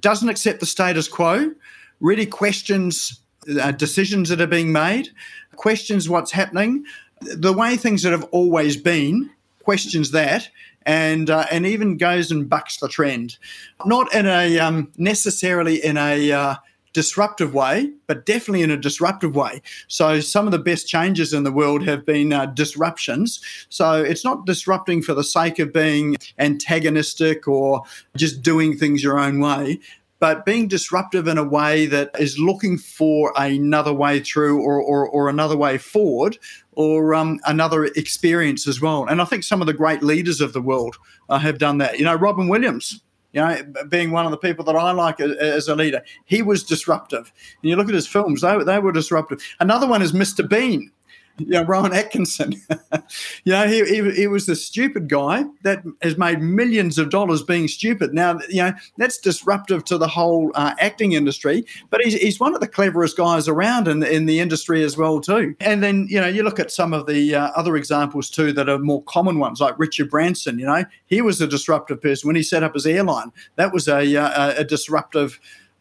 doesn't 0.00 0.28
accept 0.28 0.60
the 0.60 0.66
status 0.66 1.08
quo, 1.08 1.52
really 2.00 2.26
questions 2.26 3.20
uh, 3.60 3.72
decisions 3.72 4.28
that 4.28 4.40
are 4.40 4.46
being 4.46 4.72
made, 4.72 5.10
questions 5.56 6.08
what's 6.08 6.32
happening, 6.32 6.84
the 7.20 7.52
way 7.52 7.76
things 7.76 8.02
that 8.02 8.12
have 8.12 8.24
always 8.24 8.76
been, 8.76 9.30
questions 9.62 10.10
that, 10.10 10.48
and 10.84 11.30
uh, 11.30 11.46
and 11.50 11.66
even 11.66 11.96
goes 11.96 12.30
and 12.30 12.48
bucks 12.48 12.78
the 12.78 12.88
trend, 12.88 13.38
not 13.84 14.12
in 14.14 14.26
a 14.26 14.58
um, 14.58 14.90
necessarily 14.96 15.84
in 15.84 15.96
a 15.96 16.32
uh, 16.32 16.54
disruptive 16.92 17.54
way, 17.54 17.90
but 18.06 18.26
definitely 18.26 18.62
in 18.62 18.70
a 18.70 18.76
disruptive 18.76 19.34
way. 19.34 19.62
So 19.88 20.20
some 20.20 20.46
of 20.46 20.52
the 20.52 20.58
best 20.58 20.86
changes 20.86 21.32
in 21.32 21.42
the 21.42 21.52
world 21.52 21.82
have 21.84 22.04
been 22.04 22.32
uh, 22.32 22.46
disruptions. 22.46 23.40
So 23.68 24.02
it's 24.02 24.24
not 24.24 24.46
disrupting 24.46 25.02
for 25.02 25.14
the 25.14 25.24
sake 25.24 25.58
of 25.58 25.72
being 25.72 26.16
antagonistic 26.38 27.48
or 27.48 27.82
just 28.16 28.42
doing 28.42 28.76
things 28.76 29.02
your 29.02 29.18
own 29.18 29.40
way. 29.40 29.80
But 30.18 30.46
being 30.46 30.68
disruptive 30.68 31.26
in 31.26 31.36
a 31.36 31.42
way 31.42 31.86
that 31.86 32.10
is 32.16 32.38
looking 32.38 32.78
for 32.78 33.32
another 33.36 33.92
way 33.92 34.20
through 34.20 34.62
or, 34.62 34.80
or, 34.80 35.08
or 35.08 35.28
another 35.28 35.56
way 35.56 35.78
forward 35.78 36.38
or 36.74 37.12
um, 37.12 37.40
another 37.46 37.86
experience 37.86 38.68
as 38.68 38.80
well. 38.80 39.04
And 39.04 39.20
I 39.20 39.24
think 39.24 39.42
some 39.42 39.60
of 39.60 39.66
the 39.66 39.72
great 39.72 40.00
leaders 40.00 40.40
of 40.40 40.52
the 40.52 40.62
world 40.62 40.96
uh, 41.28 41.40
have 41.40 41.58
done 41.58 41.78
that. 41.78 41.98
You 41.98 42.04
know, 42.04 42.14
Robin 42.14 42.46
Williams, 42.46 43.00
you 43.32 43.40
know, 43.40 43.56
being 43.88 44.10
one 44.10 44.24
of 44.24 44.30
the 44.30 44.36
people 44.36 44.64
that 44.66 44.76
I 44.76 44.92
like 44.92 45.20
as 45.20 45.68
a 45.68 45.74
leader. 45.74 46.02
He 46.24 46.42
was 46.42 46.62
disruptive. 46.62 47.32
And 47.62 47.70
you 47.70 47.76
look 47.76 47.88
at 47.88 47.94
his 47.94 48.06
films, 48.06 48.42
they, 48.42 48.62
they 48.64 48.78
were 48.78 48.92
disruptive. 48.92 49.42
Another 49.60 49.86
one 49.86 50.02
is 50.02 50.12
Mr. 50.12 50.46
Bean 50.48 50.90
know, 51.38 51.62
Rowan 51.62 51.92
Atkinson. 51.92 52.52
you 53.44 53.52
know, 53.52 53.66
he, 53.66 53.84
he, 53.84 54.10
he, 54.12 54.26
was 54.26 54.46
the 54.46 54.56
stupid 54.56 55.08
guy 55.08 55.44
that 55.62 55.82
has 56.02 56.18
made 56.18 56.40
millions 56.40 56.98
of 56.98 57.10
dollars 57.10 57.42
being 57.42 57.68
stupid. 57.68 58.14
Now, 58.14 58.38
you 58.48 58.62
know, 58.62 58.72
that's 58.98 59.18
disruptive 59.18 59.84
to 59.86 59.98
the 59.98 60.08
whole 60.08 60.50
uh, 60.54 60.74
acting 60.78 61.12
industry, 61.12 61.64
but 61.90 62.00
he's, 62.02 62.14
he's 62.14 62.40
one 62.40 62.54
of 62.54 62.60
the 62.60 62.68
cleverest 62.68 63.16
guys 63.16 63.48
around 63.48 63.88
in, 63.88 64.02
in 64.02 64.26
the 64.26 64.40
industry 64.40 64.84
as 64.84 64.96
well, 64.96 65.20
too. 65.20 65.54
And 65.60 65.82
then, 65.82 66.06
you 66.08 66.20
know, 66.20 66.28
you 66.28 66.42
look 66.42 66.60
at 66.60 66.70
some 66.70 66.92
of 66.92 67.06
the 67.06 67.34
uh, 67.34 67.50
other 67.56 67.76
examples, 67.76 68.30
too, 68.30 68.52
that 68.52 68.68
are 68.68 68.78
more 68.78 69.02
common 69.04 69.38
ones, 69.38 69.60
like 69.60 69.78
Richard 69.78 70.10
Branson, 70.10 70.58
you 70.58 70.66
know, 70.66 70.84
he 71.06 71.22
was 71.22 71.40
a 71.40 71.46
disruptive 71.46 72.00
person 72.00 72.26
when 72.26 72.36
he 72.36 72.42
set 72.42 72.62
up 72.62 72.74
his 72.74 72.86
airline. 72.86 73.32
That 73.56 73.72
was 73.72 73.88
a, 73.88 74.16
uh, 74.16 74.54
a 74.56 74.64
disruptive 74.64 75.40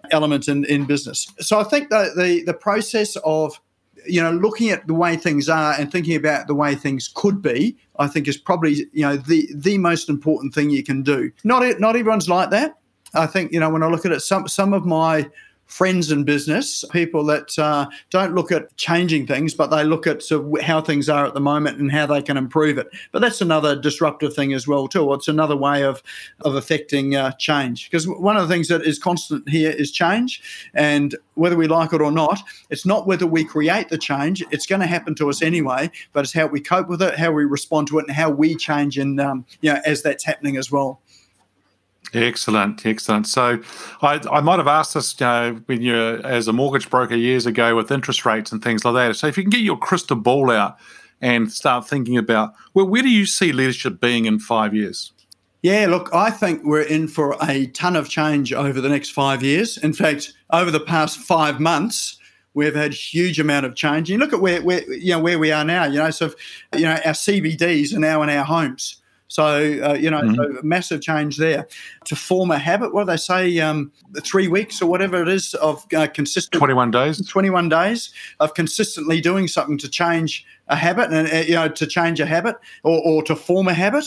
element 0.10 0.48
in, 0.48 0.66
in 0.66 0.86
business. 0.86 1.32
So 1.40 1.60
I 1.60 1.64
think 1.64 1.90
that 1.90 2.16
the, 2.16 2.44
the 2.44 2.54
process 2.54 3.16
of 3.18 3.60
you 4.08 4.22
know, 4.22 4.32
looking 4.32 4.70
at 4.70 4.88
the 4.88 4.94
way 4.94 5.16
things 5.16 5.50
are 5.50 5.74
and 5.74 5.92
thinking 5.92 6.16
about 6.16 6.48
the 6.48 6.56
way 6.56 6.76
things 6.76 7.10
could 7.14 7.42
be, 7.42 7.78
I 8.00 8.08
think 8.08 8.28
is 8.28 8.38
probably 8.38 8.88
you 8.94 9.04
know 9.04 9.18
the 9.18 9.50
the 9.56 9.78
most 9.78 10.10
important 10.10 10.54
thing 10.54 10.70
you 10.70 10.84
can 10.84 11.04
do. 11.04 11.32
Not 11.44 11.80
not 11.80 11.96
everyone's 11.96 12.30
like 12.30 12.50
that. 12.52 12.78
I 13.14 13.28
think 13.28 13.52
you 13.52 13.60
know 13.60 13.70
when 13.70 13.84
I 13.84 13.88
look 13.88 14.06
at 14.06 14.12
it, 14.12 14.22
some 14.22 14.48
some 14.48 14.74
of 14.74 14.86
my 14.86 15.30
friends 15.72 16.12
in 16.12 16.26
business, 16.26 16.84
people 16.92 17.24
that 17.24 17.58
uh, 17.58 17.88
don't 18.10 18.36
look 18.36 18.52
at 18.52 18.76
changing 18.76 19.26
things, 19.26 19.54
but 19.54 19.68
they 19.68 19.86
look 19.86 20.06
at 20.06 20.22
sort 20.22 20.46
of 20.46 20.62
how 20.62 20.82
things 20.82 21.08
are 21.08 21.26
at 21.26 21.34
the 21.34 21.40
moment 21.40 21.80
and 21.80 21.90
how 21.90 22.06
they 22.06 22.22
can 22.22 22.36
improve 22.36 22.78
it. 22.78 22.88
But 23.14 23.22
that's 23.22 23.40
another 23.40 23.76
disruptive 23.76 24.34
thing 24.34 24.52
as 24.54 24.68
well 24.68 24.90
too. 24.90 25.14
It's 25.14 25.30
another 25.30 25.56
way 25.56 25.84
of 25.84 26.04
of 26.42 26.56
affecting 26.56 27.16
uh, 27.16 27.32
change 27.34 27.90
because 27.90 28.08
one 28.08 28.36
of 28.36 28.48
the 28.48 28.54
things 28.54 28.68
that 28.68 28.82
is 28.82 29.00
constant 29.00 29.48
here 29.48 29.72
is 29.72 29.92
change, 29.92 30.42
and 30.74 31.16
whether 31.36 31.56
we 31.56 31.68
like 31.68 31.94
it 31.94 32.02
or 32.02 32.12
not, 32.12 32.42
it's 32.70 32.86
not 32.86 33.08
whether 33.08 33.26
we 33.26 33.46
create 33.46 33.88
the 33.88 33.98
change. 33.98 34.44
It's 34.52 34.66
going 34.66 34.82
to 34.82 34.88
happen 34.88 35.16
to 35.16 35.30
us 35.30 35.42
anyway, 35.42 35.90
but 36.12 36.26
it's 36.26 36.34
how 36.34 36.48
we 36.48 36.60
cope 36.60 36.90
with 36.90 37.02
it, 37.02 37.18
how 37.18 37.32
we 37.32 37.46
respond 37.46 37.88
to 37.88 38.00
it, 38.00 38.08
and 38.08 38.16
how 38.16 38.30
we 38.30 38.56
change 38.56 38.98
and 38.98 39.22
um, 39.22 39.46
you 39.62 39.74
know 39.74 39.80
as 39.86 40.04
that's 40.04 40.26
happening 40.26 40.58
as 40.58 40.70
well. 40.70 41.00
Excellent, 42.14 42.86
excellent. 42.86 43.26
So, 43.26 43.62
I, 44.02 44.20
I 44.30 44.42
might 44.42 44.58
have 44.58 44.68
asked 44.68 44.96
this 44.96 45.18
you 45.20 45.26
know, 45.26 45.62
when 45.66 45.82
you're 45.82 46.26
as 46.26 46.48
a 46.48 46.54
mortgage 46.54 46.90
broker 46.90 47.16
years 47.16 47.46
ago 47.46 47.76
with 47.76 47.90
interest 47.90 48.26
rates 48.26 48.52
and 48.52 48.62
things 48.62 48.84
like 48.84 48.96
that. 48.96 49.16
So, 49.16 49.28
if 49.28 49.38
you 49.38 49.44
can 49.44 49.50
get 49.50 49.62
your 49.62 49.78
crystal 49.78 50.18
ball 50.18 50.52
out 50.52 50.78
and 51.22 51.52
start 51.52 51.88
thinking 51.88 52.18
about, 52.18 52.54
well, 52.74 52.88
where 52.88 53.02
do 53.02 53.10
you 53.10 53.26
see 53.26 53.54
leadership 53.54 54.02
being 54.02 54.26
in 54.26 54.40
five 54.40 54.74
years? 54.74 55.14
Yeah, 55.62 55.86
look, 55.88 56.10
I 56.12 56.32
think 56.32 56.64
we're 56.64 56.82
in 56.82 57.08
for 57.08 57.38
a 57.44 57.68
ton 57.68 57.96
of 57.96 58.10
change 58.10 58.52
over 58.52 58.82
the 58.82 58.90
next 58.90 59.12
five 59.12 59.44
years. 59.44 59.78
In 59.78 59.94
fact, 59.94 60.34
over 60.52 60.72
the 60.72 60.80
past 60.80 61.20
five 61.20 61.60
months, 61.60 62.18
we've 62.56 62.74
had 62.74 62.94
huge 62.94 63.40
amount 63.40 63.68
of 63.68 63.76
change. 63.76 64.10
You 64.10 64.18
look 64.18 64.34
at 64.34 64.42
where, 64.42 64.62
where 64.64 64.82
you 64.92 65.12
know 65.12 65.20
where 65.20 65.38
we 65.38 65.52
are 65.52 65.64
now. 65.64 65.86
You 65.86 66.00
know, 66.00 66.10
so 66.10 66.34
you 66.76 66.82
know 66.82 66.94
our 67.06 67.14
CBDs 67.14 67.94
are 67.94 68.00
now 68.00 68.24
in 68.24 68.30
our 68.30 68.44
homes. 68.44 69.01
So, 69.32 69.46
uh, 69.46 69.94
you 69.94 70.12
know, 70.12 70.22
mm-hmm. 70.22 70.36
so 70.36 70.60
massive 70.62 71.00
change 71.00 71.38
there. 71.38 71.66
To 72.04 72.18
form 72.18 72.52
a 72.52 72.58
habit, 72.58 72.94
what 72.94 73.04
do 73.04 73.12
they 73.12 73.18
say, 73.18 73.60
um, 73.62 73.90
three 74.20 74.50
weeks 74.50 74.82
or 74.82 74.88
whatever 74.88 75.22
it 75.22 75.30
is 75.30 75.54
of 75.54 75.86
uh, 75.96 76.08
consistent 76.08 76.60
21 76.60 76.92
days 76.92 77.26
21 77.26 77.70
days 77.70 78.12
of 78.42 78.54
consistently 78.56 79.22
doing 79.22 79.48
something 79.48 79.78
to 79.78 79.90
change 79.90 80.46
a 80.68 80.76
habit 80.76 81.14
and 81.14 81.32
uh, 81.32 81.38
you 81.38 81.54
know 81.54 81.70
to 81.70 81.88
change 81.88 82.20
a 82.20 82.26
habit 82.26 82.58
or, 82.84 83.02
or 83.06 83.24
to 83.24 83.34
form 83.34 83.70
a 83.70 83.74
habit 83.74 84.04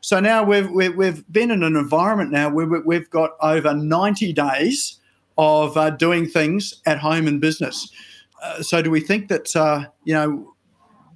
so 0.00 0.20
now 0.20 0.44
we've, 0.44 0.70
we've, 0.70 0.94
we've 0.94 1.32
been 1.32 1.50
in 1.50 1.64
an 1.64 1.74
environment 1.74 2.30
now 2.30 2.48
where 2.48 2.66
we've 2.66 3.10
got 3.10 3.32
over 3.40 3.74
90 3.74 4.32
days 4.32 5.00
of 5.38 5.76
uh, 5.76 5.90
doing 5.90 6.24
things 6.24 6.80
at 6.86 6.98
home 6.98 7.26
and 7.26 7.40
business 7.40 7.90
uh, 8.44 8.62
so 8.62 8.80
do 8.80 8.92
we 8.92 9.00
think 9.00 9.26
that 9.26 9.56
uh, 9.56 9.84
you 10.04 10.14
know 10.14 10.54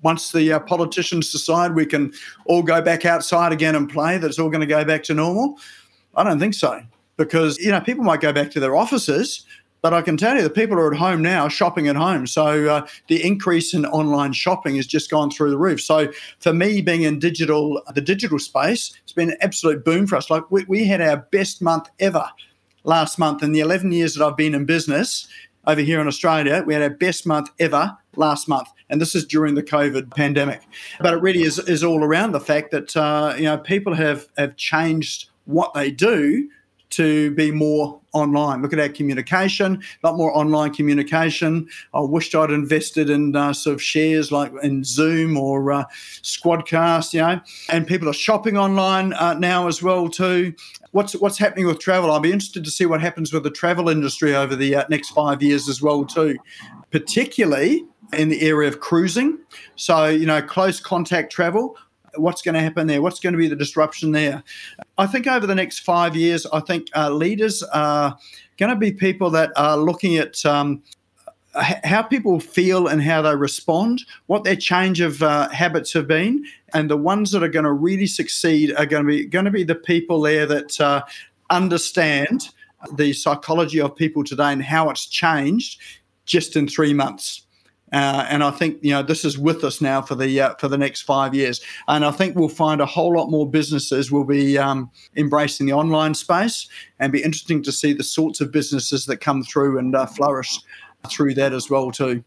once 0.03 0.33
the 0.33 0.53
uh, 0.53 0.61
politicians 0.61 1.33
decide 1.33 1.75
we 1.75 1.87
can 1.87 2.13
all 2.47 2.63
go 2.63 2.83
back 2.83 3.05
outside 3.05 3.53
again 3.53 3.75
and 3.75 3.89
play, 3.89 4.19
that's 4.19 4.39
all 4.39 4.51
going 4.51 4.61
to 4.61 4.67
go 4.67 4.85
back 4.85 5.03
to 5.05 5.15
normal? 5.15 5.59
I 6.15 6.25
don't 6.25 6.39
think 6.39 6.55
so. 6.55 6.83
Because, 7.17 7.59
you 7.59 7.71
know, 7.71 7.81
people 7.81 8.05
might 8.05 8.21
go 8.21 8.33
back 8.33 8.51
to 8.53 8.61
their 8.61 8.75
offices, 8.75 9.45
but 9.83 9.93
I 9.93 10.01
can 10.01 10.17
tell 10.17 10.37
you 10.37 10.43
the 10.43 10.51
people 10.51 10.77
are 10.77 10.93
at 10.93 10.99
home 10.99 11.21
now, 11.23 11.49
shopping 11.49 11.89
at 11.89 11.97
home. 11.97 12.27
So 12.27 12.69
uh, 12.69 12.87
the 13.09 13.25
increase 13.25 13.75
in 13.75 13.85
online 13.87 14.33
shopping 14.33 14.77
has 14.77 14.87
just 14.87 15.11
gone 15.11 15.31
through 15.31 15.51
the 15.51 15.59
roof. 15.59 15.81
So 15.81 16.11
for 16.39 16.53
me, 16.53 16.81
being 16.81 17.03
in 17.03 17.19
digital, 17.19 17.83
the 17.95 18.01
digital 18.01 18.39
space, 18.39 18.97
it's 19.03 19.13
been 19.13 19.31
an 19.31 19.37
absolute 19.41 19.85
boom 19.85 20.07
for 20.07 20.17
us. 20.17 20.31
Like 20.31 20.49
we, 20.51 20.65
we 20.65 20.85
had 20.85 21.01
our 21.01 21.17
best 21.17 21.61
month 21.61 21.89
ever 21.99 22.25
last 22.85 23.19
month 23.19 23.43
in 23.43 23.53
the 23.53 23.61
11 23.61 23.93
years 23.93 24.15
that 24.15 24.25
I've 24.25 24.37
been 24.37 24.55
in 24.55 24.65
business 24.65 25.29
over 25.67 25.81
here 25.81 26.01
in 26.01 26.07
Australia. 26.07 26.63
We 26.67 26.75
had 26.75 26.83
our 26.83 26.91
best 26.91 27.27
month 27.27 27.51
ever 27.59 27.97
last 28.17 28.49
month, 28.49 28.69
and 28.93 29.01
this 29.01 29.15
is 29.17 29.25
during 29.25 29.55
the 29.57 29.63
COVID 29.63 30.15
pandemic. 30.15 30.61
But 31.01 31.15
it 31.15 31.23
really 31.23 31.43
is, 31.43 31.59
is 31.59 31.83
all 31.83 32.05
around 32.05 32.33
the 32.33 32.41
fact 32.41 32.71
that 32.71 32.97
uh, 32.97 33.35
you 33.37 33.45
know 33.45 33.59
people 33.59 33.95
have 33.95 34.29
have 34.37 34.57
changed 34.57 35.31
what 35.47 35.75
they 35.75 35.91
do 35.91 36.49
to 36.91 37.31
be 37.31 37.51
more 37.51 37.99
online. 38.13 38.61
Look 38.61 38.75
at 38.75 38.79
our 38.79 38.91
communication, 38.91 39.83
a 40.05 40.07
lot 40.07 40.19
more 40.19 40.37
online 40.37 40.75
communication. 40.75 41.67
I 41.95 42.01
wished 42.01 42.35
I'd 42.35 42.51
invested 42.51 43.09
in 43.09 43.35
uh, 43.35 43.55
sort 43.55 43.73
of 43.73 43.83
shares 43.83 44.31
like 44.31 44.53
in 44.63 44.85
Zoom 44.85 45.39
or 45.39 45.73
uh, 45.73 45.85
Squadcast, 46.23 47.15
you 47.15 47.23
know. 47.23 47.41
And 47.71 47.87
people 47.87 48.11
are 48.11 48.13
shopping 48.15 48.59
online 48.59 49.15
uh, 49.15 49.33
now 49.33 49.69
as 49.69 49.83
well 49.83 50.11
too. 50.11 50.55
What's 50.91 51.15
what's 51.15 51.39
happening 51.39 51.67
with 51.67 51.79
travel? 51.79 52.13
I'll 52.13 52.21
be 52.21 52.31
interested 52.31 52.63
to 52.65 52.71
see 52.71 52.85
what 52.85 53.01
happens 53.01 53.33
with 53.33 53.45
the 53.45 53.51
travel 53.51 53.89
industry 53.89 54.37
over 54.37 54.55
the 54.55 54.77
uh, 54.77 54.85
next 54.91 55.11
five 55.11 55.43
years 55.43 55.71
as 55.71 55.81
well 55.81 56.05
too, 56.05 56.37
particularly 56.91 57.87
in 58.13 58.29
the 58.29 58.43
area 58.43 58.69
of 58.69 58.81
cruising. 58.81 59.39
So, 59.77 60.07
you 60.07 60.27
know, 60.27 60.43
close 60.43 60.81
contact 60.81 61.33
travel. 61.33 61.77
What's 62.17 62.43
going 62.43 62.55
to 62.55 62.61
happen 62.61 62.87
there? 62.87 63.01
What's 63.01 63.21
going 63.21 63.33
to 63.33 63.39
be 63.39 63.49
the 63.49 63.57
disruption 63.57 64.13
there? 64.13 64.43
I 64.99 65.07
think 65.07 65.27
over 65.27 65.47
the 65.47 65.55
next 65.55 65.81
five 65.81 66.15
years, 66.15 66.47
I 66.53 66.61
think 66.61 66.89
uh, 66.95 67.11
leaders 67.11 67.63
are 67.63 68.17
going 68.59 68.71
to 68.71 68.77
be 68.77 68.93
people 68.93 69.31
that 69.31 69.51
are 69.57 69.79
looking 69.79 70.17
at 70.17 70.45
um, 70.45 70.83
how 71.55 72.03
people 72.03 72.41
feel 72.41 72.87
and 72.87 73.03
how 73.03 73.23
they 73.23 73.35
respond, 73.35 74.05
what 74.27 74.45
their 74.45 74.57
change 74.57 75.01
of 75.01 75.23
uh, 75.23 75.49
habits 75.51 75.93
have 75.93 76.07
been, 76.07 76.45
and 76.75 76.91
the 76.91 76.97
ones 76.97 77.31
that 77.31 77.43
are 77.43 77.49
going 77.49 77.65
to 77.65 77.73
really 77.73 78.07
succeed 78.07 78.75
are 78.77 78.87
going 78.87 79.05
to 79.05 79.09
be 79.09 79.25
going 79.25 79.45
to 79.45 79.51
be 79.51 79.65
the 79.65 79.75
people 79.75 80.21
there 80.21 80.47
that 80.47 80.81
uh, 80.81 81.03
understand 81.51 82.51
the 82.95 83.13
psychology 83.13 83.81
of 83.81 83.95
people 83.95 84.25
today 84.25 84.53
and 84.53 84.63
how 84.63 84.91
it's 84.91 85.07
changed 85.07 85.81
just 86.25 86.57
in 86.57 86.67
three 86.67 86.95
months. 86.95 87.47
Uh, 87.93 88.27
and 88.31 88.43
I 88.43 88.51
think 88.51 88.79
you 88.83 88.91
know 88.91 89.03
this 89.03 89.25
is 89.25 89.39
with 89.39 89.65
us 89.65 89.81
now 89.81 90.01
for 90.01 90.15
the 90.15 90.41
uh, 90.41 90.55
for 90.59 90.69
the 90.69 90.79
next 90.79 91.03
five 91.03 91.35
years. 91.35 91.61
And 91.89 92.05
I 92.05 92.11
think 92.11 92.37
we'll 92.37 92.49
find 92.49 92.81
a 92.81 92.87
whole 92.87 93.15
lot 93.15 93.31
more 93.31 93.49
businesses 93.49 94.11
will 94.11 94.25
be 94.25 94.57
um, 94.57 94.91
embracing 95.17 95.67
the 95.67 95.75
online 95.75 96.15
space, 96.15 96.69
and 96.99 97.13
be 97.13 97.23
interesting 97.23 97.63
to 97.65 97.73
see 97.73 97.93
the 97.93 98.05
sorts 98.05 98.41
of 98.41 98.51
businesses 98.51 99.07
that 99.07 99.19
come 99.19 99.43
through 99.43 99.79
and 99.79 99.95
uh, 99.95 100.07
flourish 100.07 100.59
through 101.09 101.35
that 101.35 101.53
as 101.53 101.69
well 101.69 101.91
too. 101.91 102.25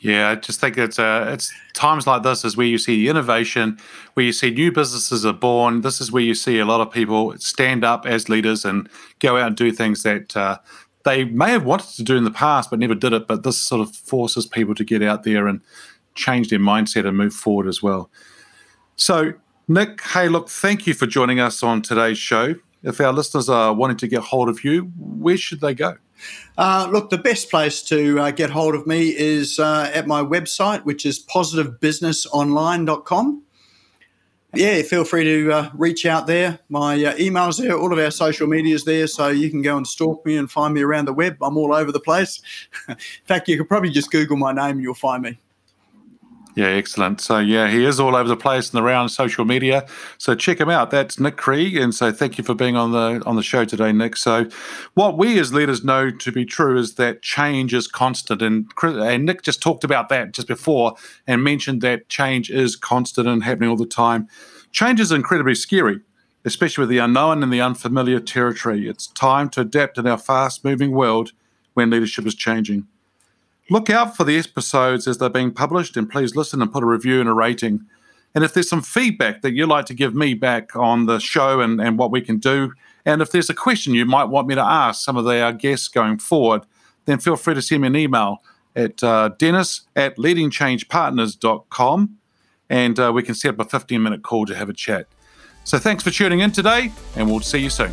Yeah, 0.00 0.30
I 0.30 0.36
just 0.36 0.60
think 0.60 0.78
it's 0.78 0.98
uh, 0.98 1.30
it's 1.34 1.52
times 1.74 2.06
like 2.06 2.22
this 2.22 2.42
is 2.42 2.56
where 2.56 2.66
you 2.66 2.78
see 2.78 2.96
the 2.96 3.10
innovation, 3.10 3.78
where 4.14 4.24
you 4.24 4.32
see 4.32 4.50
new 4.50 4.72
businesses 4.72 5.26
are 5.26 5.34
born. 5.34 5.82
This 5.82 6.00
is 6.00 6.10
where 6.10 6.22
you 6.22 6.34
see 6.34 6.58
a 6.58 6.64
lot 6.64 6.80
of 6.80 6.90
people 6.90 7.34
stand 7.36 7.84
up 7.84 8.06
as 8.06 8.30
leaders 8.30 8.64
and 8.64 8.88
go 9.18 9.36
out 9.36 9.48
and 9.48 9.56
do 9.56 9.70
things 9.70 10.02
that 10.04 10.34
uh, 10.34 10.56
they 11.04 11.24
may 11.24 11.50
have 11.50 11.64
wanted 11.64 11.88
to 11.96 12.02
do 12.02 12.16
in 12.16 12.24
the 12.24 12.30
past 12.30 12.70
but 12.70 12.78
never 12.78 12.94
did 12.94 13.12
it. 13.12 13.26
But 13.26 13.42
this 13.42 13.58
sort 13.58 13.80
of 13.80 13.94
forces 13.94 14.46
people 14.46 14.74
to 14.74 14.84
get 14.84 15.02
out 15.02 15.24
there 15.24 15.46
and 15.46 15.60
change 16.14 16.48
their 16.48 16.58
mindset 16.58 17.06
and 17.06 17.16
move 17.16 17.32
forward 17.32 17.66
as 17.66 17.82
well. 17.82 18.10
So, 18.96 19.32
Nick, 19.68 20.02
hey, 20.02 20.28
look, 20.28 20.48
thank 20.48 20.86
you 20.86 20.94
for 20.94 21.06
joining 21.06 21.40
us 21.40 21.62
on 21.62 21.82
today's 21.82 22.18
show. 22.18 22.54
If 22.82 23.00
our 23.00 23.12
listeners 23.12 23.48
are 23.48 23.74
wanting 23.74 23.98
to 23.98 24.08
get 24.08 24.22
hold 24.22 24.48
of 24.48 24.64
you, 24.64 24.90
where 24.98 25.36
should 25.36 25.60
they 25.60 25.74
go? 25.74 25.96
Uh, 26.58 26.88
look, 26.90 27.10
the 27.10 27.18
best 27.18 27.50
place 27.50 27.82
to 27.82 28.18
uh, 28.18 28.30
get 28.30 28.50
hold 28.50 28.74
of 28.74 28.86
me 28.86 29.14
is 29.16 29.58
uh, 29.58 29.90
at 29.94 30.06
my 30.06 30.22
website, 30.22 30.84
which 30.84 31.06
is 31.06 31.24
positivebusinessonline.com 31.26 33.42
yeah, 34.54 34.82
feel 34.82 35.04
free 35.04 35.24
to 35.24 35.52
uh, 35.52 35.70
reach 35.74 36.06
out 36.06 36.26
there. 36.26 36.58
My 36.68 37.04
uh, 37.04 37.14
email's 37.18 37.58
there, 37.58 37.78
all 37.78 37.92
of 37.92 37.98
our 37.98 38.10
social 38.10 38.46
media's 38.46 38.84
there, 38.84 39.06
so 39.06 39.28
you 39.28 39.50
can 39.50 39.62
go 39.62 39.76
and 39.76 39.86
stalk 39.86 40.24
me 40.26 40.36
and 40.36 40.50
find 40.50 40.74
me 40.74 40.82
around 40.82 41.06
the 41.06 41.12
web. 41.12 41.36
I'm 41.42 41.56
all 41.56 41.72
over 41.72 41.92
the 41.92 42.00
place. 42.00 42.42
In 42.88 42.96
fact, 43.26 43.48
you 43.48 43.56
could 43.56 43.68
probably 43.68 43.90
just 43.90 44.10
Google 44.10 44.36
my 44.36 44.52
name 44.52 44.76
and 44.76 44.82
you'll 44.82 44.94
find 44.94 45.22
me. 45.22 45.38
Yeah, 46.56 46.66
excellent. 46.66 47.20
So 47.20 47.38
yeah, 47.38 47.68
he 47.70 47.84
is 47.84 48.00
all 48.00 48.16
over 48.16 48.28
the 48.28 48.36
place 48.36 48.70
and 48.72 48.80
around 48.84 49.10
social 49.10 49.44
media. 49.44 49.86
So 50.18 50.34
check 50.34 50.60
him 50.60 50.68
out. 50.68 50.90
That's 50.90 51.18
Nick 51.20 51.36
Cree, 51.36 51.80
and 51.80 51.94
so 51.94 52.12
thank 52.12 52.38
you 52.38 52.44
for 52.44 52.54
being 52.54 52.76
on 52.76 52.92
the 52.92 53.22
on 53.24 53.36
the 53.36 53.42
show 53.42 53.64
today, 53.64 53.92
Nick. 53.92 54.16
So 54.16 54.46
what 54.94 55.16
we 55.16 55.38
as 55.38 55.54
leaders 55.54 55.84
know 55.84 56.10
to 56.10 56.32
be 56.32 56.44
true 56.44 56.76
is 56.78 56.96
that 56.96 57.22
change 57.22 57.72
is 57.72 57.86
constant, 57.86 58.42
and 58.42 58.70
and 58.82 59.24
Nick 59.26 59.42
just 59.42 59.62
talked 59.62 59.84
about 59.84 60.08
that 60.10 60.32
just 60.32 60.48
before 60.48 60.94
and 61.26 61.44
mentioned 61.44 61.82
that 61.82 62.08
change 62.08 62.50
is 62.50 62.76
constant 62.76 63.28
and 63.28 63.44
happening 63.44 63.70
all 63.70 63.76
the 63.76 63.86
time. 63.86 64.28
Change 64.72 65.00
is 65.00 65.12
incredibly 65.12 65.54
scary. 65.54 66.00
especially 66.44 66.82
with 66.82 66.90
the 66.90 66.98
unknown 66.98 67.42
and 67.42 67.52
the 67.52 67.60
unfamiliar 67.60 68.18
territory. 68.20 68.88
It's 68.88 69.06
time 69.08 69.50
to 69.50 69.60
adapt 69.62 69.98
in 69.98 70.06
our 70.06 70.18
fast 70.18 70.64
moving 70.64 70.92
world 70.92 71.32
when 71.74 71.90
leadership 71.90 72.26
is 72.26 72.34
changing. 72.34 72.86
Look 73.70 73.88
out 73.88 74.16
for 74.16 74.24
the 74.24 74.36
episodes 74.36 75.06
as 75.06 75.18
they're 75.18 75.30
being 75.30 75.52
published 75.52 75.96
and 75.96 76.10
please 76.10 76.34
listen 76.34 76.60
and 76.60 76.72
put 76.72 76.82
a 76.82 76.86
review 76.86 77.20
and 77.20 77.28
a 77.28 77.32
rating. 77.32 77.86
And 78.34 78.42
if 78.42 78.52
there's 78.52 78.68
some 78.68 78.82
feedback 78.82 79.42
that 79.42 79.52
you'd 79.52 79.68
like 79.68 79.86
to 79.86 79.94
give 79.94 80.12
me 80.12 80.34
back 80.34 80.74
on 80.74 81.06
the 81.06 81.20
show 81.20 81.60
and, 81.60 81.80
and 81.80 81.96
what 81.96 82.10
we 82.10 82.20
can 82.20 82.38
do, 82.38 82.72
and 83.04 83.22
if 83.22 83.30
there's 83.30 83.48
a 83.48 83.54
question 83.54 83.94
you 83.94 84.04
might 84.04 84.24
want 84.24 84.48
me 84.48 84.56
to 84.56 84.60
ask 84.60 85.04
some 85.04 85.16
of 85.16 85.24
the, 85.24 85.40
our 85.40 85.52
guests 85.52 85.86
going 85.86 86.18
forward, 86.18 86.62
then 87.04 87.20
feel 87.20 87.36
free 87.36 87.54
to 87.54 87.62
send 87.62 87.82
me 87.82 87.86
an 87.86 87.94
email 87.94 88.42
at 88.74 89.04
uh, 89.04 89.28
dennis 89.38 89.82
at 89.94 90.16
leadingchangepartners.com 90.16 92.16
and 92.68 92.98
uh, 92.98 93.12
we 93.12 93.22
can 93.22 93.34
set 93.34 93.54
up 93.54 93.60
a 93.60 93.68
15 93.68 94.02
minute 94.02 94.22
call 94.22 94.46
to 94.46 94.54
have 94.54 94.68
a 94.68 94.74
chat. 94.74 95.06
So 95.62 95.78
thanks 95.78 96.02
for 96.02 96.10
tuning 96.10 96.40
in 96.40 96.50
today, 96.50 96.90
and 97.16 97.30
we'll 97.30 97.40
see 97.40 97.58
you 97.58 97.70
soon. 97.70 97.92